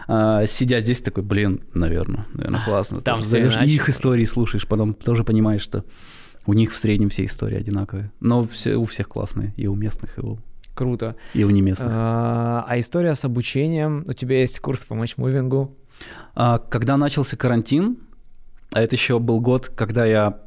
а, 0.07 0.47
сидя 0.47 0.81
здесь 0.81 1.01
такой, 1.01 1.23
блин, 1.23 1.61
наверное, 1.75 2.27
наверное, 2.33 2.65
классно. 2.65 3.01
Там 3.01 3.21
все 3.21 3.43
иначе. 3.43 3.67
их 3.67 3.89
истории 3.89 4.25
слушаешь, 4.25 4.67
потом 4.67 4.95
тоже 4.95 5.25
понимаешь, 5.25 5.63
что 5.63 5.85
у 6.47 6.53
них 6.53 6.73
в 6.73 6.77
среднем 6.77 7.09
все 7.09 7.25
истории 7.25 7.57
одинаковые. 7.57 8.13
Но 8.21 8.43
все, 8.45 8.77
у 8.77 8.85
всех 8.85 9.09
классные, 9.09 9.53
и 9.57 9.67
у 9.67 9.75
местных, 9.75 10.19
и 10.19 10.21
у 10.21 10.39
Круто. 10.75 11.15
И 11.35 11.45
у 11.45 11.51
неместных. 11.51 11.89
А, 11.89 12.65
а 12.67 12.81
история 12.81 13.15
с 13.15 13.25
обучением? 13.25 14.05
У 14.09 14.13
тебя 14.13 14.41
есть 14.41 14.59
курс 14.59 14.85
по 14.85 14.97
матчмувингу? 14.97 15.73
А, 16.35 16.59
когда 16.59 16.97
начался 16.97 17.37
карантин, 17.37 17.99
а 18.73 18.81
это 18.83 18.97
еще 18.97 19.19
был 19.19 19.41
год, 19.41 19.69
когда 19.69 20.05
я 20.05 20.41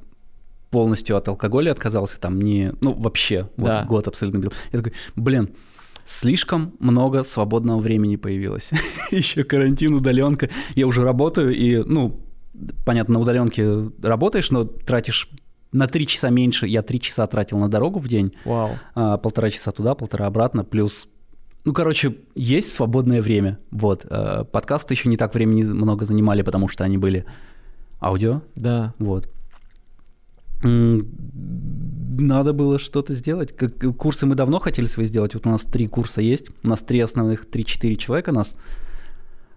полностью 0.70 1.16
от 1.16 1.28
алкоголя 1.28 1.72
отказался, 1.72 2.20
там 2.20 2.39
не, 2.41 2.74
ну 2.82 2.93
вообще, 2.93 3.49
да. 3.58 3.80
вот 3.80 3.88
год 3.88 4.08
абсолютно 4.08 4.39
бил. 4.39 4.51
Я 4.72 4.80
такой, 4.80 4.93
блин, 5.16 5.49
слишком 6.05 6.74
много 6.80 7.24
свободного 7.24 7.80
времени 7.80 8.16
появилось. 8.16 8.72
еще 9.12 9.43
карантин, 9.43 9.93
удаленка. 9.93 10.49
Я 10.76 10.88
уже 10.88 11.03
работаю, 11.03 11.55
и, 11.55 11.78
ну, 11.78 12.20
понятно, 12.86 13.16
на 13.16 13.20
удаленке 13.22 13.89
работаешь, 14.01 14.51
но 14.51 14.66
тратишь 14.66 15.30
на 15.72 15.88
три 15.88 16.08
часа 16.08 16.30
меньше. 16.30 16.68
Я 16.68 16.82
три 16.82 16.99
часа 16.99 17.28
тратил 17.28 17.60
на 17.60 17.70
дорогу 17.70 17.99
в 17.99 18.08
день. 18.08 18.34
Вау. 18.45 18.72
А, 18.95 19.18
полтора 19.18 19.49
часа 19.49 19.72
туда, 19.72 19.95
полтора 19.95 20.28
обратно, 20.28 20.64
плюс 20.64 21.08
ну, 21.68 21.74
короче, 21.74 22.15
есть 22.34 22.72
свободное 22.72 23.22
время. 23.22 23.59
Вот. 23.72 24.05
Э, 24.09 24.45
подкасты 24.49 24.93
еще 24.93 25.09
не 25.09 25.18
так 25.18 25.34
времени 25.34 25.63
много 25.63 26.05
занимали, 26.05 26.41
потому 26.41 26.70
что 26.70 26.86
они 26.86 26.97
были 26.97 27.26
аудио. 27.99 28.41
Да. 28.55 28.93
Вот. 28.99 29.30
Надо 30.63 32.53
было 32.53 32.80
что-то 32.80 33.13
сделать. 33.13 33.53
Как, 33.53 33.97
курсы 33.97 34.26
мы 34.26 34.36
давно 34.36 34.59
хотели 34.59 34.86
свои 34.86 35.07
сделать. 35.07 35.34
Вот 35.34 35.45
у 35.45 35.49
нас 35.49 35.63
три 35.63 35.88
курса 35.88 36.22
есть. 36.22 36.51
У 36.63 36.70
нас 36.70 36.80
три 36.80 37.01
основных, 37.01 37.45
три-четыре 37.45 37.97
человека 37.97 38.32
нас, 38.32 38.55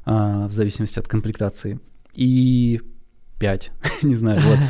а, 0.04 0.48
в 0.48 0.52
зависимости 0.52 0.98
от 0.98 1.06
комплектации. 1.06 1.78
И 2.16 2.80
пять, 3.38 3.70
не 4.02 4.16
знаю, 4.16 4.40
вот. 4.40 4.58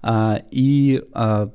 А, 0.00 0.42
и 0.52 1.02
а, 1.12 1.50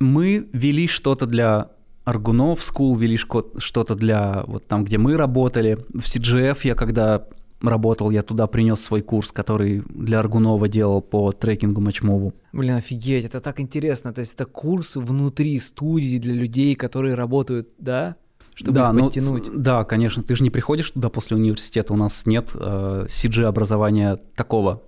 мы 0.00 0.48
вели 0.52 0.88
что-то 0.88 1.26
для 1.26 1.68
Аргунов 2.04 2.60
School 2.60 2.98
вели 2.98 3.16
что-то 3.16 3.94
для 3.94 4.44
вот 4.46 4.66
там, 4.66 4.84
где 4.84 4.98
мы 4.98 5.16
работали. 5.16 5.78
В 5.90 6.00
CGF 6.00 6.58
я 6.64 6.74
когда 6.74 7.26
работал, 7.60 8.10
я 8.10 8.22
туда 8.22 8.46
принес 8.46 8.80
свой 8.80 9.02
курс, 9.02 9.30
который 9.30 9.82
для 9.88 10.18
Аргунова 10.18 10.68
делал 10.68 11.00
по 11.00 11.32
трекингу 11.32 11.80
матчмову. 11.80 12.34
Блин, 12.52 12.74
офигеть, 12.74 13.24
это 13.24 13.40
так 13.40 13.60
интересно. 13.60 14.12
То 14.12 14.20
есть 14.20 14.34
это 14.34 14.46
курс 14.46 14.96
внутри 14.96 15.58
студии 15.60 16.18
для 16.18 16.34
людей, 16.34 16.74
которые 16.74 17.14
работают, 17.14 17.70
да? 17.78 18.16
Чтобы 18.54 18.74
да, 18.74 18.88
их 18.88 18.94
ну, 18.94 19.04
подтянуть. 19.06 19.48
Ну, 19.48 19.58
да, 19.58 19.84
конечно. 19.84 20.22
Ты 20.22 20.36
же 20.36 20.42
не 20.42 20.50
приходишь 20.50 20.90
туда 20.90 21.08
после 21.08 21.36
университета. 21.36 21.94
У 21.94 21.96
нас 21.96 22.26
нет 22.26 22.50
э, 22.54 23.06
CG-образования 23.08 24.18
такого 24.36 24.82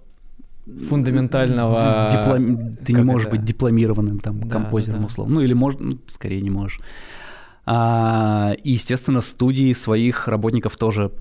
фундаментального... 0.89 2.11
Диплом... 2.12 2.75
Ты 2.77 2.93
не 2.93 3.03
можешь 3.03 3.27
это? 3.29 3.37
быть 3.37 3.45
дипломированным 3.45 4.21
там 4.21 4.41
да, 4.41 4.49
композером, 4.49 4.97
да, 4.97 5.01
да. 5.01 5.07
условно. 5.07 5.35
Ну 5.35 5.41
или, 5.41 5.53
может, 5.53 5.81
ну, 5.81 5.99
скорее 6.07 6.41
не 6.41 6.51
можешь. 6.51 6.79
А, 7.67 8.55
и, 8.62 8.73
естественно, 8.73 9.21
студии 9.21 9.73
своих 9.73 10.29
работников 10.29 10.77
тоже 10.77 11.12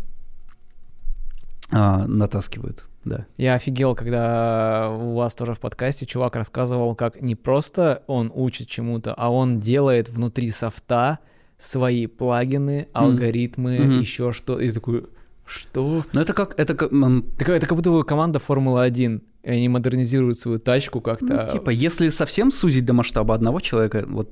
а, 1.71 2.05
натаскивают. 2.07 2.87
Да. 3.05 3.25
Я 3.37 3.55
офигел, 3.55 3.95
когда 3.95 4.89
у 4.89 5.15
вас 5.15 5.35
тоже 5.35 5.53
в 5.53 5.59
подкасте 5.59 6.05
чувак 6.05 6.35
рассказывал, 6.35 6.95
как 6.95 7.21
не 7.21 7.35
просто 7.35 8.03
он 8.07 8.31
учит 8.33 8.69
чему-то, 8.69 9.13
а 9.13 9.31
он 9.31 9.59
делает 9.59 10.09
внутри 10.09 10.51
софта 10.51 11.19
свои 11.57 12.07
плагины, 12.07 12.87
алгоритмы, 12.93 13.77
mm-hmm. 13.77 13.99
еще 13.99 14.31
что. 14.31 14.59
И 14.59 14.71
такой, 14.71 15.05
что? 15.45 16.05
Ну 16.13 16.21
это 16.21 16.33
как... 16.33 16.57
Это 16.57 16.75
как, 16.75 16.91
это, 16.93 17.53
это 17.53 17.67
как 17.67 17.75
будто 17.75 17.91
бы 17.91 18.03
команда 18.05 18.39
Формулы-1 18.39 19.21
и 19.43 19.51
они 19.51 19.69
модернизируют 19.69 20.39
свою 20.39 20.59
тачку 20.59 21.01
как-то. 21.01 21.47
Ну, 21.47 21.53
типа, 21.53 21.69
если 21.69 22.09
совсем 22.09 22.51
сузить 22.51 22.85
до 22.85 22.93
масштаба 22.93 23.35
одного 23.35 23.59
человека, 23.59 24.05
вот 24.07 24.29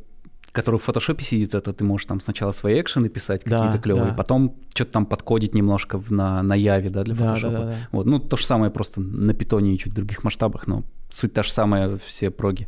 который 0.51 0.79
в 0.79 0.83
фотошопе 0.83 1.23
сидит, 1.23 1.55
это 1.55 1.71
ты 1.73 1.83
можешь 1.83 2.07
там 2.07 2.19
сначала 2.19 2.51
свои 2.51 2.81
экшены 2.81 3.07
писать 3.09 3.43
да, 3.45 3.57
какие-то 3.57 3.81
клевые, 3.81 4.09
да. 4.09 4.13
потом 4.13 4.57
что-то 4.73 4.91
там 4.91 5.05
подкодить 5.05 5.53
немножко 5.53 5.97
в, 5.97 6.11
на, 6.11 6.43
на 6.43 6.55
Яве, 6.55 6.89
да, 6.89 7.03
для 7.03 7.15
фотошопа. 7.15 7.51
Да, 7.53 7.59
да, 7.59 7.65
да. 7.67 7.75
Вот, 7.91 8.05
ну, 8.05 8.19
то 8.19 8.35
же 8.35 8.45
самое 8.45 8.71
просто 8.71 8.99
на 8.99 9.33
питоне 9.33 9.75
и 9.75 9.77
чуть 9.77 9.93
других 9.93 10.23
масштабах, 10.23 10.67
но 10.67 10.83
суть 11.09 11.33
та 11.33 11.43
же 11.43 11.51
самая, 11.51 11.97
все 12.05 12.31
проги. 12.31 12.67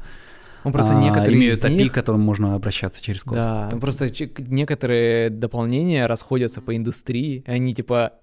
Он 0.64 0.72
просто 0.72 0.98
а, 0.98 1.02
некоторые 1.02 1.36
имеют 1.36 1.58
из 1.58 1.66
API, 1.66 1.76
них... 1.76 1.92
к 1.92 1.96
которым 1.96 2.22
можно 2.22 2.56
обращаться 2.56 3.04
через 3.04 3.24
код. 3.24 3.34
Да, 3.34 3.70
ну, 3.74 3.80
просто 3.82 4.10
некоторые 4.38 5.30
дополнения 5.30 6.08
расходятся 6.08 6.62
по 6.62 6.76
индустрии, 6.76 7.44
и 7.46 7.52
они 7.52 7.76
типа 7.76 8.14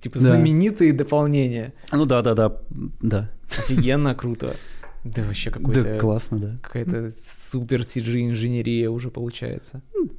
Типа 0.00 0.18
да. 0.18 0.30
знаменитые 0.30 0.92
дополнения. 0.92 1.74
Ну 1.92 2.06
да, 2.06 2.22
да, 2.22 2.34
да, 2.34 2.56
да. 3.00 3.30
Офигенно 3.50 4.14
круто. 4.14 4.56
Да 5.04 5.22
вообще 5.22 5.50
какой-то... 5.50 5.82
Да, 5.82 5.98
классно, 5.98 6.38
да. 6.38 6.58
Какая-то 6.62 7.08
супер 7.10 7.80
CG-инженерия 7.80 8.90
уже 8.90 9.10
получается. 9.10 9.82
Ну, 9.94 10.10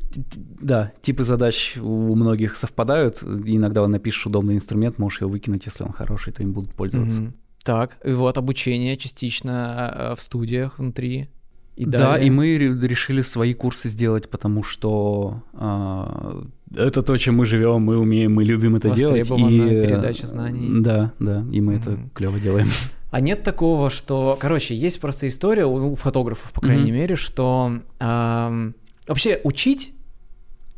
да, 0.60 0.92
типы 1.02 1.24
задач 1.24 1.78
у 1.78 2.16
многих 2.16 2.56
совпадают. 2.56 3.22
Иногда 3.22 3.88
напишешь 3.88 4.26
удобный 4.26 4.56
инструмент, 4.56 4.98
можешь 4.98 5.22
его 5.22 5.30
выкинуть, 5.30 5.66
если 5.66 5.84
он 5.84 5.92
хороший, 5.92 6.34
то 6.34 6.42
им 6.42 6.54
будут 6.54 6.74
пользоваться. 6.74 7.22
Mm-hmm. 7.22 7.34
Так, 7.64 7.98
и 8.04 8.12
вот 8.12 8.38
обучение 8.38 8.98
частично 8.98 10.12
а, 10.12 10.16
в 10.16 10.22
студиях 10.22 10.80
внутри. 10.80 11.30
И 11.76 11.86
да, 11.86 12.18
и 12.18 12.30
мы 12.30 12.58
решили 12.58 13.22
свои 13.22 13.54
курсы 13.54 13.88
сделать, 13.88 14.30
потому 14.30 14.64
что 14.64 15.44
а, 15.54 16.44
это 16.76 17.02
то, 17.02 17.18
чем 17.18 17.38
мы 17.38 17.46
живем, 17.46 17.82
мы 17.82 17.98
умеем, 17.98 18.34
мы 18.34 18.44
любим 18.44 18.76
это 18.76 18.92
делать. 18.92 19.22
И 19.22 19.24
передача 19.24 20.28
знаний. 20.28 20.82
Да, 20.82 21.14
да, 21.20 21.46
и 21.52 21.62
мы 21.62 21.74
mm-hmm. 21.74 21.80
это 21.80 22.10
клево 22.14 22.40
делаем. 22.40 22.70
А 23.12 23.20
нет 23.20 23.44
такого, 23.44 23.90
что, 23.90 24.38
короче, 24.40 24.74
есть 24.74 25.02
просто 25.02 25.28
история 25.28 25.66
у 25.66 25.96
фотографов, 25.96 26.52
по 26.54 26.62
крайней 26.62 26.92
mm-hmm. 26.92 26.94
мере, 26.94 27.16
что 27.18 27.80
э, 28.00 28.72
вообще 29.06 29.42
учить 29.44 29.94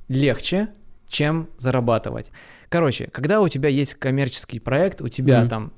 легче, 0.07 0.69
чем 1.07 1.47
зарабатывать. 1.59 2.31
Короче, 2.69 3.07
когда 3.11 3.39
у 3.39 3.49
тебя 3.49 3.69
есть 3.69 3.93
коммерческий 3.93 4.59
проект, 4.59 5.01
у 5.01 5.09
тебя 5.09 5.43
mm-hmm. 5.43 5.49
там 5.49 5.73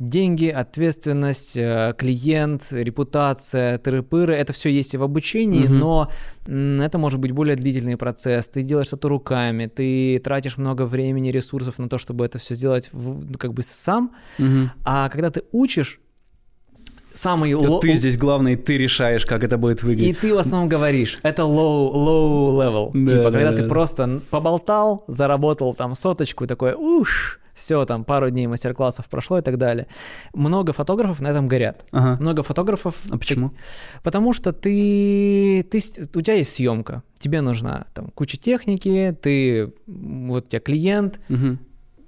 деньги, 0.00 0.46
ответственность, 0.46 1.56
э, 1.56 1.94
клиент, 1.96 2.68
репутация, 2.72 3.78
тыры-пыры, 3.78 4.34
это 4.34 4.52
все 4.52 4.70
есть 4.70 4.94
и 4.94 4.96
в 4.96 5.02
обучении, 5.02 5.64
mm-hmm. 5.64 5.68
но 5.68 6.10
это 6.82 6.98
может 6.98 7.20
быть 7.20 7.32
более 7.32 7.54
длительный 7.54 7.98
процесс. 7.98 8.48
Ты 8.48 8.62
делаешь 8.62 8.86
что-то 8.88 9.08
руками, 9.08 9.66
ты 9.66 10.18
тратишь 10.18 10.56
много 10.56 10.86
времени, 10.86 11.30
ресурсов 11.30 11.78
на 11.78 11.88
то, 11.88 11.98
чтобы 11.98 12.24
это 12.24 12.38
все 12.38 12.54
сделать 12.54 12.88
в, 12.92 13.36
как 13.36 13.52
бы 13.52 13.62
сам. 13.62 14.12
Mm-hmm. 14.38 14.68
А 14.84 15.08
когда 15.10 15.30
ты 15.30 15.42
учишь, 15.52 16.00
самый 17.12 17.52
low... 17.52 17.80
Ты 17.80 17.92
здесь 17.92 18.16
главный, 18.16 18.56
ты 18.56 18.78
решаешь, 18.78 19.26
как 19.26 19.44
это 19.44 19.58
будет 19.58 19.82
выглядеть. 19.82 20.16
И 20.16 20.20
ты 20.20 20.34
в 20.34 20.38
основном 20.38 20.70
говоришь, 20.70 21.18
это 21.22 21.42
low, 21.42 21.92
low 21.92 22.50
level. 22.56 22.90
Да, 22.94 23.10
типа, 23.10 23.30
да, 23.30 23.38
когда 23.38 23.50
да. 23.50 23.56
ты 23.58 23.68
просто 23.68 24.22
поболтал, 24.30 25.04
заработал 25.08 25.74
там 25.74 25.94
соточку, 25.94 26.46
такой, 26.46 26.72
уж, 26.72 27.38
все, 27.60 27.84
там 27.84 28.04
пару 28.04 28.30
дней 28.30 28.46
мастер-классов 28.46 29.08
прошло 29.08 29.38
и 29.38 29.42
так 29.42 29.58
далее. 29.58 29.86
Много 30.34 30.72
фотографов 30.72 31.20
на 31.20 31.28
этом 31.28 31.46
горят. 31.46 31.84
Ага. 31.92 32.20
Много 32.20 32.42
фотографов. 32.42 32.96
А 33.10 33.18
почему? 33.18 33.52
Потому 34.02 34.32
что 34.32 34.52
ты, 34.52 35.64
ты, 35.70 35.78
у 36.14 36.20
тебя 36.20 36.34
есть 36.34 36.54
съемка, 36.54 37.02
тебе 37.18 37.40
нужна 37.42 37.86
там 37.94 38.08
куча 38.08 38.36
техники, 38.36 39.16
ты, 39.22 39.72
вот 39.86 40.46
у 40.46 40.48
тебя 40.48 40.60
клиент, 40.60 41.20
угу 41.28 41.58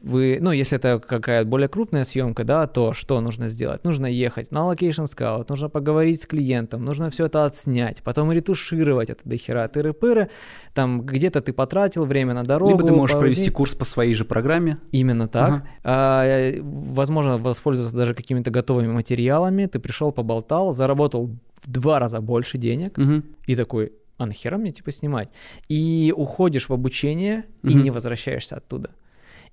вы, 0.03 0.39
ну, 0.41 0.51
если 0.51 0.79
это 0.79 0.99
какая-то 0.99 1.49
более 1.49 1.69
крупная 1.69 2.05
съемка, 2.05 2.45
да, 2.45 2.67
то 2.67 2.93
что 2.93 3.21
нужно 3.21 3.49
сделать? 3.49 3.85
Нужно 3.85 4.07
ехать 4.07 4.51
на 4.51 4.59
Location 4.59 5.07
Scout, 5.07 5.47
нужно 5.49 5.69
поговорить 5.69 6.21
с 6.21 6.27
клиентом, 6.27 6.85
нужно 6.85 7.11
все 7.11 7.27
это 7.27 7.45
отснять, 7.45 8.03
потом 8.03 8.33
ретушировать 8.33 9.11
это 9.11 9.21
до 9.25 9.37
хера, 9.37 9.67
тыры-пыры, 9.69 10.29
там 10.75 11.03
где-то 11.03 11.41
ты 11.41 11.53
потратил 11.53 12.05
время 12.05 12.35
на 12.35 12.45
дорогу. 12.45 12.73
Либо 12.73 12.87
ты 12.87 12.93
можешь 12.93 13.19
провести 13.19 13.51
курс 13.51 13.75
по 13.75 13.85
своей 13.85 14.15
же 14.15 14.25
программе. 14.25 14.77
Именно 14.91 15.29
так. 15.29 15.51
Ага. 15.51 15.69
А, 15.85 16.53
возможно, 16.61 17.39
воспользоваться 17.39 17.97
даже 17.97 18.15
какими-то 18.15 18.51
готовыми 18.51 18.89
материалами, 18.89 19.67
ты 19.67 19.79
пришел, 19.79 20.13
поболтал, 20.13 20.75
заработал 20.75 21.31
в 21.63 21.71
два 21.71 21.99
раза 22.01 22.21
больше 22.21 22.59
денег 22.59 22.99
угу. 22.99 23.23
и 23.47 23.55
такой, 23.55 23.93
а 24.19 24.27
нахера 24.27 24.57
мне 24.57 24.73
типа 24.73 24.91
снимать? 24.91 25.29
И 25.69 26.13
уходишь 26.17 26.69
в 26.69 26.73
обучение 26.73 27.45
угу. 27.63 27.73
и 27.73 27.75
не 27.75 27.91
возвращаешься 27.91 28.57
оттуда. 28.57 28.91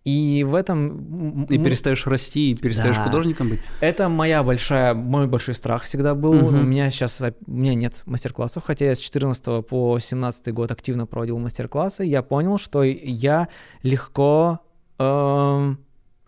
И 0.05 0.45
в 0.47 0.55
этом... 0.55 1.43
И 1.45 1.57
перестаешь 1.57 2.07
расти, 2.07 2.51
и 2.51 2.55
перестаешь 2.55 2.95
да. 2.95 3.03
художником 3.03 3.49
быть. 3.49 3.59
Это 3.81 4.09
моя 4.09 4.43
большая, 4.43 4.93
мой 4.93 5.27
большой 5.27 5.55
страх 5.55 5.83
всегда 5.83 6.15
был. 6.15 6.33
Угу. 6.33 6.47
У 6.47 6.63
меня 6.63 6.89
сейчас, 6.89 7.21
у 7.21 7.51
меня 7.51 7.75
нет 7.75 8.01
мастер-классов, 8.05 8.63
хотя 8.65 8.85
я 8.85 8.95
с 8.95 8.99
14 8.99 9.65
по 9.67 9.99
17 9.99 10.53
год 10.53 10.71
активно 10.71 11.05
проводил 11.05 11.37
мастер-классы. 11.37 12.05
Я 12.05 12.23
понял, 12.23 12.57
что 12.57 12.83
я 12.83 13.49
легко... 13.83 14.59
Э, 14.97 15.75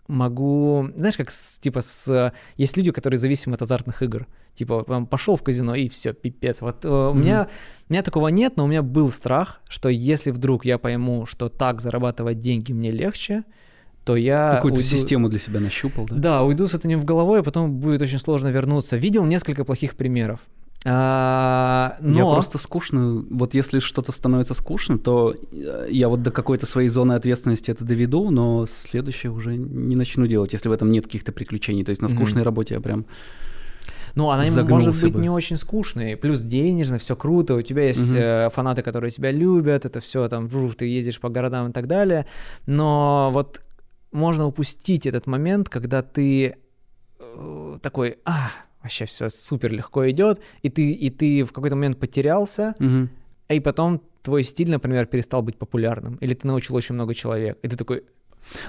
могу, 0.08 0.88
знаешь, 0.96 1.16
как 1.16 1.30
с, 1.30 1.58
типа 1.58 1.80
с 1.80 2.32
есть 2.56 2.76
люди, 2.76 2.92
которые 2.92 3.18
зависимы 3.18 3.54
от 3.54 3.62
азартных 3.62 4.02
игр, 4.02 4.26
типа 4.54 4.82
пошел 5.06 5.36
в 5.36 5.42
казино 5.42 5.74
и 5.74 5.88
все, 5.88 6.12
пипец. 6.12 6.60
Вот 6.60 6.84
mm-hmm. 6.84 7.10
у 7.10 7.14
меня 7.14 7.48
у 7.88 7.92
меня 7.92 8.02
такого 8.02 8.28
нет, 8.28 8.56
но 8.56 8.64
у 8.64 8.66
меня 8.68 8.82
был 8.82 9.10
страх, 9.10 9.60
что 9.68 9.88
если 9.88 10.30
вдруг 10.30 10.64
я 10.64 10.78
пойму, 10.78 11.26
что 11.26 11.48
так 11.48 11.80
зарабатывать 11.80 12.40
деньги 12.40 12.72
мне 12.72 12.90
легче, 12.90 13.44
то 14.04 14.16
я... 14.16 14.50
Какую-то 14.54 14.78
уйду... 14.78 14.88
систему 14.88 15.28
для 15.28 15.38
себя 15.38 15.60
нащупал, 15.60 16.06
да? 16.06 16.16
Да, 16.16 16.42
уйду 16.42 16.66
с 16.66 16.74
этим 16.74 17.00
в 17.00 17.04
головой, 17.04 17.40
а 17.40 17.42
потом 17.42 17.72
будет 17.72 18.02
очень 18.02 18.18
сложно 18.18 18.48
вернуться. 18.48 18.96
Видел 18.96 19.24
несколько 19.24 19.64
плохих 19.64 19.94
примеров. 19.94 20.40
А, 20.84 21.96
но... 22.00 22.18
Я 22.18 22.24
просто 22.24 22.58
скучно. 22.58 23.24
Вот 23.30 23.54
если 23.54 23.78
что-то 23.78 24.10
становится 24.10 24.54
скучно, 24.54 24.98
то 24.98 25.36
э, 25.52 25.86
я 25.90 26.08
вот 26.08 26.22
до 26.22 26.32
какой-то 26.32 26.66
своей 26.66 26.88
зоны 26.88 27.12
ответственности 27.12 27.70
это 27.70 27.84
доведу, 27.84 28.30
но 28.30 28.66
следующее 28.66 29.30
уже 29.30 29.54
не 29.54 29.94
начну 29.94 30.26
делать, 30.26 30.52
если 30.52 30.68
в 30.68 30.72
этом 30.72 30.90
нет 30.90 31.04
каких-то 31.04 31.30
приключений. 31.30 31.84
То 31.84 31.90
есть 31.90 32.02
на 32.02 32.08
скучной 32.08 32.42
mm-hmm. 32.42 32.44
работе 32.44 32.74
я 32.74 32.80
прям 32.80 33.06
ну, 34.14 34.30
она 34.30 34.44
может 34.64 35.00
быть 35.00 35.12
бы. 35.12 35.20
не 35.20 35.30
очень 35.30 35.56
скучной, 35.56 36.16
плюс 36.16 36.42
денежно, 36.42 36.98
все 36.98 37.16
круто, 37.16 37.54
у 37.54 37.62
тебя 37.62 37.86
есть 37.86 38.14
угу. 38.14 38.50
фанаты, 38.54 38.82
которые 38.82 39.10
тебя 39.10 39.30
любят, 39.30 39.84
это 39.84 40.00
все 40.00 40.28
там, 40.28 40.48
ты 40.48 40.86
ездишь 40.86 41.20
по 41.20 41.28
городам 41.28 41.70
и 41.70 41.72
так 41.72 41.86
далее, 41.86 42.26
но 42.66 43.30
вот 43.32 43.62
можно 44.12 44.46
упустить 44.46 45.06
этот 45.06 45.26
момент, 45.26 45.68
когда 45.68 46.02
ты 46.02 46.56
э, 47.18 47.78
такой, 47.80 48.18
а, 48.24 48.50
вообще 48.82 49.06
все 49.06 49.28
супер 49.28 49.72
легко 49.72 50.08
идет, 50.10 50.40
и 50.62 50.68
ты, 50.68 50.92
и 50.92 51.10
ты 51.10 51.44
в 51.44 51.52
какой-то 51.52 51.76
момент 51.76 51.98
потерялся, 51.98 52.74
угу. 52.78 53.08
и 53.48 53.60
потом 53.60 54.02
твой 54.22 54.44
стиль, 54.44 54.70
например, 54.70 55.06
перестал 55.06 55.42
быть 55.42 55.56
популярным, 55.56 56.16
или 56.16 56.34
ты 56.34 56.46
научил 56.46 56.76
очень 56.76 56.94
много 56.94 57.14
человек, 57.14 57.58
и 57.62 57.68
ты 57.68 57.76
такой, 57.76 58.04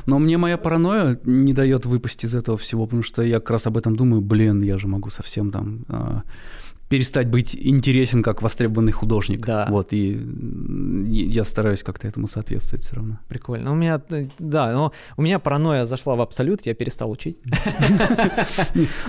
но 0.05 0.19
мне 0.19 0.37
моя 0.37 0.57
паранойя 0.57 1.19
не 1.23 1.53
дает 1.53 1.85
выпасть 1.85 2.23
из 2.23 2.35
этого 2.35 2.57
всего, 2.57 2.85
потому 2.85 3.03
что 3.03 3.21
я 3.21 3.35
как 3.35 3.51
раз 3.51 3.67
об 3.67 3.77
этом 3.77 3.95
думаю, 3.95 4.21
блин, 4.21 4.61
я 4.61 4.77
же 4.77 4.87
могу 4.87 5.09
совсем 5.09 5.51
там 5.51 5.85
э, 5.89 6.21
перестать 6.93 7.27
быть 7.27 7.55
интересен 7.55 8.21
как 8.21 8.43
востребованный 8.43 8.91
художник. 8.91 9.45
Да. 9.45 9.65
Вот, 9.67 9.93
и 9.93 10.11
я 11.09 11.43
стараюсь 11.43 11.81
как-то 11.81 12.07
этому 12.07 12.27
соответствовать 12.27 12.85
все 12.85 12.95
равно. 12.95 13.17
Прикольно. 13.27 13.71
У 13.71 13.75
меня, 13.75 13.99
да, 14.37 14.71
но 14.73 14.91
у 15.17 15.23
меня 15.23 15.39
паранойя 15.39 15.85
зашла 15.85 16.15
в 16.15 16.21
абсолют, 16.21 16.61
я 16.67 16.75
перестал 16.75 17.09
учить. 17.09 17.39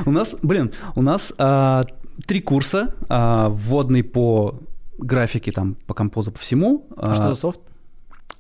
У 0.06 0.10
нас, 0.10 0.36
блин, 0.42 0.72
у 0.94 1.02
нас 1.02 1.34
а, 1.36 1.84
три 2.26 2.40
курса, 2.40 2.94
а, 3.10 3.50
вводный 3.50 4.02
по 4.02 4.62
графике, 4.96 5.52
там, 5.52 5.76
по 5.86 5.92
композу, 5.92 6.32
по 6.32 6.38
всему. 6.38 6.86
А 6.96 7.14
что 7.14 7.28
за 7.28 7.34
софт? 7.34 7.60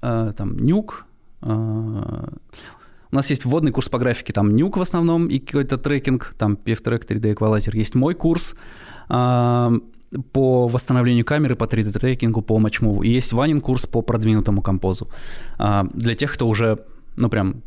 Там, 0.00 0.56
нюк, 0.56 1.06
у 1.44 3.14
нас 3.14 3.30
есть 3.30 3.44
вводный 3.44 3.70
курс 3.70 3.88
по 3.88 3.98
графике, 3.98 4.32
там 4.32 4.54
нюк 4.56 4.76
в 4.76 4.80
основном 4.80 5.28
и 5.28 5.38
какой-то 5.38 5.78
трекинг, 5.78 6.34
там 6.38 6.54
PFTrack 6.54 7.06
3D 7.06 7.34
Equalizer. 7.34 7.76
Есть 7.76 7.94
мой 7.94 8.14
курс, 8.14 8.56
по 10.32 10.68
восстановлению 10.68 11.24
камеры, 11.24 11.56
по 11.56 11.64
3D-трекингу, 11.64 12.42
по 12.42 12.58
матчмуву. 12.58 13.02
И 13.02 13.08
есть 13.08 13.32
Ванин 13.32 13.60
курс 13.60 13.86
по 13.86 14.02
продвинутому 14.02 14.62
композу. 14.62 15.08
А, 15.58 15.86
для 15.92 16.14
тех, 16.14 16.32
кто 16.32 16.48
уже, 16.48 16.78
ну, 17.16 17.28
прям 17.28 17.62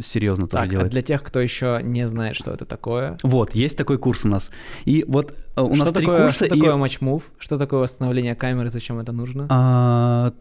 серьезно 0.00 0.46
тоже 0.46 0.62
так, 0.62 0.70
делает. 0.70 0.88
А 0.88 0.90
для 0.90 1.02
тех, 1.02 1.22
кто 1.22 1.40
еще 1.40 1.80
не 1.82 2.08
знает, 2.08 2.36
что 2.36 2.52
это 2.52 2.64
такое. 2.64 3.16
Вот, 3.22 3.54
есть 3.54 3.76
такой 3.76 3.98
курс 3.98 4.24
у 4.24 4.28
нас. 4.28 4.50
И 4.84 5.04
вот 5.06 5.34
э, 5.56 5.62
у 5.62 5.74
что 5.74 5.84
нас 5.84 5.92
такое, 5.92 6.16
три 6.16 6.24
курса. 6.24 6.46
Что 6.46 6.54
и... 6.54 6.58
такое 6.58 6.76
матчмув? 6.76 7.22
Что 7.38 7.58
такое 7.58 7.80
восстановление 7.80 8.34
камеры? 8.34 8.70
Зачем 8.70 8.98
это 8.98 9.12
нужно? 9.12 9.46
А, 9.48 10.32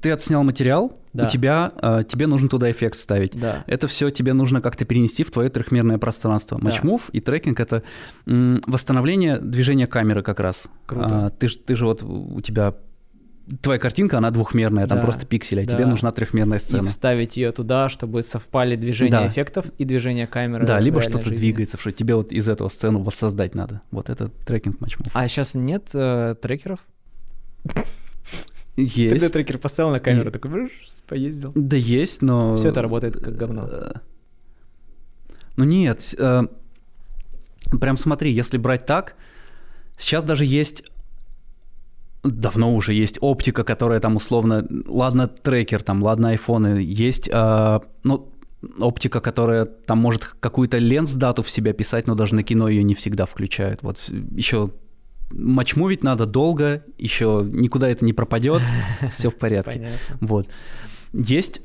ты 0.00 0.10
отснял 0.10 0.42
материал, 0.42 0.92
да. 1.12 1.24
у 1.24 1.28
тебя 1.28 1.72
а, 1.76 2.02
тебе 2.04 2.26
нужно 2.26 2.48
туда 2.48 2.70
эффект 2.70 2.96
ставить. 2.96 3.38
Да. 3.38 3.64
Это 3.66 3.86
все 3.86 4.10
тебе 4.10 4.32
нужно 4.32 4.60
как-то 4.60 4.84
перенести 4.84 5.24
в 5.24 5.30
твое 5.30 5.48
трехмерное 5.48 5.98
пространство. 5.98 6.58
Матчмув 6.60 7.10
да. 7.12 7.18
и 7.18 7.20
трекинг 7.20 7.60
это 7.60 7.82
восстановление 8.26 9.38
движения 9.38 9.86
камеры 9.86 10.22
как 10.22 10.40
раз. 10.40 10.68
Круто. 10.86 11.26
А, 11.26 11.30
ты, 11.30 11.48
ты 11.48 11.76
же 11.76 11.84
вот 11.86 12.02
у 12.02 12.40
тебя 12.40 12.74
твоя 13.62 13.78
картинка, 13.78 14.18
она 14.18 14.30
двухмерная, 14.30 14.86
там 14.86 14.98
да, 14.98 15.04
просто 15.04 15.26
пиксели, 15.26 15.62
а 15.62 15.66
да. 15.66 15.72
тебе 15.72 15.86
нужна 15.86 16.12
трехмерная 16.12 16.58
сцена. 16.58 16.84
И 16.84 16.86
вставить 16.86 17.36
ее 17.36 17.52
туда, 17.52 17.88
чтобы 17.88 18.22
совпали 18.22 18.76
движения 18.76 19.12
да. 19.12 19.26
эффектов 19.26 19.66
и 19.78 19.84
движения 19.84 20.26
камеры. 20.26 20.66
Да, 20.66 20.80
либо 20.80 21.00
что-то 21.02 21.24
жизни. 21.24 21.36
двигается, 21.36 21.78
что 21.78 21.92
тебе 21.92 22.14
вот 22.14 22.32
из 22.32 22.48
этого 22.48 22.68
сцену 22.68 23.02
воссоздать 23.02 23.54
надо. 23.54 23.80
Вот 23.90 24.10
это 24.10 24.28
трекинг 24.46 24.80
матчмов. 24.80 25.08
А 25.14 25.26
сейчас 25.28 25.54
нет 25.54 25.90
э, 25.94 26.34
трекеров? 26.40 26.80
Есть. 28.76 29.10
Тогда 29.10 29.28
трекер 29.28 29.58
поставил 29.58 29.90
на 29.90 29.98
камеру, 29.98 30.30
такой, 30.30 30.70
поездил. 31.08 31.50
Да 31.56 31.76
есть, 31.76 32.22
но... 32.22 32.56
Все 32.56 32.68
это 32.68 32.80
работает 32.80 33.18
как 33.18 33.34
говно. 33.34 33.68
Э, 33.68 33.92
ну 35.56 35.64
нет, 35.64 36.14
э, 36.16 36.42
прям 37.80 37.96
смотри, 37.96 38.30
если 38.30 38.56
брать 38.56 38.86
так, 38.86 39.16
сейчас 39.96 40.22
даже 40.22 40.44
есть 40.44 40.84
давно 42.30 42.74
уже 42.74 42.92
есть 42.92 43.18
оптика, 43.20 43.64
которая 43.64 44.00
там 44.00 44.16
условно, 44.16 44.66
ладно 44.86 45.28
трекер, 45.28 45.82
там, 45.82 46.02
ладно 46.02 46.30
айфоны, 46.30 46.78
есть, 46.82 47.28
э, 47.32 47.80
ну, 48.04 48.32
оптика, 48.80 49.20
которая 49.20 49.66
там 49.66 49.98
может 49.98 50.24
какую-то 50.40 50.78
ленс-дату 50.78 51.42
в 51.42 51.50
себя 51.50 51.72
писать, 51.72 52.06
но 52.06 52.14
даже 52.14 52.34
на 52.34 52.42
кино 52.42 52.68
ее 52.68 52.82
не 52.82 52.94
всегда 52.94 53.26
включают. 53.26 53.82
Вот 53.82 53.98
еще 54.08 54.72
матчмувить 55.30 56.02
надо 56.02 56.26
долго, 56.26 56.84
еще 56.98 57.46
никуда 57.50 57.88
это 57.88 58.04
не 58.04 58.12
пропадет, 58.12 58.62
все 59.12 59.30
в 59.30 59.36
порядке. 59.36 59.72
Понятно. 59.74 60.16
Вот. 60.20 60.48
Есть 61.12 61.62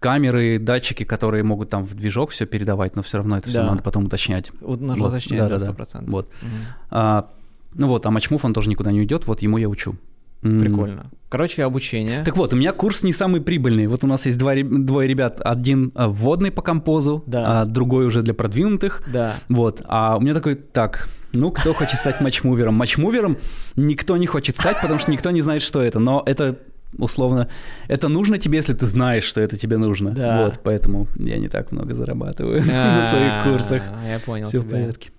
камеры, 0.00 0.58
датчики, 0.58 1.04
которые 1.04 1.42
могут 1.42 1.70
там 1.70 1.84
в 1.84 1.94
движок 1.94 2.30
все 2.30 2.46
передавать, 2.46 2.96
но 2.96 3.02
все 3.02 3.18
равно 3.18 3.38
это 3.38 3.48
все 3.48 3.62
надо 3.62 3.82
потом 3.82 4.06
уточнять. 4.06 4.50
Вот 4.60 4.80
нужно 4.80 5.04
вот. 5.04 5.12
уточнять, 5.12 5.40
да, 5.40 5.48
да, 5.48 5.56
100%. 5.56 5.74
Да. 5.92 6.00
Вот. 6.06 6.26
Угу. 6.26 6.50
А, 6.90 7.30
ну 7.74 7.88
вот, 7.88 8.06
а 8.06 8.10
матчмув, 8.10 8.44
он 8.44 8.54
тоже 8.54 8.68
никуда 8.68 8.92
не 8.92 9.00
уйдет, 9.00 9.26
вот 9.26 9.42
ему 9.42 9.58
я 9.58 9.68
учу. 9.68 9.96
Прикольно. 10.40 11.06
Короче, 11.28 11.64
обучение. 11.64 12.22
Так 12.24 12.36
вот, 12.36 12.52
у 12.52 12.56
меня 12.56 12.72
курс 12.72 13.02
не 13.02 13.12
самый 13.12 13.40
прибыльный. 13.40 13.86
Вот 13.86 14.04
у 14.04 14.06
нас 14.06 14.24
есть 14.24 14.38
два, 14.38 14.54
двое 14.62 15.08
ребят. 15.08 15.40
Один 15.44 15.90
а, 15.94 16.08
вводный 16.08 16.50
по 16.50 16.62
композу, 16.62 17.24
да. 17.26 17.62
а 17.62 17.64
другой 17.66 18.06
уже 18.06 18.22
для 18.22 18.34
продвинутых. 18.34 19.02
Да. 19.12 19.36
Вот. 19.48 19.82
А 19.86 20.16
у 20.16 20.20
меня 20.20 20.34
такой, 20.34 20.54
так, 20.54 21.08
ну, 21.32 21.50
кто 21.50 21.74
хочет 21.74 21.98
стать 21.98 22.20
матчмувером? 22.20 22.74
Матчмувером 22.74 23.36
никто 23.76 24.16
не 24.16 24.26
хочет 24.26 24.56
стать, 24.56 24.80
потому 24.80 25.00
что 25.00 25.10
никто 25.10 25.30
не 25.30 25.42
знает, 25.42 25.60
что 25.60 25.82
это. 25.82 25.98
Но 25.98 26.22
это 26.24 26.58
условно, 26.96 27.48
это 27.88 28.08
нужно 28.08 28.38
тебе, 28.38 28.58
если 28.58 28.72
ты 28.72 28.86
знаешь, 28.86 29.24
что 29.24 29.40
это 29.40 29.56
тебе 29.56 29.76
нужно. 29.76 30.10
Да. 30.10 30.44
Вот, 30.44 30.60
поэтому 30.62 31.08
я 31.16 31.38
не 31.38 31.48
так 31.48 31.72
много 31.72 31.94
зарабатываю 31.94 32.62
на 32.66 33.04
своих 33.04 33.44
курсах. 33.44 33.82
Я 34.06 34.18
понял 34.20 34.48
Все 34.48 34.58
в 34.58 34.68
порядке. 34.68 35.10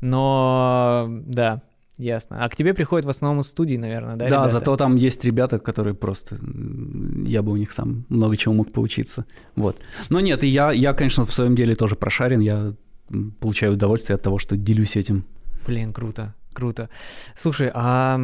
Но, 0.00 1.06
да, 1.08 1.60
Ясно. 1.98 2.44
А 2.44 2.48
к 2.50 2.56
тебе 2.56 2.74
приходят 2.74 3.06
в 3.06 3.08
основном 3.08 3.40
из 3.40 3.46
студии, 3.46 3.76
наверное, 3.76 4.16
да? 4.16 4.28
Да, 4.28 4.36
ребята? 4.36 4.50
зато 4.50 4.76
там 4.76 4.96
есть 4.96 5.24
ребята, 5.24 5.58
которые 5.58 5.94
просто 5.94 6.38
я 7.24 7.42
бы 7.42 7.52
у 7.52 7.56
них 7.56 7.72
сам 7.72 8.04
много 8.10 8.36
чего 8.36 8.52
мог 8.52 8.70
поучиться. 8.70 9.24
Вот. 9.54 9.78
Но 10.10 10.20
нет, 10.20 10.44
и 10.44 10.46
я, 10.46 10.72
я, 10.72 10.92
конечно, 10.92 11.24
в 11.24 11.32
своем 11.32 11.56
деле 11.56 11.74
тоже 11.74 11.96
прошарен. 11.96 12.40
Я 12.40 12.74
получаю 13.40 13.72
удовольствие 13.72 14.16
от 14.16 14.22
того, 14.22 14.38
что 14.38 14.56
делюсь 14.56 14.96
этим. 14.96 15.24
Блин, 15.66 15.94
круто. 15.94 16.34
Круто. 16.56 16.88
Слушай, 17.34 17.70
а 17.74 18.18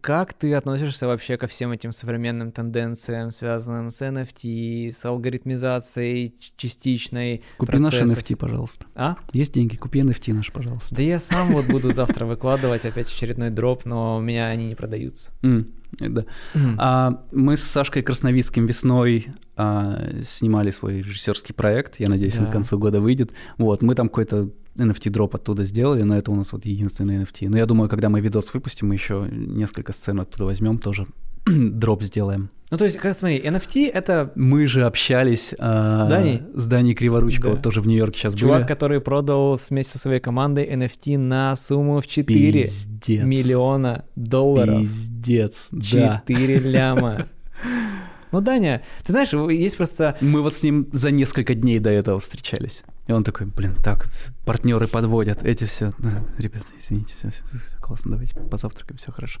как 0.00 0.32
ты 0.32 0.54
относишься 0.54 1.08
вообще 1.08 1.36
ко 1.36 1.48
всем 1.48 1.72
этим 1.72 1.90
современным 1.90 2.52
тенденциям, 2.52 3.32
связанным 3.32 3.90
с 3.90 4.00
NFT, 4.00 4.92
с 4.92 5.04
алгоритмизацией 5.04 6.36
частичной? 6.56 7.42
Купи 7.56 7.78
процессов? 7.78 8.06
наш 8.06 8.16
NFT, 8.16 8.36
пожалуйста. 8.36 8.86
А? 8.94 9.16
Есть 9.32 9.54
деньги, 9.54 9.74
купи 9.74 10.02
NFT 10.02 10.34
наш, 10.34 10.52
пожалуйста. 10.52 10.94
Да 10.94 11.02
я 11.02 11.18
сам 11.18 11.48
вот 11.48 11.66
буду 11.68 11.92
завтра 11.92 12.26
выкладывать 12.26 12.84
опять 12.84 13.08
очередной 13.08 13.50
дроп, 13.50 13.86
но 13.86 14.18
у 14.18 14.20
меня 14.20 14.46
они 14.46 14.68
не 14.68 14.76
продаются. 14.76 15.32
Mm, 15.42 15.68
да. 15.98 16.26
А, 16.76 17.24
мы 17.32 17.56
с 17.56 17.64
Сашкой 17.64 18.04
Красновицким 18.04 18.66
весной 18.66 19.32
а, 19.56 20.20
снимали 20.22 20.70
свой 20.70 20.98
режиссерский 20.98 21.56
проект. 21.56 21.98
Я 21.98 22.08
надеюсь, 22.08 22.34
да. 22.34 22.42
он 22.42 22.50
к 22.50 22.52
концу 22.52 22.78
года 22.78 23.00
выйдет. 23.00 23.32
Вот, 23.56 23.82
мы 23.82 23.96
там 23.96 24.08
какой-то 24.08 24.50
NFT-дроп 24.78 25.34
оттуда 25.34 25.64
сделали, 25.64 26.02
но 26.02 26.16
это 26.16 26.30
у 26.30 26.34
нас 26.34 26.52
вот 26.52 26.64
единственный 26.64 27.18
NFT. 27.18 27.48
Но 27.48 27.58
я 27.58 27.66
думаю, 27.66 27.88
когда 27.88 28.08
мы 28.08 28.20
видос 28.20 28.54
выпустим, 28.54 28.88
мы 28.88 28.94
еще 28.94 29.28
несколько 29.30 29.92
сцен 29.92 30.20
оттуда 30.20 30.44
возьмем, 30.44 30.78
тоже 30.78 31.06
дроп 31.46 32.02
сделаем. 32.02 32.50
Ну, 32.70 32.76
то 32.76 32.84
есть, 32.84 32.98
как 32.98 33.14
смотри, 33.14 33.40
NFT— 33.40 33.90
это... 33.94 34.30
Мы 34.34 34.66
же 34.66 34.84
общались 34.84 35.48
с 35.48 35.52
э, 35.58 36.08
Даней, 36.08 36.42
с 36.54 36.66
Даней 36.66 36.94
Криворучко, 36.94 37.44
да. 37.44 37.48
вот 37.50 37.62
тоже 37.62 37.80
в 37.80 37.86
Нью-Йорке 37.86 38.18
сейчас 38.18 38.34
Чувак, 38.34 38.58
были. 38.58 38.68
который 38.68 39.00
продал 39.00 39.58
вместе 39.70 39.92
со 39.92 39.98
своей 39.98 40.20
командой 40.20 40.68
NFT 40.68 41.16
на 41.16 41.56
сумму 41.56 42.02
в 42.02 42.06
4 42.06 42.62
Пиздец. 42.64 43.24
миллиона 43.24 44.04
долларов. 44.16 44.82
Пиздец, 44.82 45.68
4 45.72 46.20
да. 46.26 46.68
ляма. 46.68 47.26
Ну, 48.30 48.42
Даня, 48.42 48.82
ты 49.06 49.12
знаешь, 49.12 49.32
есть 49.32 49.78
просто... 49.78 50.18
Мы 50.20 50.42
вот 50.42 50.52
с 50.52 50.62
ним 50.62 50.88
за 50.92 51.10
несколько 51.10 51.54
дней 51.54 51.78
до 51.78 51.88
этого 51.88 52.20
встречались. 52.20 52.82
И 53.08 53.12
он 53.12 53.24
такой, 53.24 53.46
блин, 53.46 53.74
так, 53.82 54.10
партнеры 54.44 54.86
подводят, 54.86 55.42
эти 55.42 55.64
все. 55.64 55.92
Ребята, 56.36 56.66
извините, 56.78 57.14
все, 57.18 57.30
все, 57.30 57.42
все 57.42 57.76
классно, 57.80 58.10
давайте 58.12 58.34
позавтракаем, 58.38 58.98
все 58.98 59.10
хорошо. 59.10 59.40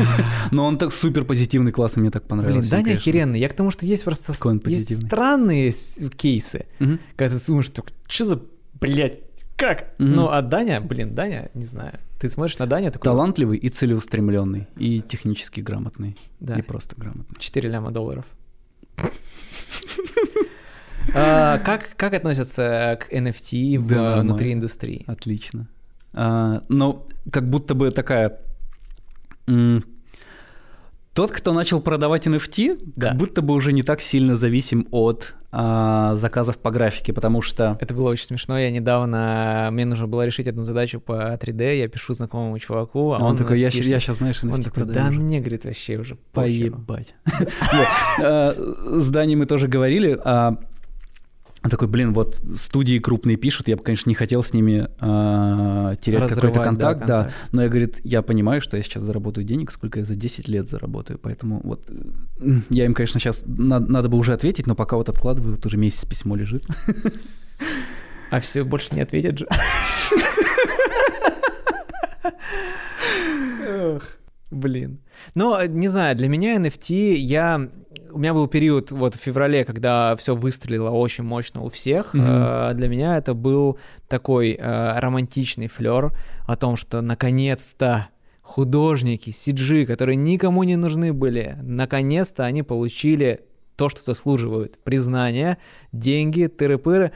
Но 0.50 0.66
он 0.66 0.78
так 0.78 0.92
супер 0.92 1.24
позитивный, 1.24 1.70
классный, 1.70 2.00
мне 2.00 2.10
так 2.10 2.26
понравилось. 2.26 2.68
Блин, 2.68 2.84
Даня 2.84 2.96
охеренный. 2.96 3.38
Я 3.38 3.48
к 3.48 3.54
тому, 3.54 3.70
что 3.70 3.86
есть 3.86 4.04
просто 4.04 4.32
есть 4.66 5.06
странные 5.06 5.72
кейсы, 6.16 6.66
когда 7.16 7.38
ты 7.38 7.46
думаешь, 7.46 7.70
что 8.08 8.24
за, 8.24 8.42
блядь, 8.80 9.20
как? 9.56 9.94
Ну, 9.98 10.28
а 10.28 10.42
Даня, 10.42 10.80
блин, 10.80 11.14
Даня, 11.14 11.50
не 11.54 11.64
знаю. 11.64 12.00
Ты 12.18 12.28
смотришь 12.28 12.58
на 12.58 12.66
Даня 12.66 12.90
такой... 12.90 13.04
Талантливый 13.04 13.58
и 13.58 13.68
целеустремленный, 13.68 14.66
и 14.76 15.00
технически 15.02 15.60
грамотный, 15.60 16.16
да. 16.40 16.56
и 16.56 16.62
просто 16.62 16.96
грамотный. 16.96 17.36
4 17.38 17.68
ляма 17.70 17.92
долларов. 17.92 18.24
А, 21.14 21.58
как, 21.58 21.90
как 21.96 22.14
относятся 22.14 22.98
к 23.00 23.12
NFT 23.12 23.78
да, 23.86 24.20
внутри 24.20 24.52
индустрии? 24.52 25.04
Отлично. 25.06 25.68
А, 26.12 26.62
ну, 26.68 27.06
как 27.30 27.48
будто 27.48 27.74
бы 27.74 27.90
такая... 27.90 28.38
Тот, 31.12 31.30
кто 31.30 31.52
начал 31.52 31.80
продавать 31.80 32.26
NFT, 32.26 32.92
да. 32.96 33.10
как 33.10 33.18
будто 33.18 33.40
бы 33.40 33.54
уже 33.54 33.72
не 33.72 33.84
так 33.84 34.00
сильно 34.00 34.34
зависим 34.34 34.88
от 34.90 35.36
а, 35.52 36.16
заказов 36.16 36.58
по 36.58 36.72
графике, 36.72 37.12
потому 37.12 37.40
что... 37.40 37.78
Это 37.80 37.94
было 37.94 38.10
очень 38.10 38.26
смешно. 38.26 38.58
Я 38.58 38.72
недавно... 38.72 39.68
Мне 39.70 39.84
нужно 39.84 40.08
было 40.08 40.26
решить 40.26 40.48
одну 40.48 40.64
задачу 40.64 40.98
по 40.98 41.32
3D, 41.34 41.78
я 41.78 41.86
пишу 41.86 42.14
знакомому 42.14 42.58
чуваку, 42.58 43.12
а, 43.12 43.18
он, 43.18 43.22
он 43.22 43.36
такой, 43.36 43.60
я, 43.60 43.68
я 43.68 44.00
сейчас, 44.00 44.16
знаешь, 44.16 44.42
NFT 44.42 44.52
Он 44.52 44.62
такой, 44.62 44.84
да 44.86 45.08
мне, 45.12 45.38
говорит, 45.38 45.64
вообще 45.64 45.98
уже 45.98 46.16
Поебать. 46.32 47.14
А, 48.20 48.54
с 48.56 49.08
Даней 49.10 49.36
мы 49.36 49.46
тоже 49.46 49.68
говорили, 49.68 50.18
такой, 51.70 51.88
блин, 51.88 52.12
вот 52.12 52.40
студии 52.56 52.98
крупные 52.98 53.36
пишут, 53.36 53.68
я 53.68 53.76
бы, 53.76 53.82
конечно, 53.82 54.10
не 54.10 54.14
хотел 54.14 54.42
с 54.42 54.52
ними 54.52 54.88
э, 55.00 55.96
терять 56.00 56.28
какой-то 56.28 56.60
контакт, 56.60 57.00
да, 57.00 57.00
контакт, 57.00 57.06
да, 57.06 57.30
но 57.52 57.62
я, 57.62 57.68
говорит, 57.68 58.00
я 58.04 58.22
понимаю, 58.22 58.60
что 58.60 58.76
я 58.76 58.82
сейчас 58.82 59.02
заработаю 59.02 59.44
денег, 59.44 59.70
сколько 59.70 60.00
я 60.00 60.04
за 60.04 60.14
10 60.14 60.48
лет 60.48 60.68
заработаю, 60.68 61.18
поэтому 61.18 61.60
вот 61.64 61.88
я 62.68 62.84
им, 62.84 62.94
конечно, 62.94 63.18
сейчас 63.18 63.44
надо, 63.46 63.90
надо 63.90 64.08
бы 64.08 64.18
уже 64.18 64.34
ответить, 64.34 64.66
но 64.66 64.74
пока 64.74 64.96
вот 64.96 65.08
откладываю, 65.08 65.54
вот 65.54 65.64
уже 65.64 65.76
месяц 65.76 66.04
письмо 66.04 66.36
лежит. 66.36 66.64
А 68.30 68.40
все 68.40 68.64
больше 68.64 68.94
не 68.94 69.00
ответят 69.00 69.38
же. 69.38 69.46
Блин. 74.50 75.00
Но, 75.34 75.64
не 75.64 75.88
знаю, 75.88 76.16
для 76.16 76.28
меня 76.28 76.56
NFT, 76.56 77.14
я 77.14 77.68
у 78.10 78.18
меня 78.18 78.32
был 78.32 78.46
период 78.46 78.92
вот 78.92 79.16
в 79.16 79.18
феврале, 79.18 79.64
когда 79.64 80.14
все 80.16 80.36
выстрелило 80.36 80.90
очень 80.90 81.24
мощно 81.24 81.62
у 81.62 81.68
всех. 81.68 82.14
Mm-hmm. 82.14 82.74
Для 82.74 82.88
меня 82.88 83.16
это 83.16 83.34
был 83.34 83.78
такой 84.08 84.52
э, 84.52 84.98
романтичный 85.00 85.66
флер 85.66 86.12
о 86.46 86.56
том, 86.56 86.76
что 86.76 87.00
наконец-то 87.00 88.08
художники, 88.40 89.30
сиджи, 89.30 89.84
которые 89.84 90.16
никому 90.16 90.62
не 90.62 90.76
нужны 90.76 91.12
были, 91.12 91.56
наконец-то 91.62 92.44
они 92.44 92.62
получили 92.62 93.40
то, 93.76 93.88
что 93.88 94.02
заслуживают. 94.02 94.78
Признание, 94.82 95.58
деньги, 95.92 96.46
тыры-пыры. 96.46 97.12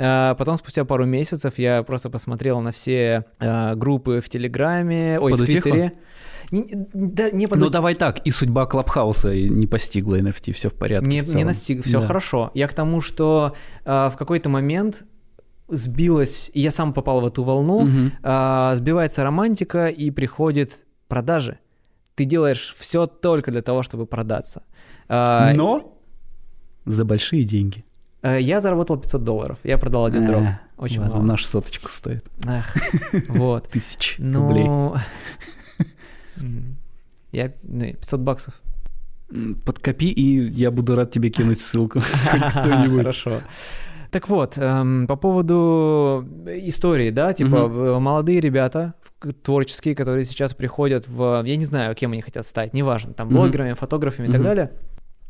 А, 0.00 0.34
потом, 0.36 0.56
спустя 0.56 0.84
пару 0.84 1.06
месяцев, 1.06 1.58
я 1.58 1.82
просто 1.82 2.08
посмотрел 2.08 2.60
на 2.60 2.70
все 2.70 3.24
э, 3.40 3.74
группы 3.74 4.20
в 4.20 4.28
Телеграме, 4.28 5.18
ой, 5.20 5.32
Подутихло? 5.32 5.58
в 5.58 5.62
Твиттере. 5.62 5.92
Не, 6.52 6.66
да, 6.94 7.30
не 7.30 7.46
подут... 7.48 7.64
Ну 7.64 7.70
давай 7.70 7.94
так, 7.94 8.20
и 8.24 8.30
судьба 8.30 8.66
Клабхауса 8.66 9.34
не 9.34 9.66
постигла 9.66 10.20
NFT, 10.20 10.52
все 10.52 10.70
в 10.70 10.74
порядке. 10.74 11.08
Не, 11.08 11.20
в 11.22 11.34
не 11.34 11.44
настиг, 11.44 11.84
все 11.84 12.00
да. 12.00 12.06
хорошо. 12.06 12.52
Я 12.54 12.68
к 12.68 12.74
тому, 12.74 13.00
что 13.00 13.56
э, 13.84 14.10
в 14.12 14.16
какой-то 14.16 14.48
момент 14.48 15.04
сбилась, 15.66 16.50
и 16.54 16.60
я 16.60 16.70
сам 16.70 16.92
попал 16.92 17.20
в 17.20 17.26
эту 17.26 17.42
волну, 17.42 17.78
угу. 17.78 18.10
э, 18.22 18.72
сбивается 18.76 19.24
романтика 19.24 19.88
и 19.88 20.12
приходит 20.12 20.86
продажи. 21.08 21.58
Ты 22.14 22.24
делаешь 22.24 22.74
все 22.78 23.06
только 23.06 23.50
для 23.50 23.62
того, 23.62 23.82
чтобы 23.82 24.06
продаться. 24.06 24.62
Э, 25.08 25.52
Но 25.54 25.97
за 26.88 27.04
большие 27.04 27.44
деньги. 27.44 27.84
Э, 28.22 28.38
я 28.40 28.60
заработал 28.60 28.96
500 28.96 29.22
долларов. 29.22 29.58
Я 29.64 29.78
продал 29.78 30.06
один 30.06 30.26
дроп. 30.26 30.44
Очень 30.76 31.00
ладно, 31.00 31.16
мало. 31.16 31.26
Наша 31.26 31.46
соточка 31.46 31.90
стоит. 31.90 32.24
Ах, 32.46 32.74
вот. 33.28 33.68
Тысяч 33.68 34.16
ну, 34.18 34.48
рублей. 34.48 34.68
Я 37.32 37.48
500 37.48 38.12
ну, 38.12 38.24
баксов. 38.24 38.62
Подкопи, 39.66 40.06
и 40.06 40.50
я 40.52 40.70
буду 40.70 40.96
рад 40.96 41.10
тебе 41.10 41.28
кинуть 41.28 41.60
ссылку. 41.60 42.00
Хорошо. 42.24 43.42
Так 44.10 44.30
вот, 44.30 44.56
эм, 44.56 45.06
по 45.06 45.16
поводу 45.16 46.26
истории, 46.46 47.10
да, 47.10 47.34
типа 47.34 47.64
угу. 47.64 48.00
молодые 48.00 48.40
ребята 48.40 48.94
творческие, 49.42 49.94
которые 49.94 50.24
сейчас 50.24 50.54
приходят 50.54 51.06
в, 51.06 51.42
я 51.44 51.56
не 51.56 51.64
знаю, 51.66 51.94
кем 51.94 52.12
они 52.12 52.22
хотят 52.22 52.46
стать, 52.46 52.72
неважно, 52.72 53.12
там 53.12 53.28
блогерами, 53.28 53.72
угу. 53.72 53.80
фотографами 53.80 54.28
угу. 54.28 54.30
и 54.30 54.32
так 54.32 54.42
далее, 54.42 54.72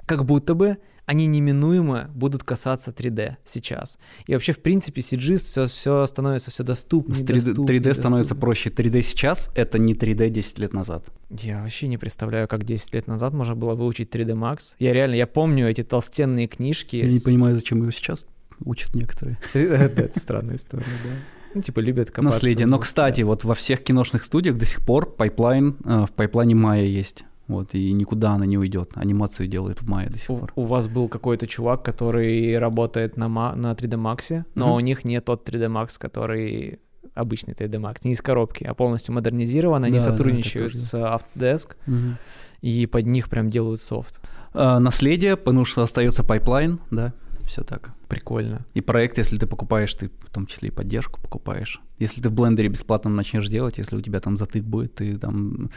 как 0.07 0.25
будто 0.25 0.55
бы 0.55 0.79
они 1.09 1.27
неминуемо 1.27 2.11
будут 2.15 2.45
касаться 2.45 2.91
3D 2.91 3.37
сейчас. 3.47 3.99
И 4.27 4.35
вообще, 4.35 4.53
в 4.53 4.59
принципе, 4.59 5.01
CG 5.01 5.39
все, 5.39 5.67
все 5.67 6.05
становится 6.05 6.51
все 6.51 6.65
доступнее. 6.65 7.25
3D, 7.25 7.55
3D 7.55 7.95
становится 7.95 8.35
проще. 8.35 8.69
3D 8.69 9.01
сейчас— 9.01 9.51
это 9.55 9.79
не 9.79 9.95
3D 9.95 10.29
10 10.29 10.59
лет 10.59 10.75
назад. 10.75 11.07
Я 11.31 11.63
вообще 11.63 11.89
не 11.89 11.97
представляю, 11.97 12.47
как 12.47 12.65
10 12.65 12.93
лет 12.93 13.07
назад 13.07 13.33
можно 13.33 13.57
было 13.57 13.75
выучить 13.75 14.15
3D 14.15 14.35
Max. 14.35 14.77
Я 14.79 14.93
реально, 14.93 15.15
я 15.15 15.27
помню 15.27 15.67
эти 15.67 15.83
толстенные 15.83 16.47
книжки. 16.47 16.97
Я 16.97 17.09
не 17.09 17.21
понимаю, 17.21 17.55
зачем 17.55 17.81
его 17.81 17.91
сейчас 17.91 18.27
учат 18.63 18.95
некоторые. 18.95 19.39
Это 19.55 20.11
странная 20.21 20.57
история, 20.57 20.85
да. 21.05 21.11
Ну, 21.55 21.63
типа, 21.63 21.81
любят 21.81 22.11
копаться. 22.11 22.37
Наследие. 22.37 22.67
Но, 22.67 22.79
кстати, 22.79 23.23
вот 23.23 23.45
во 23.45 23.55
всех 23.55 23.83
киношных 23.83 24.25
студиях 24.25 24.59
до 24.59 24.67
сих 24.67 24.85
пор 24.85 25.11
пайплайн, 25.11 25.79
э, 25.87 26.05
в 26.07 26.13
пайплайне 26.13 26.55
Maya 26.55 26.85
есть. 26.85 27.25
Вот, 27.49 27.75
и 27.75 27.93
никуда 27.93 28.33
она 28.33 28.47
не 28.47 28.59
уйдет. 28.59 28.91
Анимацию 28.95 29.49
делают 29.49 29.81
в 29.81 29.89
Maya 29.89 30.11
до 30.11 30.19
сих 30.19 30.31
у, 30.31 30.37
пор. 30.37 30.53
У 30.55 30.65
вас 30.65 30.87
был 30.87 31.09
какой-то 31.09 31.47
чувак, 31.47 31.83
который 31.83 32.59
работает 32.59 33.17
на, 33.17 33.29
на 33.29 33.73
3D 33.73 33.97
Max, 33.97 34.45
но 34.55 34.69
mm-hmm. 34.69 34.77
у 34.77 34.81
них 34.81 35.05
не 35.05 35.25
тот 35.25 35.49
3D 35.49 35.67
Max, 35.67 35.99
который 35.99 36.79
обычный 37.15 37.55
3D 37.55 37.81
Max, 37.81 38.01
не 38.05 38.13
из 38.13 38.21
коробки, 38.21 38.65
а 38.65 38.75
полностью 38.75 39.15
модернизирован. 39.15 39.85
Они 39.85 39.99
да, 39.99 40.05
сотрудничают 40.05 40.73
да, 40.73 40.79
с 40.79 40.95
Autodesk, 40.95 41.71
угу. 41.87 42.17
и 42.61 42.87
под 42.87 43.07
них 43.07 43.29
прям 43.29 43.51
делают 43.51 43.81
софт. 43.81 44.21
А, 44.53 44.79
наследие, 44.79 45.37
потому 45.37 45.65
что 45.65 45.83
остается 45.83 46.23
пайплайн, 46.25 46.81
да, 46.91 47.13
все 47.49 47.63
так. 47.63 47.91
Прикольно. 48.09 48.65
И 48.75 48.81
проект, 48.81 49.19
если 49.19 49.39
ты 49.39 49.47
покупаешь, 49.47 49.93
ты 49.95 50.09
в 50.09 50.31
том 50.31 50.47
числе 50.47 50.69
и 50.69 50.73
поддержку 50.73 51.21
покупаешь. 51.21 51.81
Если 51.99 52.21
ты 52.21 52.29
в 52.29 52.33
блендере 52.33 52.69
бесплатно 52.69 53.11
начнешь 53.11 53.49
делать, 53.49 53.79
если 53.79 53.97
у 53.97 54.01
тебя 54.01 54.21
там 54.21 54.37
затык 54.37 54.63
будет, 54.65 54.95
ты 54.95 55.19
там 55.19 55.71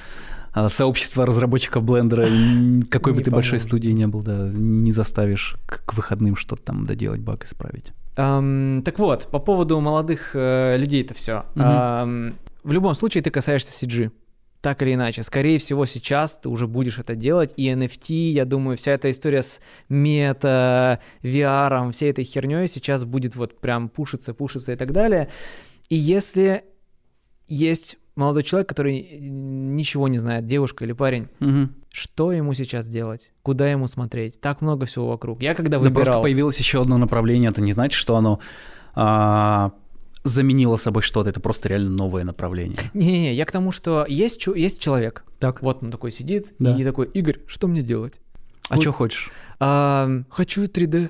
а, 0.53 0.69
сообщество 0.69 1.26
разработчиков 1.26 1.84
блендера, 1.84 2.28
какой 2.89 3.13
бы 3.13 3.22
ты 3.22 3.32
большой 3.32 3.59
студии 3.59 3.89
не 3.89 4.07
был, 4.07 4.22
да, 4.22 4.49
не 4.53 4.91
заставишь 4.91 5.55
к 5.65 5.93
выходным 5.93 6.36
что-то 6.36 6.61
там 6.61 6.86
доделать, 6.86 7.22
баг 7.22 7.45
исправить. 7.45 7.93
Um, 8.17 8.82
так 8.84 8.99
вот, 8.99 9.28
по 9.32 9.39
поводу 9.39 9.80
молодых 9.80 10.32
э, 10.34 10.76
людей 10.78 11.01
это 11.01 11.13
все. 11.13 11.45
Угу. 11.55 11.63
Um, 11.63 12.36
в 12.63 12.72
любом 12.74 12.93
случае 12.93 13.24
ты 13.24 13.32
касаешься 13.32 13.86
CG 13.86 14.11
так 14.62 14.82
или 14.84 14.93
иначе. 14.93 15.24
Скорее 15.24 15.57
всего, 15.57 15.86
сейчас 15.86 16.38
ты 16.38 16.49
уже 16.49 16.68
будешь 16.68 16.99
это 16.99 17.16
делать, 17.16 17.53
и 17.57 17.70
NFT, 17.70 18.14
я 18.32 18.45
думаю, 18.45 18.78
вся 18.78 18.91
эта 18.91 19.09
история 19.09 19.41
с 19.41 19.59
мета, 19.89 20.99
VR, 21.24 21.91
всей 21.91 22.12
этой 22.12 22.24
херней 22.24 22.68
сейчас 22.68 23.03
будет 23.03 23.36
вот 23.36 23.59
прям 23.59 23.89
пушиться, 23.89 24.34
пушиться 24.34 24.72
и 24.72 24.76
так 24.76 24.91
далее. 24.91 25.30
И 25.89 25.95
если 25.95 26.64
есть 27.47 27.97
молодой 28.16 28.43
человек, 28.43 28.70
который 28.70 29.18
ничего 29.20 30.07
не 30.07 30.20
знает, 30.20 30.45
девушка 30.45 30.86
или 30.86 30.93
парень, 30.93 31.28
угу. 31.39 31.70
что 31.91 32.32
ему 32.32 32.53
сейчас 32.53 32.88
делать? 32.88 33.32
Куда 33.41 33.70
ему 33.70 33.88
смотреть? 33.88 34.39
Так 34.39 34.62
много 34.62 34.86
всего 34.86 35.07
вокруг. 35.07 35.41
Я 35.41 35.55
когда 35.55 35.80
выбирал... 35.80 35.93
Да 35.93 36.01
просто 36.03 36.22
появилось 36.22 36.57
еще 36.57 36.82
одно 36.82 36.97
направление, 36.97 37.49
это 37.49 37.62
не 37.62 37.74
значит, 37.74 37.97
что 37.97 38.16
оно 38.16 38.39
а, 38.93 39.72
заменило 40.24 40.76
собой 40.76 41.01
что-то, 41.01 41.30
это 41.30 41.39
просто 41.39 41.69
реально 41.69 41.91
новое 41.91 42.24
направление. 42.24 42.78
Не-не-не, 42.93 43.34
я 43.34 43.45
к 43.45 43.51
тому, 43.51 43.72
что 43.72 44.05
есть, 44.07 44.45
есть 44.55 44.80
человек, 44.80 45.24
так. 45.39 45.61
вот 45.61 45.84
он 45.84 45.91
такой 45.91 46.11
сидит, 46.11 46.53
да. 46.59 46.76
и 46.76 46.84
такой, 46.84 47.07
Игорь, 47.07 47.39
что 47.47 47.67
мне 47.67 47.82
делать? 47.82 48.19
А 48.69 48.76
вот, 48.76 48.82
что 48.82 48.91
хочешь? 48.93 49.32
А, 49.59 50.09
хочу 50.30 50.63
3D. 50.63 51.09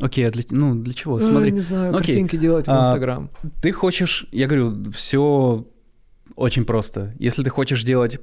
Окей, 0.00 0.26
а 0.26 0.30
для, 0.30 0.42
ну 0.50 0.74
для 0.74 0.94
чего? 0.94 1.20
Смотри. 1.20 1.50
А, 1.50 1.52
не 1.52 1.60
знаю, 1.60 1.90
Окей. 1.94 2.14
картинки 2.14 2.36
делать 2.36 2.66
в 2.66 2.70
а, 2.70 2.80
Инстаграм. 2.80 3.30
А, 3.42 3.46
ты 3.60 3.72
хочешь, 3.72 4.26
я 4.32 4.46
говорю, 4.46 4.90
все 4.92 5.66
очень 6.34 6.64
просто. 6.64 7.14
Если 7.18 7.42
ты 7.42 7.50
хочешь 7.50 7.84
делать 7.84 8.18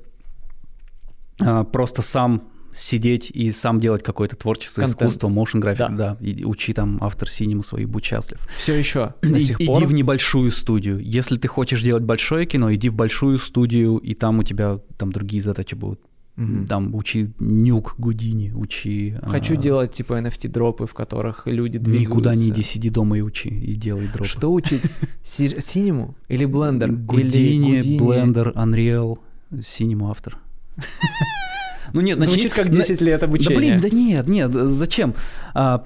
а, 1.39 1.63
просто 1.63 2.01
сам 2.01 2.49
сидеть 2.73 3.31
и 3.31 3.51
сам 3.51 3.79
делать 3.79 4.03
какое-то 4.03 4.35
творчество, 4.35 4.81
Контент. 4.81 5.01
искусство, 5.01 5.27
motion 5.29 5.59
график, 5.59 5.87
да. 5.89 6.15
да, 6.15 6.17
и 6.19 6.43
учи 6.43 6.73
там 6.73 6.97
автор 7.01 7.29
синему 7.29 7.63
свой, 7.63 7.85
будь 7.85 8.05
счастлив. 8.05 8.39
Все 8.57 8.75
еще 8.75 9.13
до 9.21 9.37
и, 9.37 9.39
сих 9.39 9.59
иди 9.59 9.67
пор? 9.67 9.85
в 9.85 9.93
небольшую 9.93 10.51
студию. 10.51 10.99
Если 10.99 11.37
ты 11.37 11.47
хочешь 11.47 11.81
делать 11.81 12.03
большое 12.03 12.45
кино, 12.45 12.73
иди 12.73 12.89
в 12.89 12.93
большую 12.93 13.37
студию, 13.37 13.97
и 13.97 14.13
там 14.13 14.39
у 14.39 14.43
тебя 14.43 14.79
там 14.97 15.11
другие 15.11 15.41
задачи 15.41 15.75
будут. 15.75 16.01
Угу. 16.37 16.65
Там 16.67 16.95
учи 16.95 17.31
нюк 17.39 17.95
Гудини, 17.97 18.51
учи... 18.51 19.17
Хочу 19.23 19.55
а... 19.55 19.57
делать 19.57 19.93
типа 19.93 20.13
NFT-дропы, 20.13 20.85
в 20.85 20.93
которых 20.93 21.47
люди 21.47 21.79
двигаются. 21.79 22.09
Никуда 22.09 22.35
не 22.35 22.49
иди, 22.49 22.61
сиди 22.61 22.89
дома 22.89 23.17
и 23.17 23.21
учи, 23.21 23.49
и 23.49 23.75
делай 23.75 24.07
дропы. 24.07 24.29
Что 24.29 24.53
учить? 24.53 24.81
Синему 25.21 26.15
или 26.29 26.45
Blender? 26.45 26.91
Гудини, 26.91 27.99
Blender, 27.99 28.53
Unreal, 28.53 29.19
Синему 29.61 30.09
автор. 30.09 30.37
Ну 31.93 32.01
нет, 32.01 32.19
Звучит 32.23 32.53
как 32.53 32.69
10 32.69 33.01
лет 33.01 33.23
обучения. 33.23 33.55
Да 33.55 33.59
блин, 33.59 33.81
да 33.81 33.89
нет, 33.89 34.27
нет, 34.27 34.53
зачем? 34.53 35.15
А, 35.53 35.85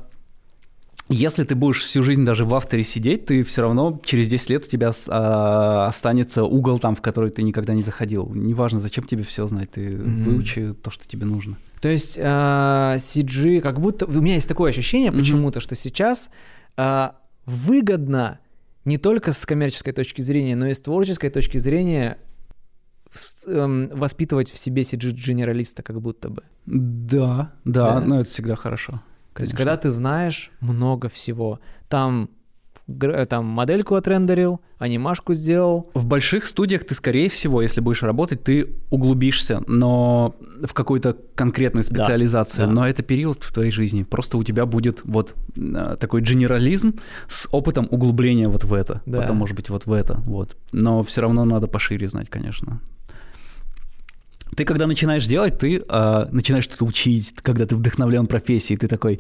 если 1.10 1.44
ты 1.44 1.54
будешь 1.56 1.84
всю 1.84 2.02
жизнь 2.02 2.24
даже 2.24 2.46
в 2.46 2.56
авторе 2.56 2.84
сидеть, 2.84 3.26
ты 3.26 3.44
все 3.44 3.62
равно 3.62 4.02
через 4.04 4.28
10 4.30 4.50
лет 4.50 4.66
у 4.66 4.70
тебя 4.70 4.92
а, 5.10 5.88
останется 5.88 6.44
угол 6.44 6.80
там, 6.80 6.96
в 6.96 7.02
который 7.02 7.30
ты 7.30 7.44
никогда 7.44 7.74
не 7.74 7.84
заходил. 7.84 8.32
Неважно, 8.34 8.80
зачем 8.80 9.04
тебе 9.04 9.24
все 9.24 9.46
знать, 9.46 9.72
ты 9.72 9.82
mm-hmm. 9.82 10.24
выучи 10.24 10.74
то, 10.74 10.92
что 10.92 11.08
тебе 11.08 11.26
нужно. 11.26 11.58
То 11.82 11.90
есть 11.90 12.18
а, 12.22 12.96
CG, 12.98 13.62
как 13.62 13.80
будто... 13.80 14.06
У 14.06 14.22
меня 14.22 14.36
есть 14.36 14.48
такое 14.48 14.72
ощущение 14.72 15.12
mm-hmm. 15.12 15.18
почему-то, 15.18 15.60
что 15.60 15.76
сейчас 15.76 16.30
а, 16.78 17.18
выгодно 17.46 18.40
не 18.86 18.98
только 18.98 19.34
с 19.34 19.46
коммерческой 19.46 19.94
точки 19.94 20.22
зрения, 20.22 20.56
но 20.56 20.68
и 20.68 20.74
с 20.74 20.80
творческой 20.80 21.30
точки 21.30 21.58
зрения 21.58 22.18
воспитывать 23.46 24.50
в 24.50 24.58
себе 24.58 24.82
CG-генералиста 24.82 25.84
как 25.84 26.02
будто 26.02 26.30
бы. 26.30 26.44
Да, 26.66 27.54
да, 27.66 28.00
да, 28.00 28.02
но 28.02 28.20
это 28.20 28.30
всегда 28.30 28.56
хорошо. 28.56 29.02
Конечно. 29.34 29.34
То 29.34 29.42
есть, 29.42 29.54
когда 29.56 29.78
ты 29.78 29.90
знаешь 29.90 30.52
много 30.62 31.10
всего, 31.10 31.60
там 31.90 32.30
там 33.30 33.46
модельку 33.46 33.96
отрендерил, 33.96 34.60
анимашку 34.78 35.34
сделал. 35.34 35.90
В 35.94 36.06
больших 36.06 36.46
студиях 36.46 36.84
ты, 36.84 36.96
скорее 36.96 37.30
всего, 37.30 37.62
если 37.62 37.80
будешь 37.80 38.04
работать, 38.04 38.44
ты 38.44 38.76
углубишься, 38.90 39.64
но 39.68 40.36
в 40.62 40.74
какую-то 40.74 41.16
конкретную 41.36 41.86
специализацию. 41.86 42.62
Да, 42.62 42.68
да. 42.68 42.74
Но 42.74 42.88
это 42.88 43.02
период 43.02 43.44
в 43.44 43.54
твоей 43.54 43.72
жизни. 43.72 44.04
Просто 44.04 44.38
у 44.38 44.44
тебя 44.44 44.66
будет 44.66 45.02
вот 45.06 45.36
э, 45.56 45.96
такой 46.00 46.22
генерализм 46.22 47.00
с 47.28 47.48
опытом 47.52 47.88
углубления 47.90 48.50
вот 48.50 48.66
в 48.66 48.74
это. 48.74 49.02
Да. 49.06 49.22
Потом, 49.22 49.38
может 49.38 49.56
быть, 49.56 49.70
вот 49.70 49.86
в 49.86 49.92
это. 49.94 50.16
Вот. 50.26 50.58
Но 50.74 51.04
все 51.04 51.22
равно 51.22 51.46
надо 51.46 51.68
пошире 51.68 52.08
знать, 52.08 52.30
конечно 52.30 52.82
ты 54.56 54.66
когда 54.66 54.88
начинаешь 54.88 55.28
делать, 55.28 55.60
ты 55.60 55.84
э, 55.88 56.26
начинаешь 56.32 56.64
что-то 56.64 56.86
учить, 56.86 57.34
когда 57.42 57.66
ты 57.66 57.76
вдохновлен 57.76 58.28
профессией, 58.28 58.78
ты 58.78 58.88
такой, 58.88 59.20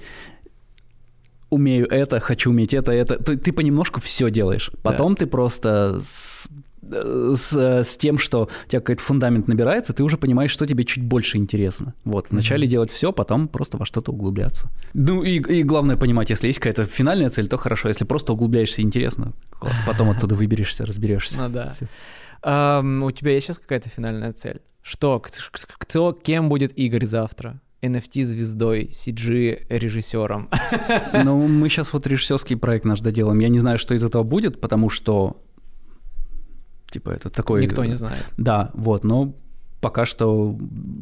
умею 1.53 1.87
это, 1.89 2.19
хочу 2.19 2.49
уметь 2.49 2.73
это, 2.73 2.91
это. 2.91 3.15
Ты, 3.15 3.37
ты 3.37 3.51
понемножку 3.51 4.01
все 4.01 4.29
делаешь. 4.29 4.71
Потом 4.81 5.13
да. 5.13 5.19
ты 5.19 5.27
просто 5.27 5.99
с, 6.01 6.47
с, 6.81 7.83
с 7.83 7.97
тем, 7.97 8.17
что 8.17 8.49
у 8.65 8.69
тебя 8.69 8.79
какой-то 8.79 9.01
фундамент 9.01 9.47
набирается, 9.47 9.93
ты 9.93 10.03
уже 10.03 10.17
понимаешь, 10.17 10.51
что 10.51 10.65
тебе 10.65 10.83
чуть 10.83 11.03
больше 11.03 11.37
интересно. 11.37 11.93
Вот, 12.03 12.27
вначале 12.31 12.65
mm-hmm. 12.65 12.71
делать 12.71 12.91
все, 12.91 13.13
потом 13.13 13.47
просто 13.47 13.77
во 13.77 13.85
что-то 13.85 14.11
углубляться. 14.11 14.69
Ну 14.93 15.23
и, 15.23 15.37
и 15.37 15.63
главное 15.63 15.95
понимать, 15.95 16.29
если 16.29 16.47
есть 16.47 16.59
какая-то 16.59 16.85
финальная 16.85 17.29
цель, 17.29 17.47
то 17.47 17.57
хорошо. 17.57 17.87
Если 17.87 18.05
просто 18.05 18.33
углубляешься, 18.33 18.81
интересно, 18.81 19.33
класс, 19.51 19.81
потом 19.85 20.09
оттуда 20.09 20.35
выберешься, 20.35 20.85
разберешься. 20.85 21.37
Ну 21.37 21.49
да. 21.49 21.73
У 22.43 23.11
тебя 23.11 23.31
есть 23.31 23.47
сейчас 23.47 23.59
какая-то 23.59 23.89
финальная 23.89 24.33
цель? 24.33 24.59
Что, 24.83 25.19
кто, 25.19 26.11
кем 26.11 26.49
будет 26.49 26.77
Игорь 26.77 27.05
завтра? 27.05 27.61
NFT-звездой, 27.81 28.89
CG-режиссером. 28.91 30.49
Ну, 31.23 31.47
мы 31.47 31.69
сейчас 31.69 31.91
вот 31.93 32.05
режиссерский 32.07 32.55
проект 32.55 32.85
наш 32.85 32.99
доделаем. 32.99 33.39
Я 33.39 33.49
не 33.49 33.59
знаю, 33.59 33.77
что 33.77 33.93
из 33.93 34.03
этого 34.03 34.23
будет, 34.23 34.61
потому 34.61 34.89
что, 34.89 35.41
типа, 36.89 37.09
это 37.09 37.29
такой... 37.29 37.63
Никто 37.63 37.83
не 37.83 37.95
знает. 37.95 38.25
Да, 38.37 38.71
вот, 38.73 39.03
но 39.03 39.33
пока 39.81 40.05
что 40.05 40.57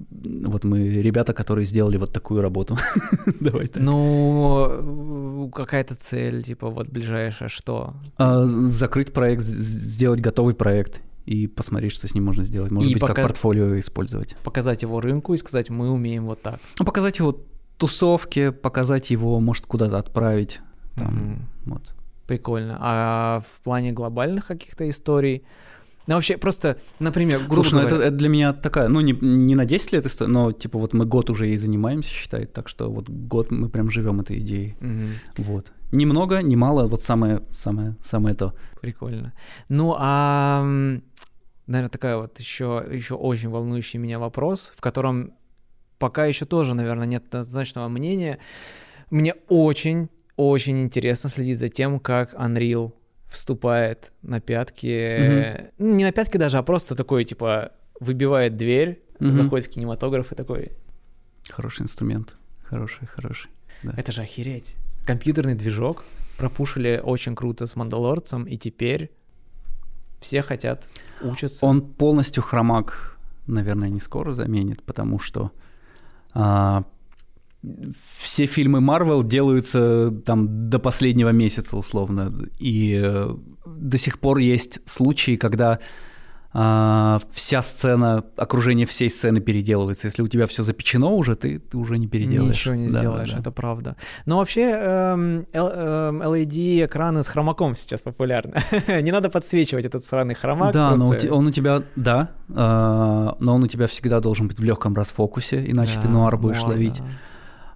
вот 0.09 0.63
мы 0.63 0.89
ребята, 0.89 1.33
которые 1.33 1.65
сделали 1.65 1.97
вот 1.97 2.11
такую 2.13 2.41
работу. 2.41 2.77
Давай 3.39 3.67
так. 3.67 3.81
Ну, 3.81 5.51
какая-то 5.53 5.93
цель, 5.95 6.43
типа, 6.43 6.69
вот 6.69 6.87
ближайшая, 6.87 7.49
что? 7.49 7.93
А, 8.17 8.45
закрыть 8.45 9.13
проект, 9.13 9.43
сделать 9.43 10.19
готовый 10.19 10.55
проект 10.55 11.01
и 11.31 11.47
посмотреть, 11.47 11.93
что 11.93 12.07
с 12.07 12.13
ним 12.13 12.25
можно 12.25 12.43
сделать. 12.43 12.71
Может 12.71 12.91
и 12.91 12.93
быть, 12.93 13.01
пока... 13.01 13.13
как 13.13 13.23
портфолио 13.23 13.79
использовать. 13.79 14.35
Показать 14.43 14.81
его 14.81 14.99
рынку 14.99 15.33
и 15.33 15.37
сказать, 15.37 15.69
мы 15.69 15.89
умеем 15.89 16.25
вот 16.25 16.41
так. 16.41 16.59
Ну, 16.79 16.85
показать 16.85 17.19
его 17.19 17.39
тусовке, 17.77 18.51
показать 18.51 19.09
его, 19.11 19.39
может, 19.39 19.65
куда-то 19.65 19.97
отправить. 19.97 20.59
Там, 20.95 21.31
угу. 21.65 21.73
вот. 21.73 21.95
Прикольно. 22.27 22.77
А 22.79 23.41
в 23.41 23.63
плане 23.63 23.91
глобальных 23.93 24.47
каких-то 24.47 24.89
историй, 24.89 25.43
ну, 26.07 26.15
вообще, 26.15 26.37
просто, 26.37 26.77
например, 26.99 27.39
грубо 27.47 27.69
Слушай, 27.69 27.73
ну 27.73 27.87
это, 27.87 27.95
это 27.95 28.15
для 28.17 28.27
меня 28.27 28.53
такая, 28.53 28.87
ну, 28.87 29.01
не, 29.01 29.13
не 29.21 29.55
на 29.55 29.65
10 29.65 29.93
лет 29.93 30.05
история, 30.05 30.31
но, 30.31 30.51
типа, 30.51 30.79
вот 30.79 30.93
мы 30.93 31.05
год 31.05 31.29
уже 31.29 31.47
ей 31.47 31.57
занимаемся, 31.57 32.09
считай, 32.09 32.45
так 32.45 32.67
что 32.67 32.91
вот 32.91 33.09
год 33.09 33.51
мы 33.51 33.69
прям 33.69 33.89
живем 33.89 34.19
этой 34.19 34.39
идеей. 34.39 34.75
Угу. 34.81 35.43
Вот. 35.43 35.71
Немного, 35.91 36.41
не 36.41 36.55
мало, 36.55 36.87
вот 36.87 37.03
самое, 37.03 37.43
самое, 37.51 37.95
самое 38.03 38.35
то. 38.35 38.53
Прикольно. 38.81 39.33
Ну, 39.69 39.95
а, 39.97 40.65
наверное, 41.71 41.89
такая 41.89 42.17
вот 42.17 42.39
еще, 42.39 42.85
еще 42.91 43.15
очень 43.15 43.49
волнующий 43.49 43.99
меня 43.99 44.19
вопрос, 44.19 44.71
в 44.75 44.81
котором 44.81 45.33
пока 45.97 46.25
еще 46.25 46.45
тоже, 46.45 46.73
наверное, 46.73 47.07
нет 47.07 47.25
однозначного 47.25 47.87
мнения. 47.87 48.39
Мне 49.09 49.35
очень, 49.47 50.09
очень 50.35 50.81
интересно 50.81 51.29
следить 51.29 51.59
за 51.59 51.69
тем, 51.69 51.99
как 51.99 52.33
Unreal 52.33 52.93
вступает 53.27 54.11
на 54.21 54.41
пятки, 54.41 54.87
mm-hmm. 54.87 55.71
не 55.77 56.03
на 56.03 56.11
пятки 56.11 56.37
даже, 56.37 56.57
а 56.57 56.63
просто 56.63 56.95
такой, 56.95 57.23
типа, 57.23 57.71
выбивает 57.99 58.57
дверь, 58.57 59.01
mm-hmm. 59.19 59.31
заходит 59.31 59.67
в 59.67 59.69
кинематограф 59.69 60.31
и 60.31 60.35
такой... 60.35 60.71
Хороший 61.49 61.83
инструмент, 61.83 62.35
хороший, 62.63 63.07
хороший. 63.07 63.49
Да. 63.83 63.93
Это 63.97 64.11
же 64.11 64.21
охереть. 64.21 64.75
Компьютерный 65.05 65.55
движок 65.55 66.03
пропушили 66.37 67.01
очень 67.03 67.35
круто 67.35 67.67
с 67.67 67.75
Мандалорцем, 67.75 68.45
и 68.45 68.57
теперь 68.57 69.11
все 70.21 70.41
хотят 70.41 70.87
учиться. 71.21 71.65
Он 71.65 71.81
полностью 71.81 72.43
хромак, 72.43 73.17
наверное, 73.47 73.89
не 73.89 73.99
скоро 73.99 74.31
заменит, 74.31 74.83
потому 74.83 75.19
что 75.19 75.51
а, 76.33 76.85
все 78.17 78.45
фильмы 78.45 78.79
Марвел 78.81 79.23
делаются 79.23 80.11
там 80.25 80.69
до 80.69 80.79
последнего 80.79 81.29
месяца 81.29 81.75
условно, 81.75 82.33
и 82.59 82.99
э, 83.03 83.35
до 83.65 83.97
сих 83.97 84.19
пор 84.19 84.37
есть 84.37 84.79
случаи, 84.89 85.35
когда 85.35 85.79
а, 86.53 87.19
вся 87.31 87.61
сцена, 87.61 88.25
окружение 88.35 88.85
всей 88.85 89.09
сцены 89.09 89.39
переделывается. 89.39 90.07
Если 90.07 90.21
у 90.21 90.27
тебя 90.27 90.47
все 90.47 90.63
запечено 90.63 91.15
уже, 91.15 91.35
ты, 91.35 91.59
ты 91.59 91.77
уже 91.77 91.97
не 91.97 92.07
переделаешь. 92.07 92.49
Ничего 92.55 92.75
не 92.75 92.89
да, 92.89 92.99
сделаешь, 92.99 93.31
да. 93.31 93.39
это 93.39 93.51
правда. 93.51 93.95
Но 94.25 94.37
вообще 94.37 94.63
эм, 94.63 95.47
эм, 95.53 96.21
LED-экраны 96.21 97.23
с 97.23 97.29
хромаком 97.29 97.75
сейчас 97.75 98.01
популярны. 98.01 98.55
не 99.01 99.11
надо 99.11 99.29
подсвечивать 99.29 99.85
этот 99.85 100.03
сраный 100.03 100.35
хромак. 100.35 100.73
Да, 100.73 100.93
просто... 100.95 101.27
но 101.27 101.37
он 101.37 101.47
у 101.47 101.51
тебя, 101.51 101.83
да, 101.95 102.31
э, 102.49 102.53
но 102.53 103.55
он 103.55 103.63
у 103.63 103.67
тебя 103.67 103.87
всегда 103.87 104.19
должен 104.19 104.49
быть 104.49 104.59
в 104.59 104.63
легком 104.63 104.93
расфокусе, 104.93 105.63
иначе 105.65 105.95
да, 105.95 106.01
ты 106.01 106.07
нуар 106.09 106.37
будешь 106.37 106.59
нуар, 106.59 106.71
ловить. 106.71 107.01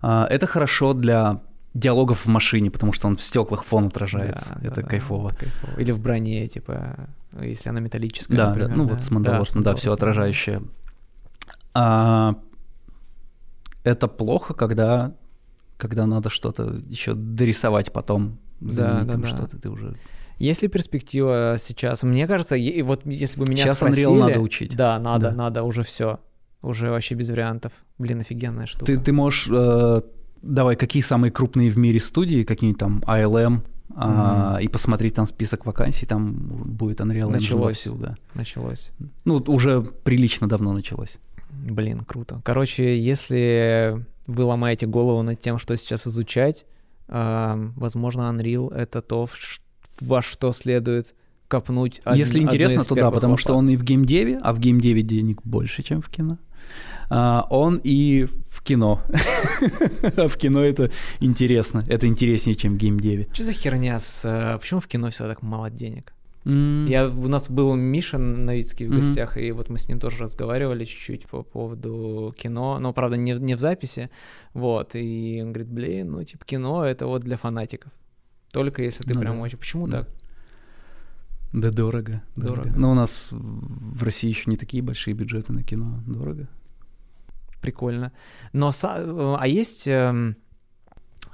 Да. 0.01 0.27
Э, 0.27 0.33
это 0.33 0.47
хорошо 0.47 0.93
для 0.93 1.41
диалогов 1.75 2.25
в 2.25 2.27
машине, 2.27 2.71
потому 2.71 2.93
что 2.93 3.07
он 3.07 3.17
в 3.17 3.21
стеклах 3.21 3.63
фон 3.63 3.87
отражается. 3.87 4.57
Да, 4.61 4.67
это 4.67 4.81
да, 4.81 4.87
кайфово. 4.87 5.29
Да, 5.29 5.35
кайфово. 5.35 5.79
Или 5.79 5.91
в 5.91 5.99
броне, 5.99 6.47
типа 6.47 7.09
если 7.41 7.69
она 7.69 7.81
металлическая, 7.81 8.37
да, 8.37 8.47
например. 8.47 8.69
Да, 8.69 8.75
ну 8.75 8.85
да. 8.85 8.93
вот 8.93 9.03
с 9.03 9.11
Мандалорсом, 9.11 9.61
да, 9.61 9.71
да, 9.71 9.77
все 9.77 9.91
отражающее. 9.91 10.63
А, 11.73 12.35
это 13.83 14.07
плохо, 14.07 14.53
когда, 14.53 15.13
когда 15.77 16.05
надо 16.05 16.29
что-то 16.29 16.81
еще 16.87 17.13
дорисовать 17.13 17.91
потом. 17.91 18.39
Да, 18.61 19.01
да, 19.01 19.15
да. 19.15 19.27
Что-то 19.27 19.59
ты 19.59 19.69
уже... 19.69 19.97
Есть 20.37 20.63
ли 20.63 20.69
перспектива 20.69 21.55
сейчас? 21.57 22.03
Мне 22.03 22.25
кажется, 22.25 22.55
и 22.55 22.81
вот 22.81 23.05
если 23.05 23.39
бы 23.39 23.49
меня 23.49 23.63
сейчас 23.63 23.77
спросили... 23.77 24.07
Unreal 24.07 24.19
надо 24.19 24.39
учить. 24.39 24.75
Да, 24.75 24.97
надо, 24.99 25.31
да. 25.31 25.35
надо, 25.35 25.63
уже 25.63 25.83
все. 25.83 26.19
Уже 26.61 26.89
вообще 26.89 27.15
без 27.15 27.29
вариантов. 27.29 27.73
Блин, 27.97 28.21
офигенная 28.21 28.65
штука. 28.65 28.85
Ты, 28.85 28.97
ты 28.97 29.11
можешь... 29.11 29.47
Э, 29.51 30.01
давай, 30.45 30.75
какие 30.75 31.01
самые 31.01 31.31
крупные 31.31 31.69
в 31.69 31.77
мире 31.77 31.99
студии? 31.99 32.43
Какие-нибудь 32.43 32.79
там 32.79 33.03
ILM, 33.05 33.61
mm-hmm. 33.89 33.93
а, 33.95 34.57
и 34.61 34.67
посмотреть 34.67 35.15
там 35.15 35.25
список 35.25 35.65
вакансий, 35.65 36.05
там 36.05 36.33
будет 36.33 37.01
Unreal 37.01 37.29
началось. 37.29 37.85
Вовсю, 37.85 37.95
да. 37.95 38.15
Началось. 38.33 38.91
Ну, 39.25 39.43
уже 39.47 39.81
прилично 39.81 40.47
давно 40.47 40.73
началось. 40.73 41.17
Блин, 41.51 42.01
круто. 42.01 42.41
Короче, 42.43 42.99
если 42.99 44.05
вы 44.27 44.43
ломаете 44.43 44.87
голову 44.87 45.21
над 45.21 45.39
тем, 45.39 45.57
что 45.57 45.75
сейчас 45.77 46.07
изучать, 46.07 46.65
э, 47.07 47.71
возможно, 47.75 48.21
Unreal— 48.23 48.73
это 48.75 49.01
то, 49.01 49.27
во 50.01 50.21
что 50.21 50.53
следует 50.53 51.15
копнуть. 51.47 52.01
Если 52.13 52.39
интересно, 52.39 52.83
то 52.83 52.95
да, 52.95 53.11
потому 53.11 53.37
что 53.37 53.53
он 53.53 53.69
и 53.69 53.75
в 53.77 53.83
геймдеве, 53.83 54.39
а 54.41 54.53
в 54.53 54.59
геймдеве 54.59 55.01
денег 55.01 55.41
больше, 55.43 55.83
чем 55.83 56.01
в 56.01 56.09
кино. 56.09 56.37
А, 57.09 57.45
он 57.49 57.79
и 57.83 58.27
в 58.49 58.54
кино. 58.65 59.01
А 60.17 60.27
в 60.27 60.37
кино 60.37 60.61
это 60.61 60.91
интересно. 61.21 61.83
Это 61.87 62.07
интереснее, 62.07 62.55
чем 62.55 62.73
в 62.73 62.77
геймдеве. 62.77 63.27
Что 63.31 63.43
за 63.43 63.53
херня 63.53 63.99
с... 63.99 64.25
Э, 64.25 64.57
почему 64.59 64.79
в 64.79 64.87
кино 64.87 65.09
всегда 65.09 65.29
так 65.29 65.41
мало 65.41 65.69
денег? 65.69 66.13
Mm. 66.45 66.89
Я, 66.89 67.07
у 67.07 67.27
нас 67.27 67.49
был 67.49 67.73
Миша 67.75 68.17
Новицкий 68.17 68.87
в 68.87 68.91
mm-hmm. 68.91 68.95
гостях, 68.97 69.37
и 69.37 69.51
вот 69.51 69.69
мы 69.69 69.79
с 69.79 69.89
ним 69.89 69.99
тоже 69.99 70.23
разговаривали 70.23 70.85
чуть-чуть 70.85 71.27
по 71.27 71.41
поводу 71.41 72.35
кино, 72.37 72.77
но, 72.79 72.93
правда, 72.93 73.17
не, 73.17 73.33
не 73.33 73.55
в 73.55 73.59
записи, 73.59 74.11
вот, 74.53 74.91
и 74.93 75.39
он 75.41 75.53
говорит, 75.53 75.71
блин, 75.73 76.11
ну, 76.11 76.23
типа, 76.23 76.45
кино— 76.45 76.85
это 76.85 77.07
вот 77.07 77.23
для 77.23 77.37
фанатиков, 77.37 77.91
только 78.51 78.83
если 78.83 79.03
ты 79.03 79.15
ну, 79.15 79.21
прям 79.21 79.37
да. 79.37 79.41
очень... 79.41 79.57
Почему 79.57 79.87
да. 79.87 80.03
так? 80.03 80.09
Да 81.51 81.71
дорого, 81.71 82.21
дорого. 82.35 82.63
дорого. 82.63 82.79
Но 82.79 82.91
у 82.91 82.93
нас 82.93 83.27
в 83.31 84.03
России 84.03 84.29
еще 84.29 84.43
не 84.51 84.57
такие 84.57 84.83
большие 84.83 85.15
бюджеты 85.15 85.51
на 85.51 85.63
кино, 85.63 86.03
дорого 86.05 86.47
прикольно. 87.65 88.11
Но, 88.53 88.69
э, 88.69 89.35
а 89.39 89.47
есть 89.47 89.87
эм, 89.87 90.35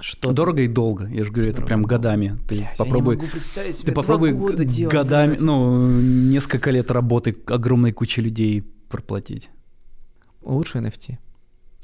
что 0.00 0.32
дорого 0.32 0.62
и 0.62 0.66
долго, 0.66 1.06
я 1.06 1.24
же 1.24 1.30
говорю, 1.30 1.50
это 1.50 1.62
прям 1.62 1.82
годами. 1.82 2.38
Ты 2.48 2.56
Блядь, 2.56 2.76
попробуй, 2.76 3.14
я 3.14 3.20
не 3.20 3.22
могу 3.22 3.32
представить 3.32 3.76
себе 3.76 3.86
ты 3.86 3.92
попробуй 3.92 4.32
годами, 4.88 5.36
ну 5.38 5.86
несколько 5.86 6.70
лет 6.70 6.90
работы 6.90 7.36
огромной 7.46 7.92
кучи 7.92 8.20
людей 8.20 8.62
проплатить. 8.88 9.50
Лучше 10.42 10.78
NFT. 10.78 11.18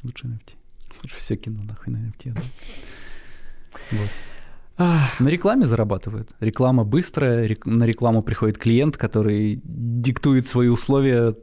Лучше 0.05 0.27
NFT. 0.27 0.57
Лучше 1.03 1.17
все 1.17 1.37
кино 1.37 1.63
нахуй 1.63 1.93
на 1.93 1.99
NFT. 1.99 2.33
Да. 2.35 2.41
Вот. 3.93 4.09
На 5.19 5.29
рекламе 5.29 5.67
зарабатывают. 5.67 6.35
Реклама 6.41 6.85
быстрая, 6.85 7.47
рек... 7.47 7.67
на 7.67 7.85
рекламу 7.85 8.23
приходит 8.23 8.59
клиент, 8.59 8.97
который 8.97 9.61
диктует 9.65 10.47
свои 10.47 10.69
условия 10.69 11.35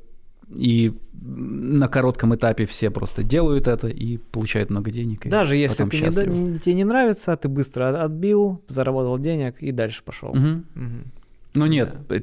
и 0.49 0.93
на 1.21 1.87
коротком 1.87 2.35
этапе 2.35 2.65
все 2.65 2.89
просто 2.89 3.23
делают 3.23 3.67
это 3.67 3.87
и 3.87 4.17
получают 4.17 4.69
много 4.69 4.91
денег. 4.91 5.27
Даже 5.27 5.55
если 5.55 5.85
ты 5.85 6.27
не, 6.27 6.59
тебе 6.59 6.75
не 6.75 6.83
нравится, 6.83 7.35
ты 7.35 7.47
быстро 7.47 8.03
отбил, 8.03 8.61
заработал 8.67 9.17
денег 9.17 9.55
и 9.59 9.71
дальше 9.71 10.03
пошел. 10.03 10.29
Угу. 10.29 10.63
Угу. 10.75 11.03
Ну 11.55 11.65
нет, 11.67 11.95
да. 12.09 12.15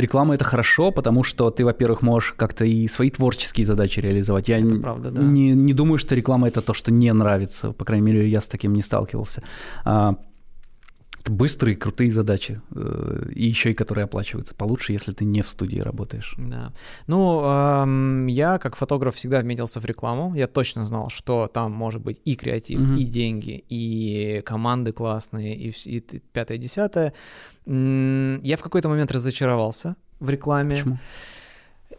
реклама 0.00 0.34
это 0.34 0.44
хорошо, 0.44 0.90
потому 0.90 1.22
что 1.22 1.50
ты, 1.50 1.64
во-первых, 1.64 2.02
можешь 2.02 2.34
как-то 2.36 2.64
и 2.64 2.88
свои 2.88 3.10
творческие 3.10 3.64
задачи 3.64 4.00
реализовать. 4.00 4.48
Я 4.48 4.58
это 4.58 4.74
правда, 4.74 5.10
да. 5.10 5.22
не, 5.22 5.52
не 5.52 5.72
думаю, 5.72 5.98
что 5.98 6.14
реклама 6.14 6.48
это 6.48 6.60
то, 6.62 6.74
что 6.74 6.92
не 6.92 7.12
нравится. 7.12 7.72
По 7.72 7.84
крайней 7.84 8.06
мере, 8.06 8.28
я 8.28 8.40
с 8.40 8.48
таким 8.48 8.74
не 8.74 8.82
сталкивался. 8.82 9.42
А, 9.84 10.16
быстрые, 11.30 11.76
крутые 11.76 12.10
задачи, 12.10 12.60
э, 12.74 13.28
и 13.34 13.46
еще 13.46 13.70
и 13.70 13.74
которые 13.74 14.04
оплачиваются 14.04 14.54
получше, 14.54 14.92
если 14.92 15.12
ты 15.12 15.24
не 15.24 15.42
в 15.42 15.48
студии 15.48 15.78
работаешь. 15.78 16.34
Да. 16.38 16.72
Ну, 17.06 17.42
эм, 17.44 18.26
я 18.26 18.58
как 18.58 18.76
фотограф 18.76 19.16
всегда 19.16 19.40
вметился 19.40 19.80
в 19.80 19.84
рекламу. 19.84 20.34
Я 20.34 20.46
точно 20.46 20.84
знал, 20.84 21.10
что 21.10 21.46
там 21.46 21.72
может 21.72 22.02
быть 22.02 22.20
и 22.24 22.34
креатив, 22.34 22.80
mm-hmm. 22.80 22.98
и 22.98 23.04
деньги, 23.04 23.64
и 23.68 24.42
команды 24.44 24.92
классные, 24.92 25.56
и, 25.56 25.72
и 25.84 26.00
пятое, 26.32 26.58
десятое. 26.58 27.12
Я 27.66 28.56
в 28.56 28.62
какой-то 28.62 28.88
момент 28.88 29.12
разочаровался 29.12 29.96
в 30.20 30.28
рекламе. 30.30 30.76
Почему? 30.76 30.98